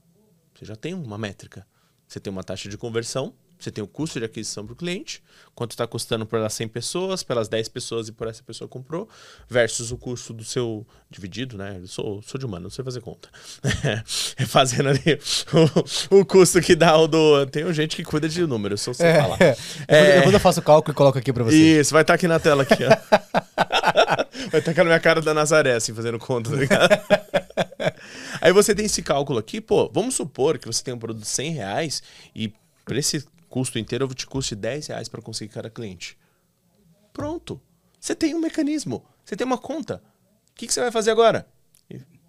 Você 0.53 0.65
já 0.65 0.75
tem 0.75 0.93
uma 0.93 1.17
métrica. 1.17 1.65
Você 2.09 2.19
tem 2.19 2.33
uma 2.33 2.43
taxa 2.43 2.67
de 2.67 2.75
conversão, 2.75 3.35
você 3.59 3.69
tem 3.69 3.83
o 3.83 3.87
custo 3.87 4.17
de 4.17 4.25
aquisição 4.25 4.65
para 4.65 4.73
o 4.73 4.75
cliente, 4.75 5.21
quanto 5.53 5.71
está 5.71 5.85
custando 5.85 6.25
por 6.25 6.39
elas 6.39 6.53
100 6.53 6.69
pessoas, 6.69 7.21
pelas 7.21 7.47
10 7.47 7.69
pessoas 7.69 8.07
e 8.07 8.11
por 8.11 8.27
essa 8.27 8.41
pessoa 8.41 8.67
comprou, 8.67 9.07
versus 9.47 9.91
o 9.91 9.97
custo 9.97 10.33
do 10.33 10.43
seu 10.43 10.87
dividido, 11.07 11.55
né? 11.55 11.77
Eu 11.79 11.87
sou, 11.87 12.19
sou 12.23 12.39
de 12.39 12.47
humano, 12.47 12.63
não 12.63 12.69
sei 12.71 12.83
fazer 12.83 13.01
conta. 13.01 13.29
É, 14.37 14.45
fazendo 14.45 14.89
ali 14.89 15.19
o, 16.11 16.19
o, 16.19 16.25
custo 16.25 16.61
que 16.61 16.75
dá 16.75 16.97
o 16.97 17.07
do. 17.07 17.45
Tem 17.47 17.71
gente 17.73 17.95
que 17.95 18.03
cuida 18.03 18.27
de 18.27 18.45
números, 18.45 18.81
só 18.81 18.93
você 18.93 19.05
é, 19.05 19.21
falar. 19.21 19.37
É, 19.87 20.17
depois 20.17 20.33
eu 20.33 20.39
faço 20.39 20.59
o 20.59 20.63
cálculo 20.63 20.93
e 20.93 20.95
coloco 20.95 21.17
aqui 21.17 21.31
para 21.31 21.43
você. 21.43 21.79
Isso, 21.79 21.91
vai 21.91 22.01
estar 22.01 22.13
tá 22.13 22.15
aqui 22.15 22.27
na 22.27 22.39
tela 22.39 22.63
aqui, 22.63 22.83
ó. 22.83 22.89
Vai 24.51 24.61
tacar 24.61 24.85
na 24.85 24.89
minha 24.89 24.99
cara 24.99 25.21
da 25.21 25.33
Nazaré, 25.33 25.73
assim, 25.73 25.93
fazendo 25.93 26.17
conta, 26.17 26.49
tá 26.49 26.55
ligado? 26.55 26.89
Aí 28.41 28.51
você 28.51 28.73
tem 28.73 28.85
esse 28.85 29.01
cálculo 29.01 29.39
aqui, 29.39 29.59
pô, 29.59 29.89
vamos 29.93 30.15
supor 30.15 30.57
que 30.57 30.67
você 30.67 30.83
tem 30.83 30.93
um 30.93 30.99
produto 30.99 31.23
de 31.23 31.29
100 31.29 31.51
reais 31.51 32.03
e 32.33 32.53
por 32.85 32.95
esse 32.95 33.25
custo 33.49 33.77
inteiro 33.79 34.05
eu 34.05 34.13
te 34.13 34.25
custe 34.25 34.55
10 34.55 34.87
reais 34.87 35.09
para 35.09 35.21
conseguir 35.21 35.53
cada 35.53 35.69
cliente. 35.69 36.17
Pronto. 37.13 37.61
Você 37.99 38.15
tem 38.15 38.33
um 38.33 38.39
mecanismo, 38.39 39.05
você 39.25 39.35
tem 39.35 39.45
uma 39.45 39.57
conta. 39.57 40.01
O 40.51 40.55
que, 40.55 40.67
que 40.67 40.73
você 40.73 40.81
vai 40.81 40.91
fazer 40.91 41.11
agora? 41.11 41.47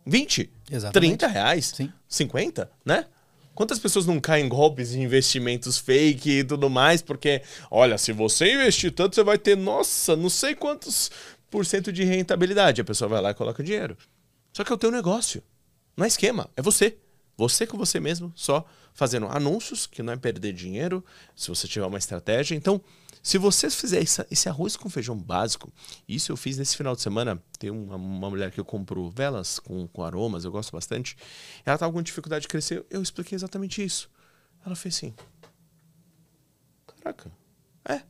20? 0.06 0.50
Exatamente. 0.70 1.18
30 1.18 1.26
reais? 1.28 1.72
Sim. 1.76 1.92
50, 2.08 2.70
né? 2.84 3.06
Quantas 3.54 3.78
pessoas 3.78 4.06
não 4.06 4.18
caem 4.20 4.46
em 4.46 4.48
golpes 4.48 4.94
em 4.94 5.02
investimentos 5.02 5.76
fake 5.78 6.30
e 6.30 6.44
tudo 6.44 6.70
mais? 6.70 7.02
Porque, 7.02 7.42
olha, 7.70 7.98
se 7.98 8.12
você 8.12 8.54
investir 8.54 8.92
tanto, 8.92 9.14
você 9.14 9.22
vai 9.22 9.36
ter, 9.36 9.56
nossa, 9.56 10.16
não 10.16 10.30
sei 10.30 10.54
quantos 10.54 11.10
por 11.50 11.66
cento 11.66 11.92
de 11.92 12.04
rentabilidade. 12.04 12.80
A 12.80 12.84
pessoa 12.84 13.08
vai 13.08 13.20
lá 13.20 13.30
e 13.30 13.34
coloca 13.34 13.62
dinheiro. 13.62 13.96
Só 14.52 14.64
que 14.64 14.72
é 14.72 14.74
o 14.74 14.78
teu 14.78 14.90
negócio. 14.90 15.42
Não 16.00 16.06
é 16.06 16.08
esquema, 16.08 16.48
é 16.56 16.62
você. 16.62 16.96
Você 17.36 17.66
com 17.66 17.76
você 17.76 18.00
mesmo, 18.00 18.32
só 18.34 18.66
fazendo 18.94 19.26
anúncios, 19.26 19.86
que 19.86 20.02
não 20.02 20.14
é 20.14 20.16
perder 20.16 20.54
dinheiro, 20.54 21.04
se 21.36 21.50
você 21.50 21.68
tiver 21.68 21.84
uma 21.84 21.98
estratégia. 21.98 22.54
Então, 22.54 22.80
se 23.22 23.36
você 23.36 23.68
fizer 23.68 24.00
esse, 24.00 24.48
arroz 24.48 24.78
com 24.78 24.88
feijão 24.88 25.14
básico, 25.14 25.70
isso 26.08 26.32
eu 26.32 26.38
fiz 26.38 26.56
nesse 26.56 26.74
final 26.74 26.96
de 26.96 27.02
semana. 27.02 27.38
Tem 27.58 27.68
uma, 27.68 27.96
uma 27.96 28.30
mulher 28.30 28.50
que 28.50 28.58
eu 28.58 28.64
compro 28.64 29.10
velas 29.10 29.58
com, 29.58 29.86
com 29.88 30.02
aromas, 30.02 30.46
eu 30.46 30.50
gosto 30.50 30.72
bastante. 30.72 31.18
Ela 31.66 31.74
estava 31.74 31.92
com 31.92 32.00
dificuldade 32.00 32.44
de 32.44 32.48
crescer, 32.48 32.82
eu 32.88 33.02
expliquei 33.02 33.36
exatamente 33.36 33.84
isso. 33.84 34.08
Ela 34.64 34.74
fez 34.74 34.96
assim. 34.96 35.14
Caraca, 36.86 37.30
é. 37.86 38.00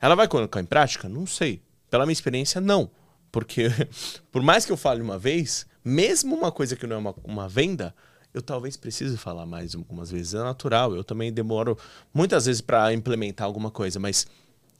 Ela 0.00 0.14
vai 0.14 0.28
colocar 0.28 0.60
em 0.60 0.66
prática? 0.66 1.08
Não 1.08 1.26
sei. 1.26 1.60
Pela 1.90 2.06
minha 2.06 2.12
experiência, 2.12 2.60
não. 2.60 2.88
Porque, 3.32 3.70
por 4.30 4.40
mais 4.40 4.64
que 4.64 4.70
eu 4.70 4.76
fale 4.76 5.02
uma 5.02 5.18
vez, 5.18 5.66
mesmo 5.84 6.36
uma 6.36 6.52
coisa 6.52 6.76
que 6.76 6.86
não 6.86 6.96
é 6.96 6.98
uma, 6.98 7.14
uma 7.24 7.48
venda, 7.48 7.94
eu 8.32 8.40
talvez 8.40 8.76
precise 8.76 9.16
falar 9.16 9.46
mais 9.46 9.74
algumas 9.74 10.10
vezes. 10.10 10.34
É 10.34 10.38
natural, 10.38 10.94
eu 10.94 11.04
também 11.04 11.32
demoro 11.32 11.78
muitas 12.12 12.46
vezes 12.46 12.60
para 12.60 12.92
implementar 12.92 13.46
alguma 13.46 13.70
coisa, 13.70 14.00
mas 14.00 14.26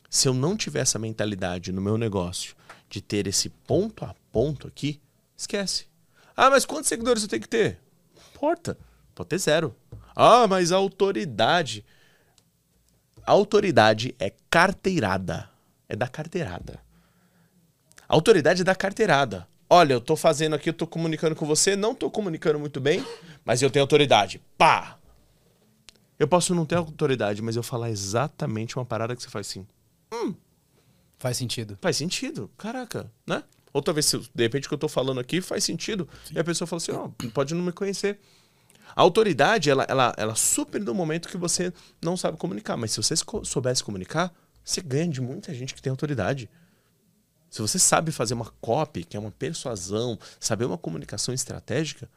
se 0.09 0.29
eu 0.29 0.35
não 0.35 0.57
tiver 0.57 0.81
essa 0.81 0.99
mentalidade 0.99 1.73
no 1.73 1.81
meu 1.81 1.97
negócio 1.97 2.55
de 2.89 3.01
ter 3.01 3.27
esse 3.27 3.49
ponto 3.49 4.05
a 4.05 4.15
ponto 4.31 4.69
aqui, 4.69 5.01
esquece. 5.37 5.87
Ah, 6.37 6.51
mas 6.51 6.65
quantos 6.65 6.89
seguidores 6.89 7.23
eu 7.23 7.29
tenho 7.29 7.43
que 7.43 7.49
ter? 7.49 7.79
Não 8.15 8.23
importa. 8.35 8.79
Pode 9.15 9.29
ter 9.29 9.39
zero. 9.39 9.75
Ah, 10.15 10.47
mas 10.47 10.73
a 10.73 10.77
autoridade. 10.77 11.85
A 13.25 13.33
autoridade 13.33 14.15
é 14.19 14.33
carteirada. 14.51 15.49
É 15.89 15.97
da 15.97 16.09
carteirada. 16.09 16.81
A 18.09 18.15
autoridade 18.15 18.63
é 18.63 18.65
da 18.65 18.75
carteirada. 18.75 19.47
Olha, 19.75 19.95
eu 19.95 20.03
tô 20.03 20.17
fazendo 20.17 20.55
aqui, 20.55 20.69
eu 20.69 20.75
tô 20.75 20.87
comunicando 20.87 21.35
com 21.35 21.47
você, 21.47 21.75
não 21.75 21.95
tô 21.95 22.11
comunicando 22.11 22.59
muito 22.59 22.79
bem, 22.79 23.03
mas 23.43 23.63
eu 23.63 23.71
tenho 23.71 23.83
autoridade. 23.83 24.39
Pá! 24.59 24.99
Eu 26.19 26.29
posso 26.29 26.55
não 26.55 26.67
ter 26.67 26.75
autoridade, 26.75 27.41
mas 27.41 27.57
eu 27.57 27.63
falar 27.63 27.89
exatamente 27.89 28.77
uma 28.77 28.85
parada 28.85 29.17
que 29.17 29.23
você 29.23 29.31
faz 29.31 29.49
assim. 29.49 29.67
Hum, 30.13 30.35
Faz 31.19 31.39
sentido. 31.39 31.79
faz 31.81 31.97
sentido. 31.97 32.51
Caraca, 32.59 33.11
né? 33.27 33.43
Ou 33.73 33.81
talvez, 33.81 34.05
se, 34.05 34.19
de 34.19 34.43
repente, 34.43 34.67
o 34.67 34.69
que 34.69 34.75
eu 34.75 34.79
tô 34.79 34.89
falando 34.89 35.19
aqui 35.19 35.41
faz 35.41 35.65
sentido. 35.65 36.07
E 36.31 36.39
a 36.39 36.45
pessoa 36.45 36.69
fala 36.69 36.77
assim, 36.77 36.93
ó, 36.93 37.09
pode 37.33 37.55
não 37.55 37.65
me 37.65 37.73
conhecer. 37.73 38.21
A 38.95 39.01
autoridade, 39.01 39.71
ela, 39.71 39.87
ela, 39.89 40.13
ela 40.19 40.35
super 40.35 40.83
no 40.83 40.93
momento 40.93 41.31
que 41.31 41.39
você 41.39 41.73
não 42.03 42.15
sabe 42.15 42.37
comunicar. 42.37 42.77
Mas 42.77 42.91
se 42.91 42.99
você 43.03 43.15
soubesse 43.43 43.83
comunicar, 43.83 44.35
você 44.63 44.83
ganha 44.83 45.09
de 45.09 45.23
muita 45.23 45.55
gente 45.55 45.73
que 45.73 45.81
tem 45.81 45.91
autoridade. 45.91 46.51
Se 47.53 47.61
você 47.61 47.79
sabe 47.79 48.11
fazer 48.11 48.33
uma 48.33 48.51
copy, 48.63 49.05
que 49.05 49.15
é 49.15 49.21
uma 49.21 49.31
persuasão, 49.31 50.19
saber 50.41 50.65
uma 50.65 50.79
comunicação 50.79 51.35
estratégica, 51.35 52.09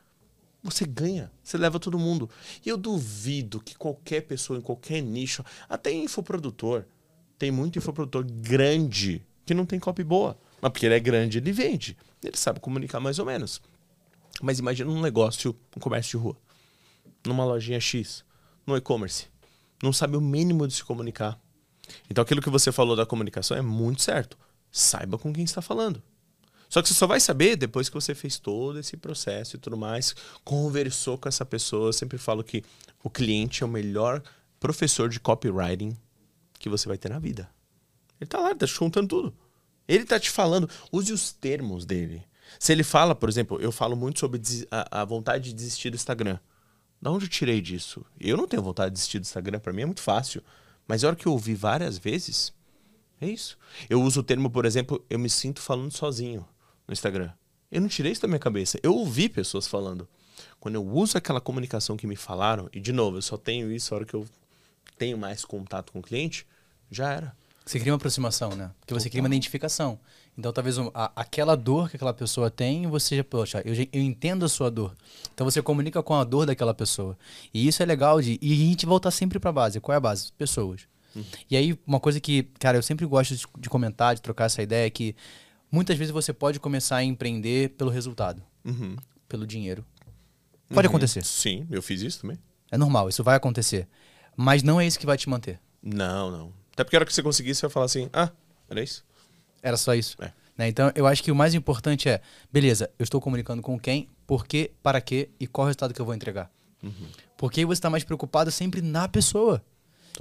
você 0.63 0.85
ganha, 0.85 1.29
você 1.43 1.57
leva 1.57 1.77
todo 1.77 1.99
mundo. 1.99 2.29
E 2.65 2.69
eu 2.69 2.77
duvido 2.77 3.59
que 3.59 3.75
qualquer 3.75 4.21
pessoa 4.21 4.57
em 4.57 4.61
qualquer 4.61 5.01
nicho, 5.01 5.43
até 5.67 5.91
infoprodutor, 5.91 6.85
tem 7.37 7.51
muito 7.51 7.77
infoprodutor 7.77 8.23
grande 8.23 9.21
que 9.45 9.53
não 9.53 9.65
tem 9.65 9.77
copy 9.77 10.05
boa. 10.05 10.37
Mas 10.61 10.71
porque 10.71 10.85
ele 10.85 10.95
é 10.95 11.01
grande, 11.01 11.39
ele 11.39 11.51
vende. 11.51 11.97
Ele 12.23 12.37
sabe 12.37 12.61
comunicar 12.61 13.01
mais 13.01 13.19
ou 13.19 13.25
menos. 13.25 13.61
Mas 14.41 14.57
imagina 14.57 14.89
um 14.89 15.01
negócio, 15.01 15.53
um 15.75 15.81
comércio 15.81 16.17
de 16.17 16.23
rua, 16.23 16.37
numa 17.27 17.43
lojinha 17.43 17.81
X, 17.81 18.23
no 18.65 18.77
e-commerce. 18.77 19.27
Não 19.83 19.91
sabe 19.91 20.15
o 20.15 20.21
mínimo 20.21 20.65
de 20.65 20.75
se 20.75 20.83
comunicar. 20.85 21.37
Então 22.09 22.21
aquilo 22.21 22.41
que 22.41 22.49
você 22.49 22.71
falou 22.71 22.95
da 22.95 23.05
comunicação 23.05 23.57
é 23.57 23.61
muito 23.61 24.01
certo. 24.01 24.37
Saiba 24.77 25.17
com 25.17 25.31
quem 25.31 25.45
está 25.45 25.61
falando. 25.61 26.03
Só 26.67 26.81
que 26.81 26.89
você 26.89 26.93
só 26.93 27.07
vai 27.07 27.21
saber 27.21 27.55
depois 27.55 27.87
que 27.87 27.95
você 27.95 28.13
fez 28.13 28.37
todo 28.37 28.77
esse 28.77 28.97
processo 28.97 29.55
e 29.55 29.59
tudo 29.59 29.77
mais, 29.77 30.13
conversou 30.43 31.17
com 31.17 31.29
essa 31.29 31.45
pessoa. 31.45 31.87
Eu 31.87 31.93
sempre 31.93 32.17
falo 32.17 32.43
que 32.43 32.61
o 33.01 33.09
cliente 33.09 33.63
é 33.63 33.65
o 33.65 33.69
melhor 33.69 34.21
professor 34.59 35.07
de 35.07 35.17
copywriting 35.17 35.95
que 36.59 36.67
você 36.67 36.89
vai 36.89 36.97
ter 36.97 37.07
na 37.07 37.19
vida. 37.19 37.49
Ele 38.19 38.27
tá 38.27 38.37
lá, 38.37 38.49
ele 38.49 38.59
tá 38.59 38.67
te 38.67 38.77
contando 38.77 39.07
tudo. 39.07 39.33
Ele 39.87 40.03
tá 40.03 40.19
te 40.19 40.29
falando, 40.29 40.69
use 40.91 41.13
os 41.13 41.31
termos 41.31 41.85
dele. 41.85 42.21
Se 42.59 42.73
ele 42.73 42.83
fala, 42.83 43.15
por 43.15 43.29
exemplo, 43.29 43.57
eu 43.61 43.71
falo 43.71 43.95
muito 43.95 44.19
sobre 44.19 44.41
a, 44.69 45.05
vontade 45.05 45.45
de 45.45 45.53
desistir 45.53 45.89
do 45.89 45.95
Instagram. 45.95 46.37
Da 47.01 47.11
onde 47.11 47.27
eu 47.27 47.29
tirei 47.29 47.61
disso? 47.61 48.05
Eu 48.19 48.35
não 48.35 48.45
tenho 48.45 48.61
vontade 48.61 48.89
de 48.89 48.95
desistir 48.95 49.19
do 49.19 49.23
Instagram, 49.23 49.59
pra 49.59 49.71
mim 49.71 49.83
é 49.83 49.85
muito 49.85 50.01
fácil. 50.01 50.43
Mas 50.85 51.01
a 51.01 51.07
hora 51.07 51.15
que 51.15 51.27
eu 51.27 51.31
ouvi 51.31 51.55
várias 51.55 51.97
vezes, 51.97 52.53
é 53.21 53.27
isso. 53.27 53.57
Eu 53.89 54.01
uso 54.01 54.19
o 54.19 54.23
termo, 54.23 54.49
por 54.49 54.65
exemplo, 54.65 55.03
eu 55.09 55.17
me 55.19 55.29
sinto 55.29 55.61
falando 55.61 55.91
sozinho 55.91 56.45
no 56.87 56.93
Instagram. 56.93 57.31
Eu 57.71 57.81
não 57.81 57.87
tirei 57.87 58.11
isso 58.11 58.21
da 58.21 58.27
minha 58.27 58.39
cabeça. 58.39 58.79
Eu 58.83 58.93
ouvi 58.93 59.27
pessoas 59.29 59.67
falando. 59.67 60.07
Quando 60.59 60.75
eu 60.75 60.85
uso 60.85 61.17
aquela 61.17 61.41
comunicação 61.41 61.97
que 61.97 62.07
me 62.07 62.15
falaram, 62.15 62.69
e 62.73 62.79
de 62.79 62.91
novo, 62.91 63.17
eu 63.17 63.21
só 63.21 63.37
tenho 63.37 63.71
isso 63.71 63.93
a 63.93 63.97
hora 63.97 64.05
que 64.05 64.13
eu 64.13 64.25
tenho 64.97 65.17
mais 65.17 65.43
contato 65.43 65.91
com 65.91 65.99
o 65.99 66.03
cliente, 66.03 66.45
já 66.89 67.11
era. 67.11 67.35
Você 67.65 67.79
cria 67.79 67.91
uma 67.91 67.97
aproximação, 67.97 68.51
né? 68.55 68.71
Porque 68.79 68.93
você 68.93 69.09
cria 69.09 69.21
uma 69.23 69.27
identificação. 69.27 69.99
Então, 70.37 70.53
talvez 70.53 70.77
a- 70.93 71.11
aquela 71.15 71.55
dor 71.55 71.89
que 71.89 71.95
aquela 71.95 72.13
pessoa 72.13 72.51
tem, 72.51 72.85
você 72.87 73.17
já, 73.17 73.23
poxa, 73.23 73.61
eu, 73.65 73.73
eu 73.91 74.01
entendo 74.01 74.45
a 74.45 74.49
sua 74.49 74.69
dor. 74.69 74.93
Então, 75.33 75.49
você 75.49 75.61
comunica 75.61 76.03
com 76.03 76.13
a 76.13 76.23
dor 76.23 76.45
daquela 76.45 76.73
pessoa. 76.75 77.17
E 77.53 77.67
isso 77.67 77.81
é 77.81 77.85
legal 77.85 78.21
de. 78.21 78.37
E 78.41 78.53
a 78.53 78.55
gente 78.55 78.85
voltar 78.85 79.09
sempre 79.11 79.39
pra 79.39 79.51
base. 79.51 79.79
Qual 79.79 79.93
é 79.93 79.97
a 79.97 79.99
base? 80.01 80.31
Pessoas. 80.33 80.81
E 81.49 81.55
aí, 81.55 81.77
uma 81.85 81.99
coisa 81.99 82.19
que, 82.19 82.43
cara, 82.59 82.77
eu 82.77 82.83
sempre 82.83 83.05
gosto 83.05 83.35
de, 83.35 83.45
de 83.59 83.69
comentar, 83.69 84.15
de 84.15 84.21
trocar 84.21 84.45
essa 84.45 84.61
ideia, 84.61 84.87
é 84.87 84.89
que 84.89 85.15
muitas 85.71 85.97
vezes 85.97 86.11
você 86.11 86.33
pode 86.33 86.59
começar 86.59 86.97
a 86.97 87.03
empreender 87.03 87.69
pelo 87.71 87.89
resultado, 87.89 88.41
Uhum. 88.63 88.95
pelo 89.27 89.45
dinheiro. 89.47 89.85
Pode 90.73 90.87
acontecer. 90.87 91.23
Sim, 91.23 91.67
eu 91.69 91.81
fiz 91.81 92.01
isso 92.01 92.21
também. 92.21 92.37
É 92.71 92.77
normal, 92.77 93.07
isso 93.09 93.23
vai 93.23 93.35
acontecer. 93.35 93.87
Mas 94.35 94.63
não 94.63 94.81
é 94.81 94.87
isso 94.87 94.99
que 94.99 95.05
vai 95.05 95.17
te 95.17 95.29
manter. 95.29 95.59
Não, 95.81 96.31
não. 96.31 96.53
Até 96.73 96.83
porque 96.83 96.95
a 96.95 96.99
hora 96.99 97.05
que 97.05 97.13
você 97.13 97.21
conseguir, 97.23 97.53
você 97.55 97.61
vai 97.61 97.69
falar 97.69 97.85
assim, 97.85 98.09
ah, 98.11 98.31
era 98.69 98.81
isso? 98.83 99.05
Era 99.61 99.77
só 99.77 99.93
isso. 99.93 100.17
É. 100.21 100.33
Né? 100.57 100.67
Então, 100.67 100.91
eu 100.95 101.05
acho 101.05 101.23
que 101.23 101.31
o 101.31 101.35
mais 101.35 101.53
importante 101.53 102.09
é, 102.09 102.21
beleza, 102.51 102.89
eu 102.97 103.03
estou 103.03 103.21
comunicando 103.21 103.61
com 103.61 103.79
quem, 103.79 104.09
por 104.25 104.45
quê, 104.47 104.71
para 104.81 104.99
quê 104.99 105.29
e 105.39 105.45
qual 105.47 105.65
o 105.65 105.67
resultado 105.67 105.93
que 105.93 106.01
eu 106.01 106.05
vou 106.05 106.15
entregar. 106.15 106.51
Uhum. 106.81 106.91
Porque 107.37 107.59
aí 107.61 107.65
você 107.65 107.79
está 107.79 107.89
mais 107.89 108.03
preocupado 108.03 108.49
sempre 108.51 108.81
na 108.81 109.07
pessoa. 109.07 109.63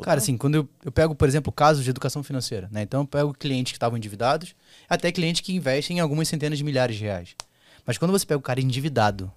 Cara, 0.03 0.19
assim, 0.19 0.37
quando 0.37 0.57
eu, 0.57 0.69
eu 0.85 0.91
pego, 0.91 1.15
por 1.15 1.29
exemplo, 1.29 1.53
casos 1.53 1.85
de 1.85 1.91
educação 1.91 2.23
financeira, 2.23 2.69
né? 2.73 2.83
Então 2.83 3.03
eu 3.03 3.07
pego 3.07 3.33
clientes 3.33 3.73
que 3.73 3.77
estavam 3.77 3.97
endividados, 3.97 4.55
até 4.89 5.13
clientes 5.13 5.41
que 5.41 5.55
investem 5.55 5.99
em 5.99 6.01
algumas 6.01 6.29
centenas 6.29 6.59
de 6.59 6.65
milhares 6.65 6.97
de 6.97 7.05
reais. 7.05 7.37
Mas 7.87 7.99
quando 7.99 8.11
você 8.11 8.27
pega 8.27 8.39
o 8.39 8.43
cara 8.43 8.61
endividado, 8.61 9.31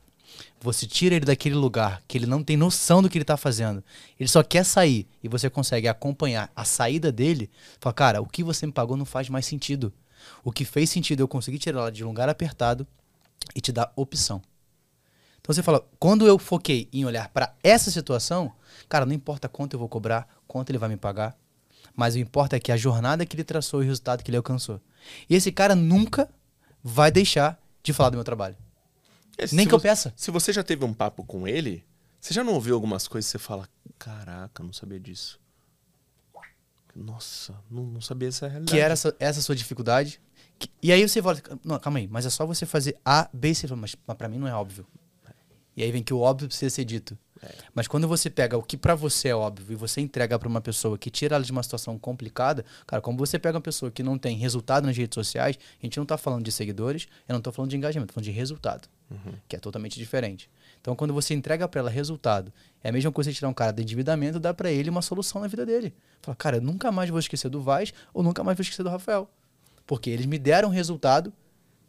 você 0.60 0.86
tira 0.86 1.15
ele 1.15 1.26
daquele 1.26 1.56
lugar 1.56 2.02
que 2.08 2.17
ele 2.17 2.26
não 2.26 2.43
tem 2.43 2.58
noção 2.58 3.02
do 3.02 3.10
que 3.10 3.17
ele 3.17 3.24
está 3.24 3.38
fazendo, 3.38 3.84
ele 4.20 4.30
só 4.30 4.43
quer 4.43 4.63
sair 4.63 5.08
e 5.24 5.28
você 5.28 5.50
consegue 5.50 5.88
acompanhar 5.88 6.52
a 6.56 6.63
saída 6.63 7.12
dele, 7.12 7.50
fala, 7.80 7.93
cara, 7.93 8.22
o 8.22 8.26
que 8.26 8.43
você 8.43 8.65
me 8.65 8.72
pagou 8.72 8.98
não 8.98 9.06
faz 9.06 9.30
mais 9.30 9.46
sentido. 9.46 9.93
O 10.43 10.52
que 10.52 10.65
fez 10.65 10.89
sentido 10.89 11.22
eu 11.22 11.28
conseguir 11.28 11.60
tirar 11.60 11.82
ela 11.82 11.91
de 11.91 12.04
um 12.04 12.08
lugar 12.08 12.28
apertado 12.30 12.88
e 13.56 13.62
te 13.62 13.72
dar 13.72 13.91
opção. 13.96 14.42
Então 15.48 15.54
você 15.56 15.63
fala, 15.63 15.87
quando 15.98 16.27
eu 16.27 16.37
foquei 16.37 16.89
em 16.91 17.06
olhar 17.06 17.29
para 17.29 17.56
essa 17.63 17.89
situação, 17.89 18.52
cara, 18.89 19.06
não 19.06 19.13
importa 19.13 19.48
quanto 19.48 19.75
eu 19.75 19.79
vou 19.79 19.87
cobrar, 19.87 20.27
quanto 20.45 20.69
ele 20.71 20.77
vai 20.77 20.89
me 20.89 20.98
pagar, 20.98 21.37
mas 21.95 22.15
o 22.15 22.19
importa 22.19 22.58
é 22.58 22.60
que 22.60 22.69
a 22.69 22.75
jornada 22.75 23.25
que 23.25 23.33
ele 23.33 23.45
traçou 23.45 23.81
e 23.81 23.85
o 23.85 23.87
resultado 23.87 24.23
que 24.25 24.29
ele 24.29 24.35
alcançou. 24.35 24.81
E 25.29 25.35
esse 25.35 25.50
cara 25.50 25.73
nunca 25.73 26.29
vai 26.83 27.10
deixar 27.12 27.58
de 27.81 27.93
falar 27.93 28.10
do 28.10 28.15
meu 28.17 28.25
trabalho. 28.25 28.58
É, 29.37 29.45
Nem 29.54 29.65
que 29.65 29.73
eu 29.73 29.79
você- 29.79 29.87
peça. 29.87 30.13
Se 30.17 30.29
você 30.31 30.52
já 30.52 30.63
teve 30.63 30.83
um 30.83 30.93
papo 30.93 31.23
com 31.23 31.48
ele, 31.48 31.85
você 32.19 32.33
já 32.33 32.43
não 32.43 32.54
ouviu 32.54 32.75
algumas 32.75 33.08
coisas 33.08 33.29
e 33.29 33.31
você 33.31 33.39
fala, 33.39 33.69
caraca, 33.98 34.62
não 34.62 34.73
sabia 34.73 35.00
disso. 35.00 35.39
Nossa, 36.93 37.54
não, 37.71 37.83
não 37.83 38.02
sabia 38.02 38.27
essa 38.27 38.48
realidade. 38.48 38.71
Que 38.75 38.79
era 38.81 38.93
essa, 38.93 39.15
essa 39.17 39.41
sua 39.41 39.56
dificuldade. 39.56 40.19
Que- 40.60 40.69
e 40.81 40.91
aí 40.91 41.08
você 41.08 41.21
fala, 41.21 41.39
não, 41.63 41.79
calma 41.79 42.00
aí, 42.00 42.08
mas 42.08 42.25
é 42.25 42.29
só 42.29 42.45
você 42.45 42.65
fazer 42.65 42.98
A, 43.06 43.29
B 43.31 43.52
e 43.52 43.56
C. 43.56 43.67
Mas, 43.75 43.95
mas 44.06 44.17
pra 44.17 44.27
mim 44.27 44.39
não 44.39 44.48
é 44.48 44.54
óbvio. 44.54 44.85
E 45.78 45.84
aí 45.84 45.92
vem 45.92 46.02
que 46.02 46.13
o 46.13 46.19
óbvio 46.19 46.48
precisa 46.48 46.71
ser 46.71 46.84
dito. 46.84 47.15
Mas 47.73 47.88
quando 47.88 48.08
você 48.08 48.32
pega 48.32 48.58
o 48.58 48.63
que 48.63 48.75
pra 48.75 48.96
você 48.96 49.30
é 49.30 49.36
óbvio 49.36 49.73
e 49.73 49.75
você 49.75 50.02
entrega 50.02 50.38
pra 50.40 50.48
uma 50.48 50.60
pessoa 50.60 50.98
que 50.98 51.12
tira 51.12 51.36
ela 51.36 51.46
de 51.46 51.52
uma 51.52 51.62
situação 51.62 51.98
complicada, 52.00 52.65
cara, 52.88 53.00
como 53.00 53.15
você 53.15 53.38
pega 53.38 53.56
uma 53.58 53.62
pessoa 53.62 53.92
que 53.92 54.02
não 54.02 54.17
tem 54.17 54.36
resultado 54.36 54.86
nas 54.86 54.98
redes 54.98 55.13
sociais, 55.13 55.58
a 55.82 55.86
gente 55.86 55.98
não 56.00 56.06
tá 56.06 56.17
falando 56.17 56.44
de 56.44 56.52
seguidores, 56.52 57.08
eu 57.28 57.34
não 57.34 57.42
tô 57.42 57.52
falando 57.52 57.69
de 57.69 57.78
engajamento, 57.78 58.08
tô 58.08 58.15
falando 58.15 58.25
de 58.25 58.32
resultado, 58.32 58.90
que 59.48 59.56
é 59.56 59.60
totalmente 59.60 60.00
diferente. 60.00 60.50
Então, 60.82 60.96
quando 60.96 61.13
você 61.13 61.36
entrega 61.36 61.67
pra 61.67 61.82
ela 61.82 61.90
resultado, 61.92 62.52
é 62.84 62.90
a 62.90 62.92
mesma 62.92 63.12
coisa 63.12 63.30
você 63.30 63.36
tirar 63.36 63.50
um 63.50 63.54
cara 63.54 63.71
do 63.71 63.82
endividamento 63.82 64.38
e 64.38 64.40
dar 64.40 64.56
pra 64.56 64.71
ele 64.71 64.90
uma 64.90 65.04
solução 65.04 65.42
na 65.42 65.48
vida 65.48 65.65
dele. 65.65 65.94
Fala, 66.21 66.36
cara, 66.36 66.58
eu 66.58 66.62
nunca 66.62 66.92
mais 66.92 67.10
vou 67.10 67.19
esquecer 67.19 67.50
do 67.50 67.62
Vaz 67.62 67.94
ou 68.13 68.23
nunca 68.23 68.44
mais 68.44 68.58
vou 68.58 68.63
esquecer 68.63 68.84
do 68.84 68.90
Rafael. 68.90 69.30
Porque 69.86 70.10
eles 70.10 70.25
me 70.25 70.40
deram 70.40 70.69
resultado 70.69 71.32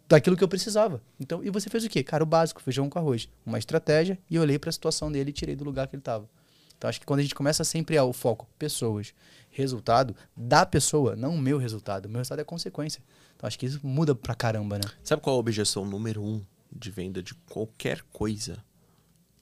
daquilo 0.08 0.36
que 0.36 0.42
eu 0.42 0.48
precisava. 0.48 1.02
Então, 1.20 1.44
e 1.44 1.50
você 1.50 1.68
fez 1.68 1.84
o 1.84 1.88
quê? 1.88 2.02
Cara, 2.02 2.22
o 2.22 2.26
básico, 2.26 2.62
feijão 2.62 2.88
com 2.88 2.98
arroz. 2.98 3.28
Uma 3.44 3.58
estratégia 3.58 4.18
e 4.30 4.38
olhei 4.38 4.58
para 4.58 4.70
a 4.70 4.72
situação 4.72 5.12
dele 5.12 5.30
e 5.30 5.32
tirei 5.32 5.54
do 5.54 5.64
lugar 5.64 5.86
que 5.86 5.94
ele 5.94 6.00
estava. 6.00 6.28
Então, 6.76 6.88
acho 6.88 7.00
que 7.00 7.06
quando 7.06 7.20
a 7.20 7.22
gente 7.22 7.34
começa 7.34 7.64
sempre 7.64 7.98
a 7.98 8.04
o 8.04 8.12
foco, 8.12 8.48
pessoas, 8.58 9.12
resultado 9.50 10.14
da 10.36 10.64
pessoa, 10.64 11.16
não 11.16 11.34
o 11.34 11.38
meu 11.38 11.58
resultado. 11.58 12.06
O 12.06 12.08
meu 12.08 12.18
resultado 12.18 12.40
é 12.40 12.44
consequência. 12.44 13.02
Então, 13.36 13.46
acho 13.46 13.58
que 13.58 13.66
isso 13.66 13.84
muda 13.84 14.14
pra 14.14 14.34
caramba, 14.34 14.78
né? 14.78 14.84
Sabe 15.02 15.20
qual 15.20 15.34
é 15.34 15.36
a 15.36 15.40
objeção 15.40 15.84
número 15.84 16.22
um 16.22 16.42
de 16.72 16.90
venda 16.90 17.22
de 17.22 17.34
qualquer 17.34 18.02
coisa 18.12 18.64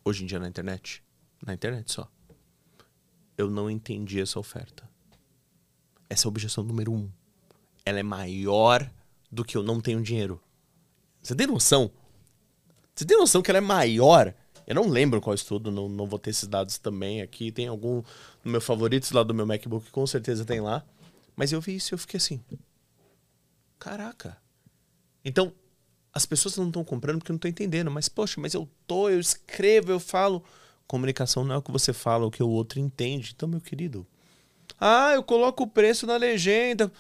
hoje 0.05 0.25
em 0.25 0.27
dia 0.27 0.41
na 0.41 0.49
internet? 0.49 1.03
Na 1.45 1.55
internet 1.55 1.93
só. 1.93 2.11
Eu 3.37 3.51
não 3.51 3.71
entendi 3.71 4.21
essa 4.21 4.39
oferta. 4.39 4.89
Essa 6.09 6.27
é 6.27 6.27
a 6.27 6.31
objeção 6.31 6.65
número 6.65 6.93
um. 6.93 7.11
Ela 7.85 8.01
é 8.01 8.03
maior 8.03 8.91
do 9.31 9.45
que 9.45 9.57
eu 9.57 9.63
não 9.63 9.81
tenho 9.81 10.03
dinheiro. 10.03 10.41
Você 11.27 11.35
tem 11.35 11.47
noção? 11.49 11.91
Você 12.95 13.05
tem 13.05 13.19
noção 13.19 13.43
que 13.43 13.51
ela 13.51 13.59
é 13.59 13.61
maior? 13.61 14.33
Eu 14.65 14.77
não 14.77 14.89
lembro 14.89 15.21
qual 15.21 15.35
estudo, 15.35 15.73
não, 15.73 15.89
não 15.89 16.07
vou 16.07 16.21
ter 16.21 16.31
esses 16.31 16.47
dados 16.47 16.79
também 16.79 17.21
aqui. 17.21 17.51
Tem 17.51 17.67
algum 17.67 18.01
no 18.45 18.53
meu 18.53 18.61
favoritos 18.61 19.11
lá 19.11 19.25
do 19.25 19.35
meu 19.35 19.45
MacBook, 19.45 19.91
com 19.91 20.07
certeza 20.07 20.45
tem 20.45 20.61
lá. 20.61 20.85
Mas 21.35 21.51
eu 21.51 21.61
vi 21.61 21.75
isso 21.75 21.93
e 21.93 21.95
eu 21.95 21.99
fiquei 21.99 22.19
assim. 22.19 22.41
Caraca. 23.77 24.41
Então, 25.25 25.53
as 26.15 26.25
pessoas 26.25 26.57
não 26.57 26.69
estão 26.69 26.85
comprando 26.85 27.19
porque 27.19 27.33
não 27.33 27.37
estão 27.37 27.51
entendendo. 27.51 27.91
Mas, 27.91 28.09
poxa, 28.09 28.41
mas 28.41 28.55
eu 28.55 28.69
tô, 28.87 29.09
eu 29.09 29.19
escrevo, 29.19 29.91
eu 29.91 29.99
falo. 29.99 30.45
Comunicação 30.87 31.45
não 31.45 31.57
é 31.57 31.59
o 31.59 31.63
que 31.63 31.73
você 31.73 31.93
fala, 31.93 32.23
é 32.23 32.29
o 32.29 32.31
que 32.31 32.43
o 32.43 32.49
outro 32.49 32.79
entende. 32.79 33.33
Então, 33.35 33.49
meu 33.49 33.61
querido. 33.61 34.07
Ah, 34.81 35.11
eu 35.13 35.25
coloco 35.25 35.65
o 35.65 35.69
preço 35.69 36.07
na 36.07 36.17
legenda. 36.17 36.91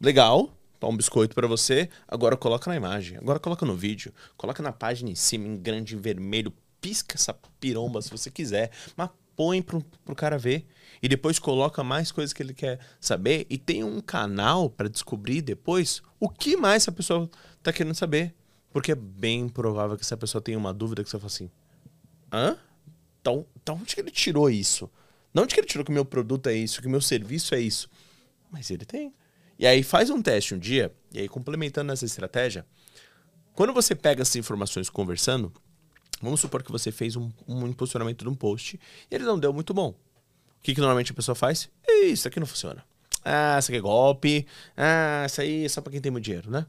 Legal. 0.00 0.57
Tá 0.78 0.86
um 0.86 0.96
biscoito 0.96 1.34
para 1.34 1.46
você. 1.46 1.88
Agora 2.06 2.36
coloca 2.36 2.70
na 2.70 2.76
imagem. 2.76 3.18
Agora 3.18 3.38
coloca 3.38 3.66
no 3.66 3.74
vídeo. 3.74 4.12
Coloca 4.36 4.62
na 4.62 4.72
página 4.72 5.10
em 5.10 5.14
cima, 5.14 5.46
em 5.46 5.56
grande, 5.56 5.94
em 5.94 5.98
vermelho. 5.98 6.52
Pisca 6.80 7.16
essa 7.16 7.34
piromba 7.58 8.00
se 8.00 8.10
você 8.10 8.30
quiser. 8.30 8.70
Mas 8.96 9.10
põe 9.34 9.60
pro, 9.62 9.84
pro 10.04 10.14
cara 10.14 10.38
ver. 10.38 10.66
E 11.02 11.08
depois 11.08 11.38
coloca 11.38 11.82
mais 11.82 12.12
coisas 12.12 12.32
que 12.32 12.42
ele 12.42 12.54
quer 12.54 12.78
saber. 13.00 13.46
E 13.50 13.58
tem 13.58 13.82
um 13.82 14.00
canal 14.00 14.70
para 14.70 14.88
descobrir 14.88 15.42
depois 15.42 16.02
o 16.20 16.28
que 16.28 16.56
mais 16.56 16.82
essa 16.82 16.92
pessoa 16.92 17.28
tá 17.62 17.72
querendo 17.72 17.94
saber. 17.94 18.34
Porque 18.70 18.92
é 18.92 18.96
bem 18.96 19.48
provável 19.48 19.96
que 19.96 20.02
essa 20.02 20.16
pessoa 20.16 20.42
tenha 20.42 20.58
uma 20.58 20.72
dúvida 20.72 21.02
que 21.02 21.10
você 21.10 21.18
fala 21.18 21.26
assim: 21.26 21.50
hã? 22.32 22.56
Então, 23.20 23.46
então 23.60 23.76
onde 23.76 23.94
que 23.94 24.00
ele 24.00 24.10
tirou 24.10 24.48
isso? 24.48 24.90
Não 25.32 25.42
onde 25.42 25.54
que 25.54 25.60
ele 25.60 25.66
tirou 25.66 25.84
que 25.84 25.92
meu 25.92 26.04
produto 26.04 26.48
é 26.48 26.54
isso, 26.54 26.80
que 26.80 26.88
meu 26.88 27.00
serviço 27.00 27.54
é 27.54 27.60
isso? 27.60 27.88
Mas 28.50 28.70
ele 28.70 28.84
tem. 28.84 29.12
E 29.58 29.66
aí 29.66 29.82
faz 29.82 30.08
um 30.08 30.22
teste 30.22 30.54
um 30.54 30.58
dia, 30.58 30.94
e 31.12 31.20
aí 31.20 31.28
complementando 31.28 31.92
essa 31.92 32.04
estratégia, 32.04 32.64
quando 33.54 33.72
você 33.72 33.94
pega 33.94 34.22
essas 34.22 34.36
informações 34.36 34.88
conversando, 34.88 35.52
vamos 36.22 36.40
supor 36.40 36.62
que 36.62 36.70
você 36.70 36.92
fez 36.92 37.16
um, 37.16 37.28
um 37.46 37.66
impulsionamento 37.66 38.24
de 38.24 38.30
um 38.30 38.34
post 38.34 38.78
e 39.10 39.14
ele 39.14 39.24
não 39.24 39.38
deu 39.38 39.52
muito 39.52 39.74
bom. 39.74 39.88
O 39.90 40.62
que, 40.62 40.74
que 40.74 40.80
normalmente 40.80 41.10
a 41.10 41.14
pessoa 41.14 41.34
faz? 41.34 41.68
Isso 42.04 42.28
aqui 42.28 42.38
não 42.38 42.46
funciona. 42.46 42.84
Ah, 43.24 43.56
isso 43.58 43.70
aqui 43.70 43.78
é 43.78 43.80
golpe. 43.80 44.46
Ah, 44.76 45.24
isso 45.26 45.40
aí 45.40 45.64
é 45.64 45.68
só 45.68 45.80
pra 45.80 45.90
quem 45.90 46.00
tem 46.00 46.12
muito 46.12 46.24
dinheiro, 46.24 46.50
né? 46.50 46.66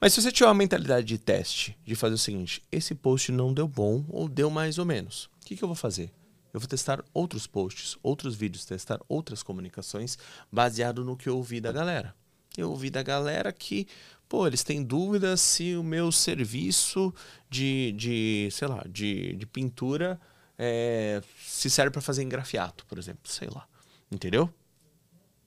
Mas 0.00 0.12
se 0.12 0.22
você 0.22 0.30
tiver 0.30 0.46
uma 0.46 0.54
mentalidade 0.54 1.06
de 1.06 1.18
teste, 1.18 1.76
de 1.84 1.94
fazer 1.94 2.14
o 2.14 2.18
seguinte: 2.18 2.62
esse 2.70 2.94
post 2.94 3.30
não 3.32 3.52
deu 3.52 3.68
bom 3.68 4.04
ou 4.08 4.28
deu 4.28 4.50
mais 4.50 4.78
ou 4.78 4.84
menos, 4.84 5.24
o 5.42 5.46
que, 5.46 5.56
que 5.56 5.64
eu 5.64 5.68
vou 5.68 5.76
fazer? 5.76 6.10
Eu 6.56 6.60
vou 6.60 6.66
testar 6.66 7.04
outros 7.12 7.46
posts, 7.46 7.98
outros 8.02 8.34
vídeos, 8.34 8.64
testar 8.64 8.98
outras 9.10 9.42
comunicações 9.42 10.16
baseado 10.50 11.04
no 11.04 11.14
que 11.14 11.28
eu 11.28 11.36
ouvi 11.36 11.60
da 11.60 11.70
galera. 11.70 12.16
Eu 12.56 12.70
ouvi 12.70 12.88
da 12.88 13.02
galera 13.02 13.52
que, 13.52 13.86
pô, 14.26 14.46
eles 14.46 14.64
têm 14.64 14.82
dúvidas 14.82 15.42
se 15.42 15.76
o 15.76 15.82
meu 15.82 16.10
serviço 16.10 17.12
de, 17.50 17.92
de 17.92 18.48
sei 18.50 18.68
lá, 18.68 18.82
de, 18.88 19.36
de 19.36 19.44
pintura 19.44 20.18
é, 20.56 21.22
se 21.44 21.68
serve 21.68 21.90
para 21.90 22.00
fazer 22.00 22.22
engrafiato, 22.22 22.86
por 22.86 22.96
exemplo. 22.96 23.30
Sei 23.30 23.48
lá. 23.54 23.68
Entendeu? 24.10 24.50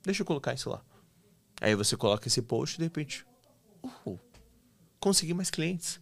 Deixa 0.04 0.22
eu 0.22 0.26
colocar 0.26 0.54
isso 0.54 0.70
lá. 0.70 0.80
Aí 1.60 1.74
você 1.74 1.96
coloca 1.96 2.28
esse 2.28 2.40
post 2.40 2.76
e 2.76 2.78
de 2.78 2.84
repente, 2.84 3.26
uh, 4.06 4.16
consegui 5.00 5.34
mais 5.34 5.50
clientes. 5.50 6.00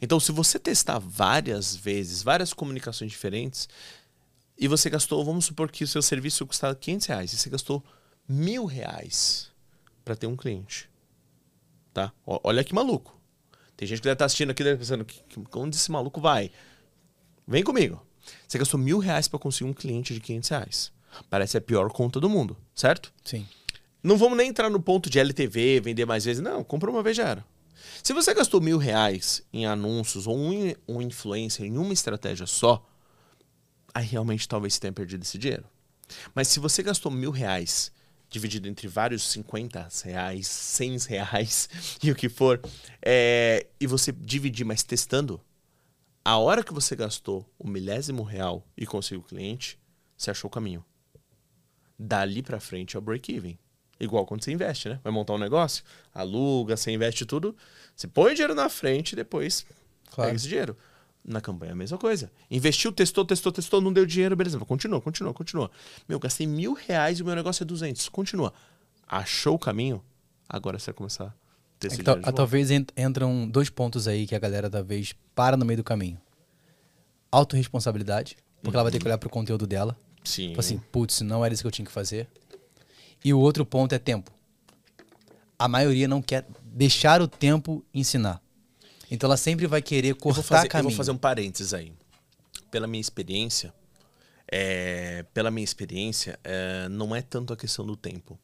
Então, 0.00 0.18
se 0.18 0.32
você 0.32 0.58
testar 0.58 0.98
várias 0.98 1.74
vezes, 1.74 2.22
várias 2.22 2.52
comunicações 2.52 3.10
diferentes, 3.10 3.68
e 4.62 4.68
você 4.68 4.88
gastou, 4.88 5.24
vamos 5.24 5.46
supor 5.46 5.72
que 5.72 5.82
o 5.82 5.88
seu 5.88 6.00
serviço 6.00 6.46
custava 6.46 6.72
500 6.72 7.06
reais, 7.08 7.32
e 7.32 7.36
você 7.36 7.50
gastou 7.50 7.82
mil 8.28 8.64
reais 8.64 9.50
para 10.04 10.14
ter 10.14 10.28
um 10.28 10.36
cliente. 10.36 10.88
Tá? 11.92 12.12
Olha 12.24 12.62
que 12.62 12.72
maluco. 12.72 13.20
Tem 13.76 13.88
gente 13.88 13.98
que 13.98 14.04
deve 14.04 14.12
estar 14.12 14.26
assistindo 14.26 14.50
aqui 14.50 14.62
pensando, 14.62 15.04
onde 15.56 15.74
esse 15.74 15.90
maluco 15.90 16.20
vai? 16.20 16.52
Vem 17.44 17.64
comigo. 17.64 18.06
Você 18.46 18.56
gastou 18.56 18.78
mil 18.78 19.00
reais 19.00 19.26
para 19.26 19.40
conseguir 19.40 19.68
um 19.68 19.74
cliente 19.74 20.14
de 20.14 20.20
500 20.20 20.50
reais. 20.50 20.92
Parece 21.28 21.58
a 21.58 21.60
pior 21.60 21.90
conta 21.90 22.20
do 22.20 22.30
mundo, 22.30 22.56
certo? 22.72 23.12
Sim. 23.24 23.44
Não 24.00 24.16
vamos 24.16 24.38
nem 24.38 24.48
entrar 24.48 24.70
no 24.70 24.80
ponto 24.80 25.10
de 25.10 25.18
LTV, 25.18 25.80
vender 25.80 26.06
mais 26.06 26.24
vezes. 26.24 26.40
Não, 26.40 26.62
comprou 26.62 26.94
uma 26.94 27.02
vez 27.02 27.16
já 27.16 27.28
era. 27.28 27.44
Se 28.00 28.12
você 28.12 28.32
gastou 28.32 28.60
mil 28.60 28.78
reais 28.78 29.42
em 29.52 29.66
anúncios 29.66 30.28
ou 30.28 30.38
um, 30.38 30.72
um 30.86 31.02
influencer 31.02 31.66
em 31.66 31.76
uma 31.76 31.92
estratégia 31.92 32.46
só, 32.46 32.86
aí 33.94 34.06
realmente 34.06 34.48
talvez 34.48 34.74
você 34.74 34.80
tenha 34.80 34.92
perdido 34.92 35.22
esse 35.22 35.38
dinheiro. 35.38 35.64
Mas 36.34 36.48
se 36.48 36.60
você 36.60 36.82
gastou 36.82 37.10
mil 37.10 37.30
reais 37.30 37.92
dividido 38.28 38.66
entre 38.66 38.88
vários 38.88 39.30
50 39.30 39.88
reais, 40.04 40.46
100 40.46 40.98
reais 41.06 41.68
e 42.02 42.10
o 42.10 42.14
que 42.14 42.28
for, 42.28 42.60
é, 43.02 43.66
e 43.78 43.86
você 43.86 44.10
dividir, 44.10 44.64
mas 44.64 44.82
testando, 44.82 45.40
a 46.24 46.38
hora 46.38 46.62
que 46.62 46.72
você 46.72 46.96
gastou 46.96 47.48
o 47.58 47.68
milésimo 47.68 48.22
real 48.22 48.66
e 48.76 48.86
conseguiu 48.86 49.20
o 49.20 49.24
cliente, 49.24 49.78
você 50.16 50.30
achou 50.30 50.48
o 50.48 50.50
caminho. 50.50 50.84
Dali 51.98 52.42
para 52.42 52.58
frente 52.58 52.96
é 52.96 52.98
o 52.98 53.02
break-even. 53.02 53.58
Igual 54.00 54.26
quando 54.26 54.42
você 54.42 54.50
investe, 54.50 54.88
né? 54.88 54.98
Vai 55.04 55.12
montar 55.12 55.34
um 55.34 55.38
negócio, 55.38 55.84
aluga, 56.12 56.76
você 56.76 56.90
investe 56.90 57.24
tudo, 57.24 57.54
você 57.94 58.08
põe 58.08 58.32
o 58.32 58.34
dinheiro 58.34 58.54
na 58.54 58.68
frente 58.68 59.12
e 59.12 59.16
depois 59.16 59.64
claro. 60.10 60.30
pega 60.30 60.36
esse 60.36 60.48
dinheiro. 60.48 60.76
Na 61.24 61.40
campanha 61.40 61.70
é 61.70 61.72
a 61.72 61.76
mesma 61.76 61.96
coisa. 61.96 62.32
Investiu, 62.50 62.90
testou, 62.90 63.24
testou, 63.24 63.52
testou, 63.52 63.80
não 63.80 63.92
deu 63.92 64.04
dinheiro, 64.04 64.34
beleza. 64.34 64.58
Continua, 64.58 65.00
continua, 65.00 65.32
continua. 65.32 65.70
Meu, 66.08 66.18
gastei 66.18 66.46
mil 66.46 66.74
reais 66.74 67.20
e 67.20 67.22
o 67.22 67.24
meu 67.24 67.36
negócio 67.36 67.62
é 67.62 67.66
200. 67.66 68.08
Continua. 68.08 68.52
Achou 69.06 69.54
o 69.54 69.58
caminho? 69.58 70.02
Agora 70.48 70.78
você 70.78 70.86
vai 70.86 70.94
começar 70.94 71.26
a 71.26 71.34
ter 71.78 71.88
esse 71.88 72.00
então, 72.00 72.20
Talvez 72.20 72.70
entram 72.70 73.48
dois 73.48 73.70
pontos 73.70 74.08
aí 74.08 74.26
que 74.26 74.34
a 74.34 74.38
galera 74.38 74.68
talvez 74.68 75.14
para 75.34 75.56
no 75.56 75.64
meio 75.64 75.76
do 75.76 75.84
caminho. 75.84 76.20
Autoresponsabilidade, 77.30 78.36
porque 78.60 78.68
uhum. 78.68 78.74
ela 78.74 78.82
vai 78.82 78.92
ter 78.92 78.98
que 78.98 79.06
olhar 79.06 79.18
pro 79.18 79.30
conteúdo 79.30 79.66
dela. 79.66 79.96
Sim. 80.24 80.48
Tipo 80.48 80.60
assim, 80.60 80.78
putz, 80.90 81.20
não 81.20 81.44
era 81.44 81.54
isso 81.54 81.62
que 81.62 81.66
eu 81.66 81.72
tinha 81.72 81.86
que 81.86 81.92
fazer. 81.92 82.28
E 83.24 83.32
o 83.32 83.38
outro 83.38 83.64
ponto 83.64 83.94
é 83.94 83.98
tempo. 83.98 84.32
A 85.58 85.68
maioria 85.68 86.08
não 86.08 86.20
quer 86.20 86.46
deixar 86.64 87.22
o 87.22 87.28
tempo 87.28 87.84
ensinar. 87.94 88.42
Então 89.12 89.28
ela 89.28 89.36
sempre 89.36 89.66
vai 89.66 89.82
querer 89.82 90.14
cortar 90.14 90.40
eu 90.40 90.42
fazer, 90.42 90.68
caminho. 90.68 90.86
Eu 90.86 90.90
vou 90.90 90.96
fazer 90.96 91.10
um 91.10 91.18
parênteses 91.18 91.74
aí. 91.74 91.92
Pela 92.70 92.86
minha 92.86 93.00
experiência, 93.00 93.74
é, 94.50 95.22
pela 95.34 95.50
minha 95.50 95.62
experiência, 95.62 96.40
é, 96.42 96.88
não 96.88 97.14
é 97.14 97.20
tanto 97.20 97.52
a 97.52 97.56
questão 97.56 97.84
do 97.84 97.94
tempo. 97.94 98.38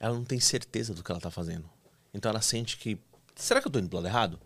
Ela 0.00 0.14
não 0.14 0.24
tem 0.24 0.40
certeza 0.40 0.92
do 0.92 1.04
que 1.04 1.10
ela 1.12 1.20
está 1.20 1.30
fazendo. 1.30 1.70
Então 2.12 2.28
ela 2.30 2.40
sente 2.40 2.76
que. 2.78 2.98
Será 3.36 3.60
que 3.60 3.68
eu 3.68 3.70
estou 3.70 3.80
indo 3.80 3.88
pro 3.88 3.98
lado 3.98 4.08
errado? 4.08 4.40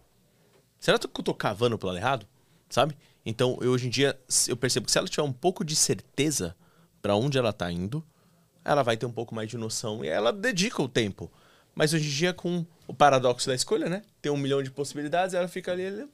Será 0.78 0.98
que 0.98 1.06
eu 1.06 1.10
estou 1.20 1.34
cavando 1.34 1.78
pro 1.78 1.88
lado 1.88 1.98
errado? 1.98 2.26
Sabe? 2.68 2.94
Então, 3.24 3.56
eu, 3.62 3.70
hoje 3.70 3.86
em 3.86 3.90
dia, 3.90 4.20
eu 4.48 4.56
percebo 4.58 4.84
que 4.84 4.92
se 4.92 4.98
ela 4.98 5.08
tiver 5.08 5.22
um 5.22 5.32
pouco 5.32 5.64
de 5.64 5.74
certeza 5.74 6.54
para 7.00 7.16
onde 7.16 7.38
ela 7.38 7.48
está 7.48 7.72
indo, 7.72 8.04
ela 8.62 8.82
vai 8.82 8.98
ter 8.98 9.06
um 9.06 9.12
pouco 9.12 9.34
mais 9.34 9.48
de 9.48 9.56
noção 9.56 10.04
e 10.04 10.08
ela 10.08 10.34
dedica 10.34 10.82
o 10.82 10.88
tempo. 10.88 11.32
Mas 11.74 11.92
hoje 11.92 12.06
em 12.06 12.12
dia, 12.12 12.32
com 12.32 12.64
o 12.86 12.94
paradoxo 12.94 13.48
da 13.48 13.54
escolha, 13.54 13.88
né? 13.88 14.02
Tem 14.20 14.30
um 14.30 14.36
milhão 14.36 14.62
de 14.62 14.70
possibilidades, 14.70 15.34
ela 15.34 15.48
fica 15.48 15.72
ali. 15.72 16.06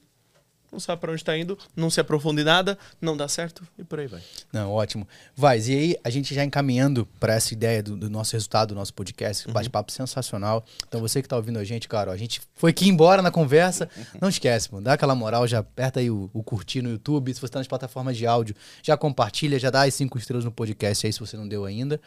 não 0.71 0.79
sabe 0.79 1.01
para 1.01 1.11
onde 1.11 1.21
está 1.21 1.37
indo, 1.37 1.57
não 1.75 1.89
se 1.89 1.99
aprofunde 1.99 2.43
nada, 2.43 2.77
não 3.01 3.17
dá 3.17 3.27
certo 3.27 3.67
e 3.77 3.83
por 3.83 3.99
aí 3.99 4.07
vai. 4.07 4.21
Não, 4.53 4.71
ótimo. 4.71 5.07
Vaz, 5.35 5.67
e 5.67 5.73
aí 5.73 5.95
a 6.03 6.09
gente 6.09 6.33
já 6.33 6.43
encaminhando 6.43 7.05
para 7.19 7.33
essa 7.33 7.53
ideia 7.53 7.83
do, 7.83 7.97
do, 7.97 8.09
nosso 8.09 8.33
resultado 8.33 8.69
do 8.69 8.75
nosso 8.75 8.93
podcast, 8.93 9.47
uhum. 9.47 9.53
bate-papo 9.53 9.91
sensacional. 9.91 10.63
Então 10.87 11.01
você 11.01 11.21
que 11.21 11.25
está 11.25 11.35
ouvindo 11.35 11.59
a 11.59 11.63
gente, 11.63 11.87
cara, 11.87 12.11
ó, 12.11 12.13
a 12.13 12.17
gente 12.17 12.39
foi 12.55 12.69
aqui 12.69 12.87
embora 12.87 13.21
na 13.21 13.31
conversa, 13.31 13.89
não 14.21 14.29
esquece, 14.29 14.71
mano, 14.71 14.85
dá 14.85 14.93
aquela 14.93 15.15
moral, 15.15 15.45
já 15.47 15.59
aperta 15.59 15.99
aí 15.99 16.09
o, 16.09 16.29
o 16.33 16.41
curtir 16.43 16.81
no 16.81 16.91
YouTube, 16.91 17.33
se 17.33 17.41
você 17.41 17.47
está 17.47 17.59
nas 17.59 17.67
plataformas 17.67 18.15
de 18.15 18.25
áudio, 18.25 18.55
já 18.81 18.95
compartilha, 18.95 19.59
já 19.59 19.69
dá 19.69 19.83
as 19.83 19.93
cinco 19.93 20.17
estrelas 20.17 20.45
no 20.45 20.51
podcast 20.51 21.05
aí 21.05 21.11
se 21.11 21.19
você 21.19 21.35
não 21.35 21.47
deu 21.47 21.65
ainda. 21.65 21.99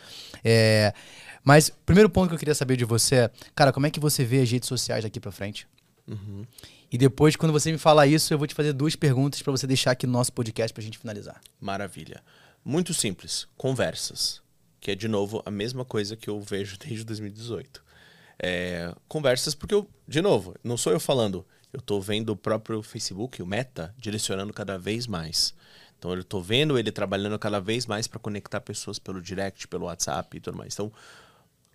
É... 0.43 0.95
Mas 1.45 1.71
primeiro 1.85 2.09
ponto 2.09 2.29
que 2.29 2.35
eu 2.35 2.39
queria 2.39 2.55
saber 2.55 2.77
de 2.77 2.85
você 2.85 3.17
é, 3.17 3.31
cara, 3.55 3.73
como 3.73 3.87
é 3.87 3.91
que 3.91 3.99
você 3.99 4.25
vê 4.25 4.41
as 4.41 4.51
redes 4.51 4.69
sociais 4.69 5.05
daqui 5.05 5.19
para 5.19 5.33
frente? 5.33 5.67
Uhum. 6.07 6.45
E 6.91 6.99
depois, 6.99 7.37
quando 7.37 7.53
você 7.53 7.73
me 7.73 7.79
falar 7.79 8.07
isso, 8.07 8.33
eu 8.33 8.39
vou 8.39 8.47
te 8.47 8.55
fazer 8.55 8.73
duas 8.73 8.95
perguntas 8.95 9.41
para 9.41 9.51
você 9.51 9.67
deixar 9.67 9.93
aqui 9.93 10.07
no 10.07 10.13
nosso 10.13 10.33
podcast 10.33 10.73
para 10.73 10.83
a 10.83 10.85
gente 10.85 10.99
finalizar. 10.99 11.41
Maravilha. 11.61 12.23
Muito 12.65 12.93
simples. 12.93 13.49
Conversas. 13.57 14.43
Que 14.79 14.91
é, 14.91 14.95
de 14.95 15.09
novo, 15.09 15.43
a 15.47 15.51
mesma 15.51 15.85
coisa 15.85 16.17
que 16.17 16.29
eu 16.29 16.41
vejo 16.41 16.77
desde 16.85 17.05
2018. 17.05 17.83
É, 18.39 18.95
conversas, 19.09 19.55
porque 19.55 19.75
eu, 19.75 19.89
de 20.07 20.21
novo, 20.21 20.55
não 20.63 20.77
sou 20.77 20.93
eu 20.93 21.01
falando, 21.01 21.47
eu 21.73 21.79
estou 21.79 22.01
vendo 22.01 22.31
o 22.31 22.37
próprio 22.37 22.83
Facebook, 22.83 23.41
o 23.41 23.47
Meta, 23.47 23.95
direcionando 23.97 24.53
cada 24.53 24.77
vez 24.77 25.07
mais. 25.07 25.55
Então 25.99 26.13
eu 26.13 26.21
estou 26.21 26.43
vendo 26.43 26.77
ele 26.77 26.91
trabalhando 26.91 27.39
cada 27.39 27.61
vez 27.61 27.87
mais 27.87 28.09
para 28.09 28.19
conectar 28.19 28.61
pessoas 28.61 28.99
pelo 28.99 29.23
direct, 29.23 29.69
pelo 29.69 29.87
WhatsApp 29.87 30.37
e 30.37 30.41
tudo 30.41 30.59
mais. 30.59 30.75
Então, 30.75 30.93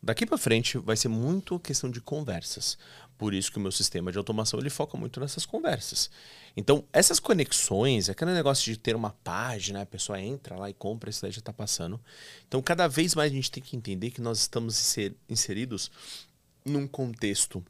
daqui 0.07 0.25
para 0.25 0.37
frente 0.37 0.77
vai 0.77 0.95
ser 0.95 1.09
muito 1.09 1.59
questão 1.59 1.91
de 1.91 1.99
conversas. 1.99 2.77
Por 3.17 3.33
isso 3.33 3.51
que 3.51 3.57
o 3.57 3.61
meu 3.61 3.73
sistema 3.73 4.09
de 4.09 4.17
automação 4.17 4.57
ele 4.57 4.69
foca 4.69 4.97
muito 4.97 5.19
nessas 5.19 5.45
conversas. 5.45 6.09
Então, 6.55 6.85
essas 6.93 7.19
conexões, 7.19 8.09
aquele 8.09 8.33
negócio 8.33 8.71
de 8.71 8.79
ter 8.79 8.95
uma 8.95 9.09
página, 9.09 9.81
a 9.81 9.85
pessoa 9.85 10.21
entra 10.21 10.55
lá 10.55 10.69
e 10.69 10.73
compra, 10.73 11.09
isso 11.09 11.21
daí 11.21 11.31
já 11.31 11.39
está 11.39 11.51
passando. 11.51 11.99
Então, 12.47 12.61
cada 12.61 12.87
vez 12.87 13.15
mais 13.15 13.31
a 13.31 13.35
gente 13.35 13.51
tem 13.51 13.61
que 13.61 13.75
entender 13.75 14.11
que 14.11 14.21
nós 14.21 14.39
estamos 14.39 14.95
inseridos 15.27 15.91
num 16.63 16.87
contexto. 16.87 17.61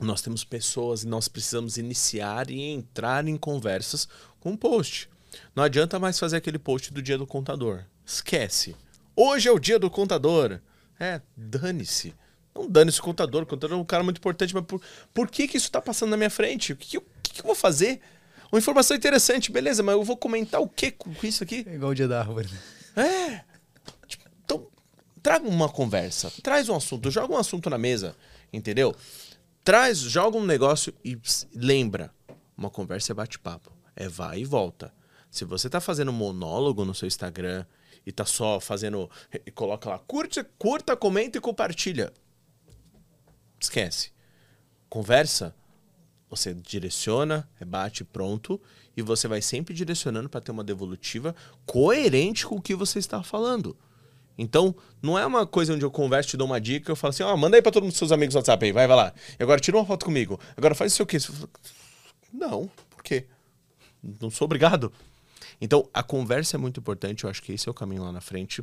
Nós 0.00 0.20
temos 0.20 0.44
pessoas 0.44 1.02
e 1.02 1.06
nós 1.06 1.28
precisamos 1.28 1.78
iniciar 1.78 2.50
e 2.50 2.60
entrar 2.60 3.26
em 3.26 3.38
conversas 3.38 4.06
com 4.38 4.50
um 4.50 4.56
post. 4.56 5.08
Não 5.56 5.64
adianta 5.64 5.98
mais 5.98 6.18
fazer 6.18 6.36
aquele 6.36 6.58
post 6.58 6.92
do 6.92 7.00
dia 7.00 7.16
do 7.16 7.26
contador. 7.26 7.84
Esquece. 8.04 8.76
Hoje 9.16 9.48
é 9.48 9.52
o 9.52 9.58
dia 9.58 9.78
do 9.78 9.88
contador. 9.88 10.60
É, 10.98 11.20
dane-se. 11.36 12.14
Não 12.54 12.68
dane-se 12.68 13.00
o 13.00 13.02
contador. 13.02 13.42
O 13.42 13.46
contador 13.46 13.76
é 13.76 13.80
um 13.80 13.84
cara 13.84 14.04
muito 14.04 14.18
importante, 14.18 14.54
mas 14.54 14.64
por, 14.64 14.80
por 15.12 15.28
que, 15.28 15.48
que 15.48 15.56
isso 15.56 15.66
está 15.66 15.80
passando 15.80 16.10
na 16.10 16.16
minha 16.16 16.30
frente? 16.30 16.72
O 16.72 16.76
que, 16.76 16.88
que, 16.88 16.96
eu, 16.96 17.04
que, 17.22 17.32
que 17.34 17.40
eu 17.40 17.46
vou 17.46 17.54
fazer? 17.54 18.00
Uma 18.52 18.58
informação 18.58 18.96
interessante, 18.96 19.50
beleza, 19.50 19.82
mas 19.82 19.94
eu 19.94 20.04
vou 20.04 20.16
comentar 20.16 20.60
o 20.60 20.68
que 20.68 20.92
com 20.92 21.10
isso 21.24 21.42
aqui? 21.42 21.64
É 21.68 21.74
igual 21.74 21.90
o 21.90 21.94
dia 21.94 22.06
da 22.06 22.20
árvore. 22.20 22.48
É. 22.94 23.42
Tipo, 24.06 24.24
então, 24.44 24.68
traga 25.20 25.48
uma 25.48 25.68
conversa. 25.68 26.32
Traz 26.42 26.68
um 26.68 26.76
assunto. 26.76 27.10
Joga 27.10 27.34
um 27.34 27.36
assunto 27.38 27.68
na 27.68 27.76
mesa. 27.76 28.14
Entendeu? 28.52 28.94
Traz, 29.64 29.98
joga 29.98 30.36
um 30.36 30.44
negócio 30.44 30.94
e 31.04 31.18
lembra. 31.52 32.12
Uma 32.56 32.70
conversa 32.70 33.12
é 33.12 33.14
bate-papo. 33.14 33.72
É 33.96 34.08
vai 34.08 34.40
e 34.40 34.44
volta. 34.44 34.94
Se 35.30 35.44
você 35.44 35.68
tá 35.68 35.80
fazendo 35.80 36.12
monólogo 36.12 36.84
no 36.84 36.94
seu 36.94 37.08
Instagram 37.08 37.64
e 38.06 38.12
tá 38.12 38.24
só 38.24 38.60
fazendo. 38.60 39.10
E 39.46 39.50
coloca 39.50 39.88
lá, 39.88 39.98
curte, 39.98 40.44
curta, 40.58 40.96
comenta 40.96 41.38
e 41.38 41.40
compartilha 41.40 42.12
esquece. 43.64 44.10
Conversa, 44.88 45.54
você 46.30 46.54
direciona, 46.54 47.48
rebate, 47.56 48.04
pronto, 48.04 48.60
e 48.96 49.02
você 49.02 49.26
vai 49.26 49.42
sempre 49.42 49.74
direcionando 49.74 50.28
para 50.28 50.40
ter 50.40 50.52
uma 50.52 50.64
devolutiva 50.64 51.34
coerente 51.66 52.46
com 52.46 52.56
o 52.56 52.62
que 52.62 52.74
você 52.74 52.98
está 52.98 53.22
falando. 53.22 53.76
Então, 54.36 54.74
não 55.00 55.18
é 55.18 55.24
uma 55.24 55.46
coisa 55.46 55.74
onde 55.74 55.84
eu 55.84 55.90
converso, 55.90 56.30
te 56.30 56.36
dou 56.36 56.46
uma 56.46 56.60
dica, 56.60 56.90
eu 56.90 56.96
falo 56.96 57.10
assim, 57.10 57.22
ó, 57.22 57.36
manda 57.36 57.56
aí 57.56 57.62
para 57.62 57.72
todos 57.72 57.88
os 57.88 57.96
seus 57.96 58.10
amigos 58.10 58.34
no 58.34 58.40
WhatsApp 58.40 58.64
aí, 58.64 58.72
vai, 58.72 58.86
vai 58.86 58.96
lá. 58.96 59.14
E 59.38 59.42
agora 59.42 59.60
tira 59.60 59.76
uma 59.76 59.86
foto 59.86 60.04
comigo. 60.04 60.40
Agora 60.56 60.74
faz 60.74 60.92
isso 60.92 61.02
o 61.02 61.06
quê? 61.06 61.18
Não, 62.32 62.70
por 62.90 63.02
quê? 63.02 63.26
Não 64.20 64.30
sou 64.30 64.46
obrigado. 64.46 64.92
Então, 65.60 65.88
a 65.92 66.02
conversa 66.02 66.56
é 66.56 66.58
muito 66.58 66.80
importante, 66.80 67.24
eu 67.24 67.30
acho 67.30 67.42
que 67.42 67.52
esse 67.52 67.68
é 67.68 67.70
o 67.70 67.74
caminho 67.74 68.02
lá 68.02 68.12
na 68.12 68.20
frente 68.20 68.62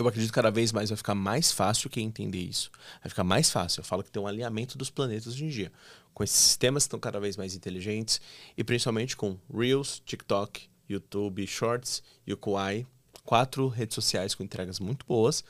eu 0.00 0.06
acredito 0.06 0.30
que 0.30 0.34
cada 0.34 0.50
vez 0.50 0.72
mais 0.72 0.90
vai 0.90 0.96
ficar 0.96 1.14
mais 1.14 1.50
fácil 1.50 1.90
quem 1.90 2.06
entender 2.06 2.38
isso. 2.38 2.70
Vai 3.02 3.10
ficar 3.10 3.24
mais 3.24 3.50
fácil. 3.50 3.80
Eu 3.80 3.84
falo 3.84 4.04
que 4.04 4.10
tem 4.10 4.22
um 4.22 4.26
alinhamento 4.26 4.78
dos 4.78 4.90
planetas 4.90 5.28
hoje 5.28 5.44
em 5.44 5.48
dia. 5.48 5.72
Com 6.14 6.22
esses 6.22 6.36
sistemas 6.36 6.84
que 6.84 6.86
estão 6.86 7.00
cada 7.00 7.18
vez 7.18 7.36
mais 7.36 7.54
inteligentes 7.54 8.20
e 8.56 8.62
principalmente 8.62 9.16
com 9.16 9.36
Reels, 9.52 10.00
TikTok, 10.04 10.68
YouTube, 10.88 11.46
Shorts 11.46 12.02
e 12.26 12.32
o 12.32 12.36
Kuai. 12.36 12.86
Quatro 13.24 13.68
redes 13.68 13.94
sociais 13.94 14.34
com 14.34 14.42
entregas 14.42 14.78
muito 14.78 15.04
boas, 15.04 15.44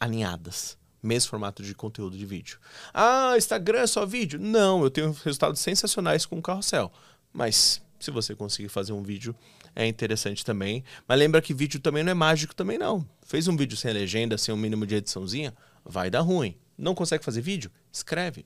alinhadas. 0.00 0.76
Mesmo 1.02 1.30
formato 1.30 1.62
de 1.62 1.74
conteúdo 1.74 2.16
de 2.16 2.24
vídeo. 2.24 2.58
Ah, 2.94 3.34
Instagram 3.36 3.80
é 3.80 3.86
só 3.86 4.06
vídeo? 4.06 4.40
Não, 4.40 4.82
eu 4.82 4.90
tenho 4.90 5.12
resultados 5.24 5.60
sensacionais 5.60 6.24
com 6.24 6.38
o 6.38 6.42
carrossel. 6.42 6.90
Mas 7.32 7.82
se 8.00 8.10
você 8.10 8.34
conseguir 8.34 8.68
fazer 8.68 8.92
um 8.92 9.02
vídeo 9.02 9.34
é 9.74 9.86
interessante 9.86 10.44
também. 10.44 10.84
Mas 11.06 11.18
lembra 11.18 11.42
que 11.42 11.54
vídeo 11.54 11.80
também 11.80 12.02
não 12.02 12.12
é 12.12 12.14
mágico 12.14 12.54
também 12.54 12.78
não. 12.78 13.06
Fez 13.24 13.48
um 13.48 13.56
vídeo 13.56 13.76
sem 13.76 13.92
legenda, 13.92 14.36
sem 14.38 14.54
um 14.54 14.58
mínimo 14.58 14.86
de 14.86 14.96
ediçãozinha, 14.96 15.54
vai 15.84 16.10
dar 16.10 16.20
ruim. 16.20 16.56
Não 16.76 16.94
consegue 16.94 17.24
fazer 17.24 17.40
vídeo? 17.40 17.70
Escreve. 17.92 18.44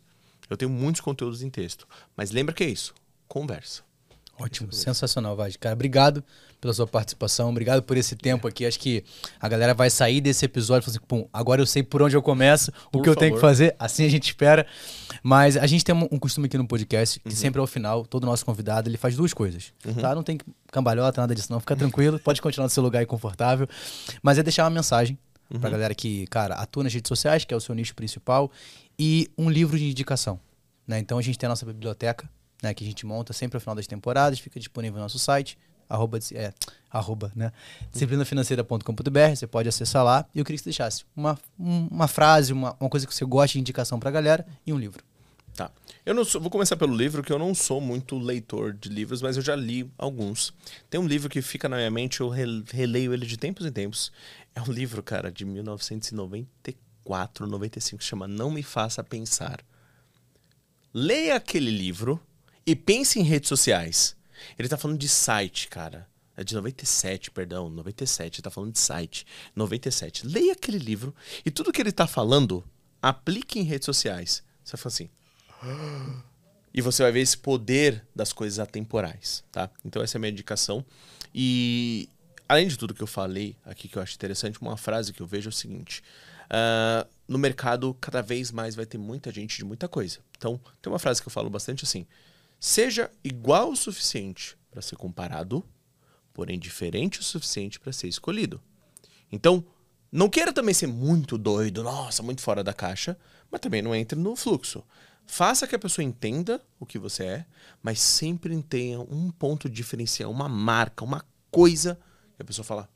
Eu 0.49 0.57
tenho 0.57 0.71
muitos 0.71 1.01
conteúdos 1.01 1.43
em 1.43 1.51
texto. 1.51 1.87
Mas 2.17 2.31
lembra 2.31 2.55
que 2.55 2.65
é 2.65 2.69
isso? 2.69 2.95
Conversa. 3.27 3.83
Ótimo, 4.39 4.73
sensacional, 4.73 5.35
Vade. 5.35 5.59
Cara, 5.59 5.75
obrigado 5.75 6.23
pela 6.61 6.73
sua 6.73 6.87
participação, 6.87 7.49
obrigado 7.51 7.83
por 7.83 7.97
esse 7.97 8.15
tempo 8.15 8.47
aqui. 8.47 8.67
Acho 8.67 8.79
que 8.79 9.03
a 9.41 9.49
galera 9.49 9.73
vai 9.73 9.89
sair 9.89 10.21
desse 10.21 10.45
episódio 10.45 10.85
e 10.85 10.87
falar 10.87 10.97
assim, 10.99 11.07
pum, 11.07 11.29
agora 11.33 11.61
eu 11.63 11.67
sei 11.67 11.83
por 11.83 12.03
onde 12.03 12.17
eu 12.17 12.23
começo, 12.23 12.71
por 12.91 12.99
o 12.99 13.03
que 13.03 13.09
favor. 13.09 13.11
eu 13.11 13.17
tenho 13.17 13.35
que 13.35 13.41
fazer, 13.41 13.75
assim 13.79 14.05
a 14.05 14.09
gente 14.09 14.25
espera. 14.25 14.67
Mas 15.23 15.57
a 15.57 15.67
gente 15.67 15.85
tem 15.85 15.95
um 15.95 16.19
costume 16.19 16.47
aqui 16.47 16.59
no 16.59 16.67
podcast, 16.67 17.19
que 17.21 17.31
uhum. 17.31 17.35
sempre 17.35 17.61
ao 17.61 17.67
final, 17.67 18.05
todo 18.05 18.27
nosso 18.27 18.45
convidado, 18.45 18.89
ele 18.89 18.99
faz 18.99 19.17
duas 19.17 19.33
coisas, 19.33 19.73
uhum. 19.87 19.95
tá? 19.95 20.15
Não 20.15 20.23
tem 20.23 20.39
cambalhota, 20.71 21.21
nada 21.21 21.35
disso 21.35 21.51
não, 21.51 21.61
fica 21.61 21.75
tranquilo, 21.75 22.19
pode 22.19 22.43
continuar 22.43 22.67
no 22.67 22.71
seu 22.71 22.83
lugar 22.83 23.01
aí 23.01 23.07
confortável. 23.07 23.67
Mas 24.23 24.39
é 24.39 24.43
deixar 24.43 24.65
uma 24.65 24.71
mensagem 24.71 25.19
uhum. 25.51 25.61
pra 25.61 25.71
galera 25.71 25.95
que, 25.95 26.27
cara, 26.27 26.57
atua 26.57 26.85
nas 26.85 26.93
redes 26.93 27.09
sociais, 27.09 27.45
que 27.45 27.55
é 27.55 27.57
o 27.57 27.61
seu 27.61 27.75
nicho 27.75 27.95
principal, 27.95 28.51
e 28.99 29.31
um 29.37 29.49
livro 29.49 29.79
de 29.79 29.89
indicação, 29.89 30.39
né? 30.87 30.99
Então 30.99 31.19
a 31.19 31.23
gente 31.23 31.39
tem 31.39 31.47
a 31.47 31.51
nossa 31.51 31.65
biblioteca, 31.65 32.29
né, 32.63 32.75
que 32.75 32.85
a 32.85 32.87
gente 32.87 33.05
monta 33.05 33.33
sempre 33.33 33.57
ao 33.57 33.61
final 33.61 33.75
das 33.75 33.87
temporadas, 33.87 34.39
fica 34.39 34.59
disponível 34.59 34.97
no 34.97 35.03
nosso 35.03 35.19
site, 35.19 35.59
arroba, 35.89 36.19
é, 36.33 36.53
arroba 36.91 37.33
né, 37.35 37.53
disciplinafinanceira.com.br, 37.93 39.35
você 39.35 39.47
pode 39.47 39.69
acessar 39.69 40.05
lá. 40.05 40.27
E 40.35 40.39
eu 40.39 40.45
queria 40.45 40.59
que 40.59 40.65
você 40.65 40.71
deixasse 40.71 41.05
uma, 41.15 41.39
uma 41.59 42.09
frase, 42.09 42.53
uma, 42.53 42.77
uma 42.81 42.91
coisa 42.91 43.07
que 43.07 43.15
você 43.15 43.25
gosta 43.25 43.53
de 43.53 43.61
indicação 43.61 43.99
para 43.99 44.09
a 44.09 44.13
galera 44.13 44.47
e 44.67 44.73
um 44.73 44.79
livro. 44.79 45.05
Tá. 45.55 45.71
Eu 46.05 46.15
não 46.15 46.25
sou, 46.25 46.41
vou 46.41 46.51
começar 46.51 46.77
pelo 46.77 46.95
livro, 46.95 47.23
que 47.23 47.33
eu 47.33 47.39
não 47.39 47.55
sou 47.55 47.81
muito 47.81 48.19
leitor 48.19 48.75
de 48.75 48.91
livros, 48.91 49.23
mas 49.23 49.37
eu 49.37 49.43
já 49.43 49.57
li 49.57 49.91
alguns. 49.97 50.53
Tem 50.91 51.01
um 51.01 51.07
livro 51.07 51.31
que 51.31 51.41
fica 51.41 51.69
na 51.69 51.77
minha 51.77 51.91
mente, 51.91 52.21
eu 52.21 52.29
releio 52.29 53.15
ele 53.15 53.25
de 53.25 53.39
tempos 53.39 53.65
em 53.65 53.73
tempos. 53.73 54.13
É 54.55 54.61
um 54.61 54.71
livro, 54.71 55.03
cara, 55.03 55.33
de 55.33 55.47
1994, 55.47 57.47
95, 57.47 57.99
que 57.99 58.05
chama 58.05 58.29
Não 58.29 58.51
Me 58.51 58.63
Faça 58.63 59.03
Pensar. 59.03 59.61
Leia 60.93 61.37
aquele 61.37 61.71
livro 61.71 62.21
e 62.67 62.75
pense 62.75 63.19
em 63.19 63.23
redes 63.23 63.49
sociais. 63.49 64.17
Ele 64.59 64.69
tá 64.69 64.77
falando 64.77 64.99
de 64.99 65.09
site, 65.09 65.69
cara. 65.69 66.09
É 66.37 66.45
de 66.45 66.55
97, 66.55 67.31
perdão, 67.31 67.71
97. 67.71 68.37
Ele 68.37 68.43
tá 68.43 68.51
falando 68.51 68.73
de 68.73 68.79
site. 68.79 69.27
97. 69.55 70.27
Leia 70.27 70.53
aquele 70.53 70.79
livro 70.79 71.15
e 71.45 71.51
tudo 71.51 71.73
que 71.73 71.81
ele 71.81 71.93
tá 71.93 72.07
falando, 72.07 72.63
aplique 73.01 73.59
em 73.59 73.63
redes 73.63 73.87
sociais. 73.87 74.43
Você 74.65 74.77
fala 74.77 74.93
assim. 74.93 75.11
E 76.75 76.83
você 76.83 77.03
vai 77.03 77.11
ver 77.11 77.21
esse 77.21 77.39
poder 77.39 78.07
das 78.15 78.35
coisas 78.35 78.59
atemporais, 78.59 79.43
tá? 79.51 79.71
Então 79.83 80.03
essa 80.03 80.17
é 80.17 80.19
a 80.19 80.21
minha 80.21 80.31
indicação. 80.31 80.85
E 81.35 82.07
além 82.47 82.69
de 82.69 82.77
tudo 82.77 82.93
que 82.93 83.03
eu 83.03 83.07
falei 83.07 83.57
aqui 83.65 83.89
que 83.89 83.97
eu 83.97 84.03
acho 84.03 84.15
interessante, 84.15 84.61
uma 84.61 84.77
frase 84.77 85.11
que 85.11 85.23
eu 85.23 85.27
vejo 85.27 85.49
é 85.49 85.51
o 85.51 85.53
seguinte: 85.53 86.03
uh, 86.51 87.09
no 87.27 87.39
mercado 87.39 87.97
cada 87.99 88.21
vez 88.21 88.53
mais 88.53 88.75
vai 88.75 88.85
ter 88.85 88.99
muita 88.99 89.33
gente 89.33 89.57
de 89.57 89.65
muita 89.65 89.89
coisa. 89.89 90.19
Então 90.37 90.61
tem 90.83 90.93
uma 90.93 90.99
frase 90.99 91.23
que 91.23 91.29
eu 91.29 91.33
falo 91.33 91.49
bastante 91.49 91.85
assim: 91.85 92.07
seja 92.59 93.11
igual 93.23 93.71
o 93.71 93.77
suficiente 93.77 94.57
para 94.71 94.83
ser 94.83 94.97
comparado, 94.97 95.65
porém 96.33 96.59
diferente 96.59 97.21
o 97.21 97.25
suficiente 97.25 97.81
para 97.81 97.93
ser 97.93 98.09
escolhido. 98.09 98.61
Então, 99.31 99.65
não 100.11 100.29
queira 100.29 100.53
também 100.53 100.75
ser 100.75 100.87
muito 100.87 101.37
doido, 101.37 101.83
nossa, 101.83 102.23
muito 102.23 102.41
fora 102.41 102.63
da 102.63 102.73
caixa, 102.73 103.19
mas 103.51 103.61
também 103.61 103.83
não 103.83 103.95
entre 103.95 104.19
no 104.19 104.37
fluxo. 104.37 104.85
Faça 105.27 105.67
que 105.67 105.75
a 105.75 105.79
pessoa 105.79 106.05
entenda 106.05 106.65
o 106.79 106.87
que 106.87 106.99
você 106.99 107.25
é, 107.25 107.47
mas 107.83 108.01
sempre 108.01 108.63
tenha 108.63 109.01
um 109.01 109.31
ponto 109.31 109.69
diferencial, 109.69 110.31
uma 110.31 110.49
marca, 110.49 111.05
uma 111.05 111.25
coisa 111.51 111.99
que 112.37 112.43
a 112.43 112.45
pessoa 112.45 112.65
fala: 112.65 112.89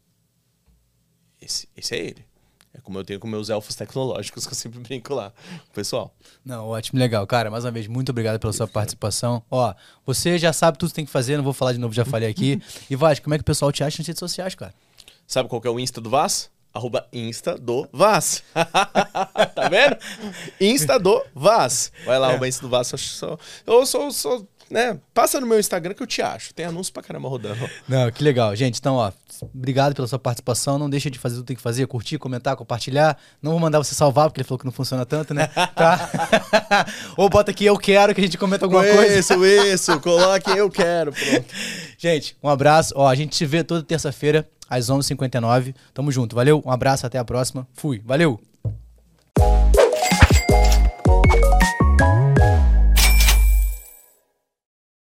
esse, 1.41 1.69
esse 1.77 1.95
é 1.95 1.99
ele. 1.99 2.30
É 2.73 2.81
como 2.81 2.99
eu 2.99 3.05
tenho 3.05 3.19
com 3.19 3.27
meus 3.27 3.51
elfos 3.51 3.75
tecnológicos, 3.75 4.45
que 4.47 4.53
eu 4.53 4.57
sempre 4.57 4.79
brinco 4.81 5.15
lá. 5.15 5.33
Pessoal. 5.75 6.15
Não, 6.45 6.69
ótimo, 6.69 6.99
legal. 6.99 7.27
Cara, 7.27 7.51
mais 7.51 7.65
uma 7.65 7.71
vez, 7.71 7.87
muito 7.87 8.11
obrigado 8.11 8.39
pela 8.39 8.53
sua 8.53 8.69
participação. 8.69 9.43
Ó, 9.51 9.75
você 10.07 10.39
já 10.39 10.53
sabe 10.53 10.79
tudo 10.79 10.91
que 10.91 10.95
tem 10.95 11.05
que 11.05 11.11
fazer, 11.11 11.37
não 11.37 11.45
vou 11.45 11.53
falar 11.53 11.73
de 11.73 11.79
novo, 11.79 11.93
já 11.93 12.05
falei 12.05 12.29
aqui. 12.29 12.61
E 12.89 12.97
Vasco, 12.97 13.25
como 13.25 13.35
é 13.35 13.39
que 13.39 13.43
o 13.43 13.45
pessoal 13.45 13.71
te 13.71 13.85
acha 13.85 13.99
nas 13.99 14.07
redes 14.07 14.19
sociais, 14.19 14.55
cara? 14.55 14.75
Sabe 15.27 15.49
qual 15.49 15.61
que 15.61 15.69
é 15.69 15.71
o 15.71 15.79
Insta 15.79 16.01
do 16.01 16.11
Vaz? 16.11 16.51
Arroba 16.73 17.07
Insta 17.13 17.57
do 17.57 17.89
Vaz. 17.93 18.43
tá 18.55 19.69
vendo? 19.69 19.97
Insta 20.61 20.99
do 20.99 21.23
Vaz. 21.35 21.93
Vai 22.05 22.19
lá, 22.19 22.29
é. 22.29 22.31
arroba 22.31 22.49
Insta 22.49 22.63
do 22.63 22.69
Vaz. 22.69 22.91
Eu 22.93 22.99
sou, 22.99 23.41
eu 23.67 23.87
sou, 23.87 24.13
sou 24.13 24.49
né? 24.71 24.99
Passa 25.13 25.41
no 25.41 25.47
meu 25.47 25.59
Instagram 25.59 25.95
que 25.95 26.03
eu 26.03 26.07
te 26.07 26.23
acho. 26.23 26.55
Tem 26.55 26.65
anúncio 26.65 26.93
pra 26.93 27.03
caramba 27.03 27.29
rodando. 27.29 27.69
Não, 27.89 28.11
que 28.11 28.23
legal. 28.23 28.55
Gente, 28.55 28.79
então, 28.79 28.95
ó, 28.95 29.11
obrigado 29.53 29.95
pela 29.95 30.07
sua 30.07 30.19
participação. 30.19 30.79
Não 30.79 30.89
deixa 30.89 31.11
de 31.11 31.19
fazer 31.19 31.37
tudo 31.37 31.45
que 31.45 31.49
tem 31.49 31.57
que 31.57 31.63
fazer, 31.63 31.87
curtir, 31.87 32.19
comentar, 32.19 32.57
compartilhar. 32.57 33.19
Não 33.43 33.51
vou 33.51 33.61
mandar 33.61 33.79
você 33.79 33.95
salvar, 33.95 34.29
porque 34.29 34.41
ele 34.41 34.47
falou 34.47 34.59
que 34.59 34.65
não 34.65 34.73
funciona 34.73 35.05
tanto, 35.05 35.35
né? 35.35 35.49
Tá? 35.75 36.11
Ou 37.17 37.29
bota 37.29 37.51
aqui 37.51 37.65
eu 37.65 37.77
quero 37.79 38.15
que 38.15 38.21
a 38.21 38.25
gente 38.25 38.37
comenta 38.37 38.65
alguma 38.65 38.87
isso, 38.87 38.97
coisa. 38.97 39.19
Isso, 39.19 39.45
isso. 39.45 40.01
Coloque 40.01 40.51
eu 40.51 40.71
quero. 40.71 41.13
Pronto. 41.13 41.55
Gente, 41.97 42.37
um 42.43 42.49
abraço. 42.49 42.93
Ó, 42.97 43.07
a 43.07 43.15
gente 43.15 43.37
se 43.37 43.47
vê 43.47 43.63
toda 43.63 43.83
terça-feira 43.83 44.49
às 44.69 44.87
11h59. 44.87 45.75
Tamo 45.93 46.11
junto. 46.13 46.35
Valeu, 46.35 46.63
um 46.65 46.71
abraço, 46.71 47.07
até 47.07 47.19
a 47.19 47.25
próxima. 47.25 47.67
Fui. 47.75 48.03
Valeu! 48.05 48.50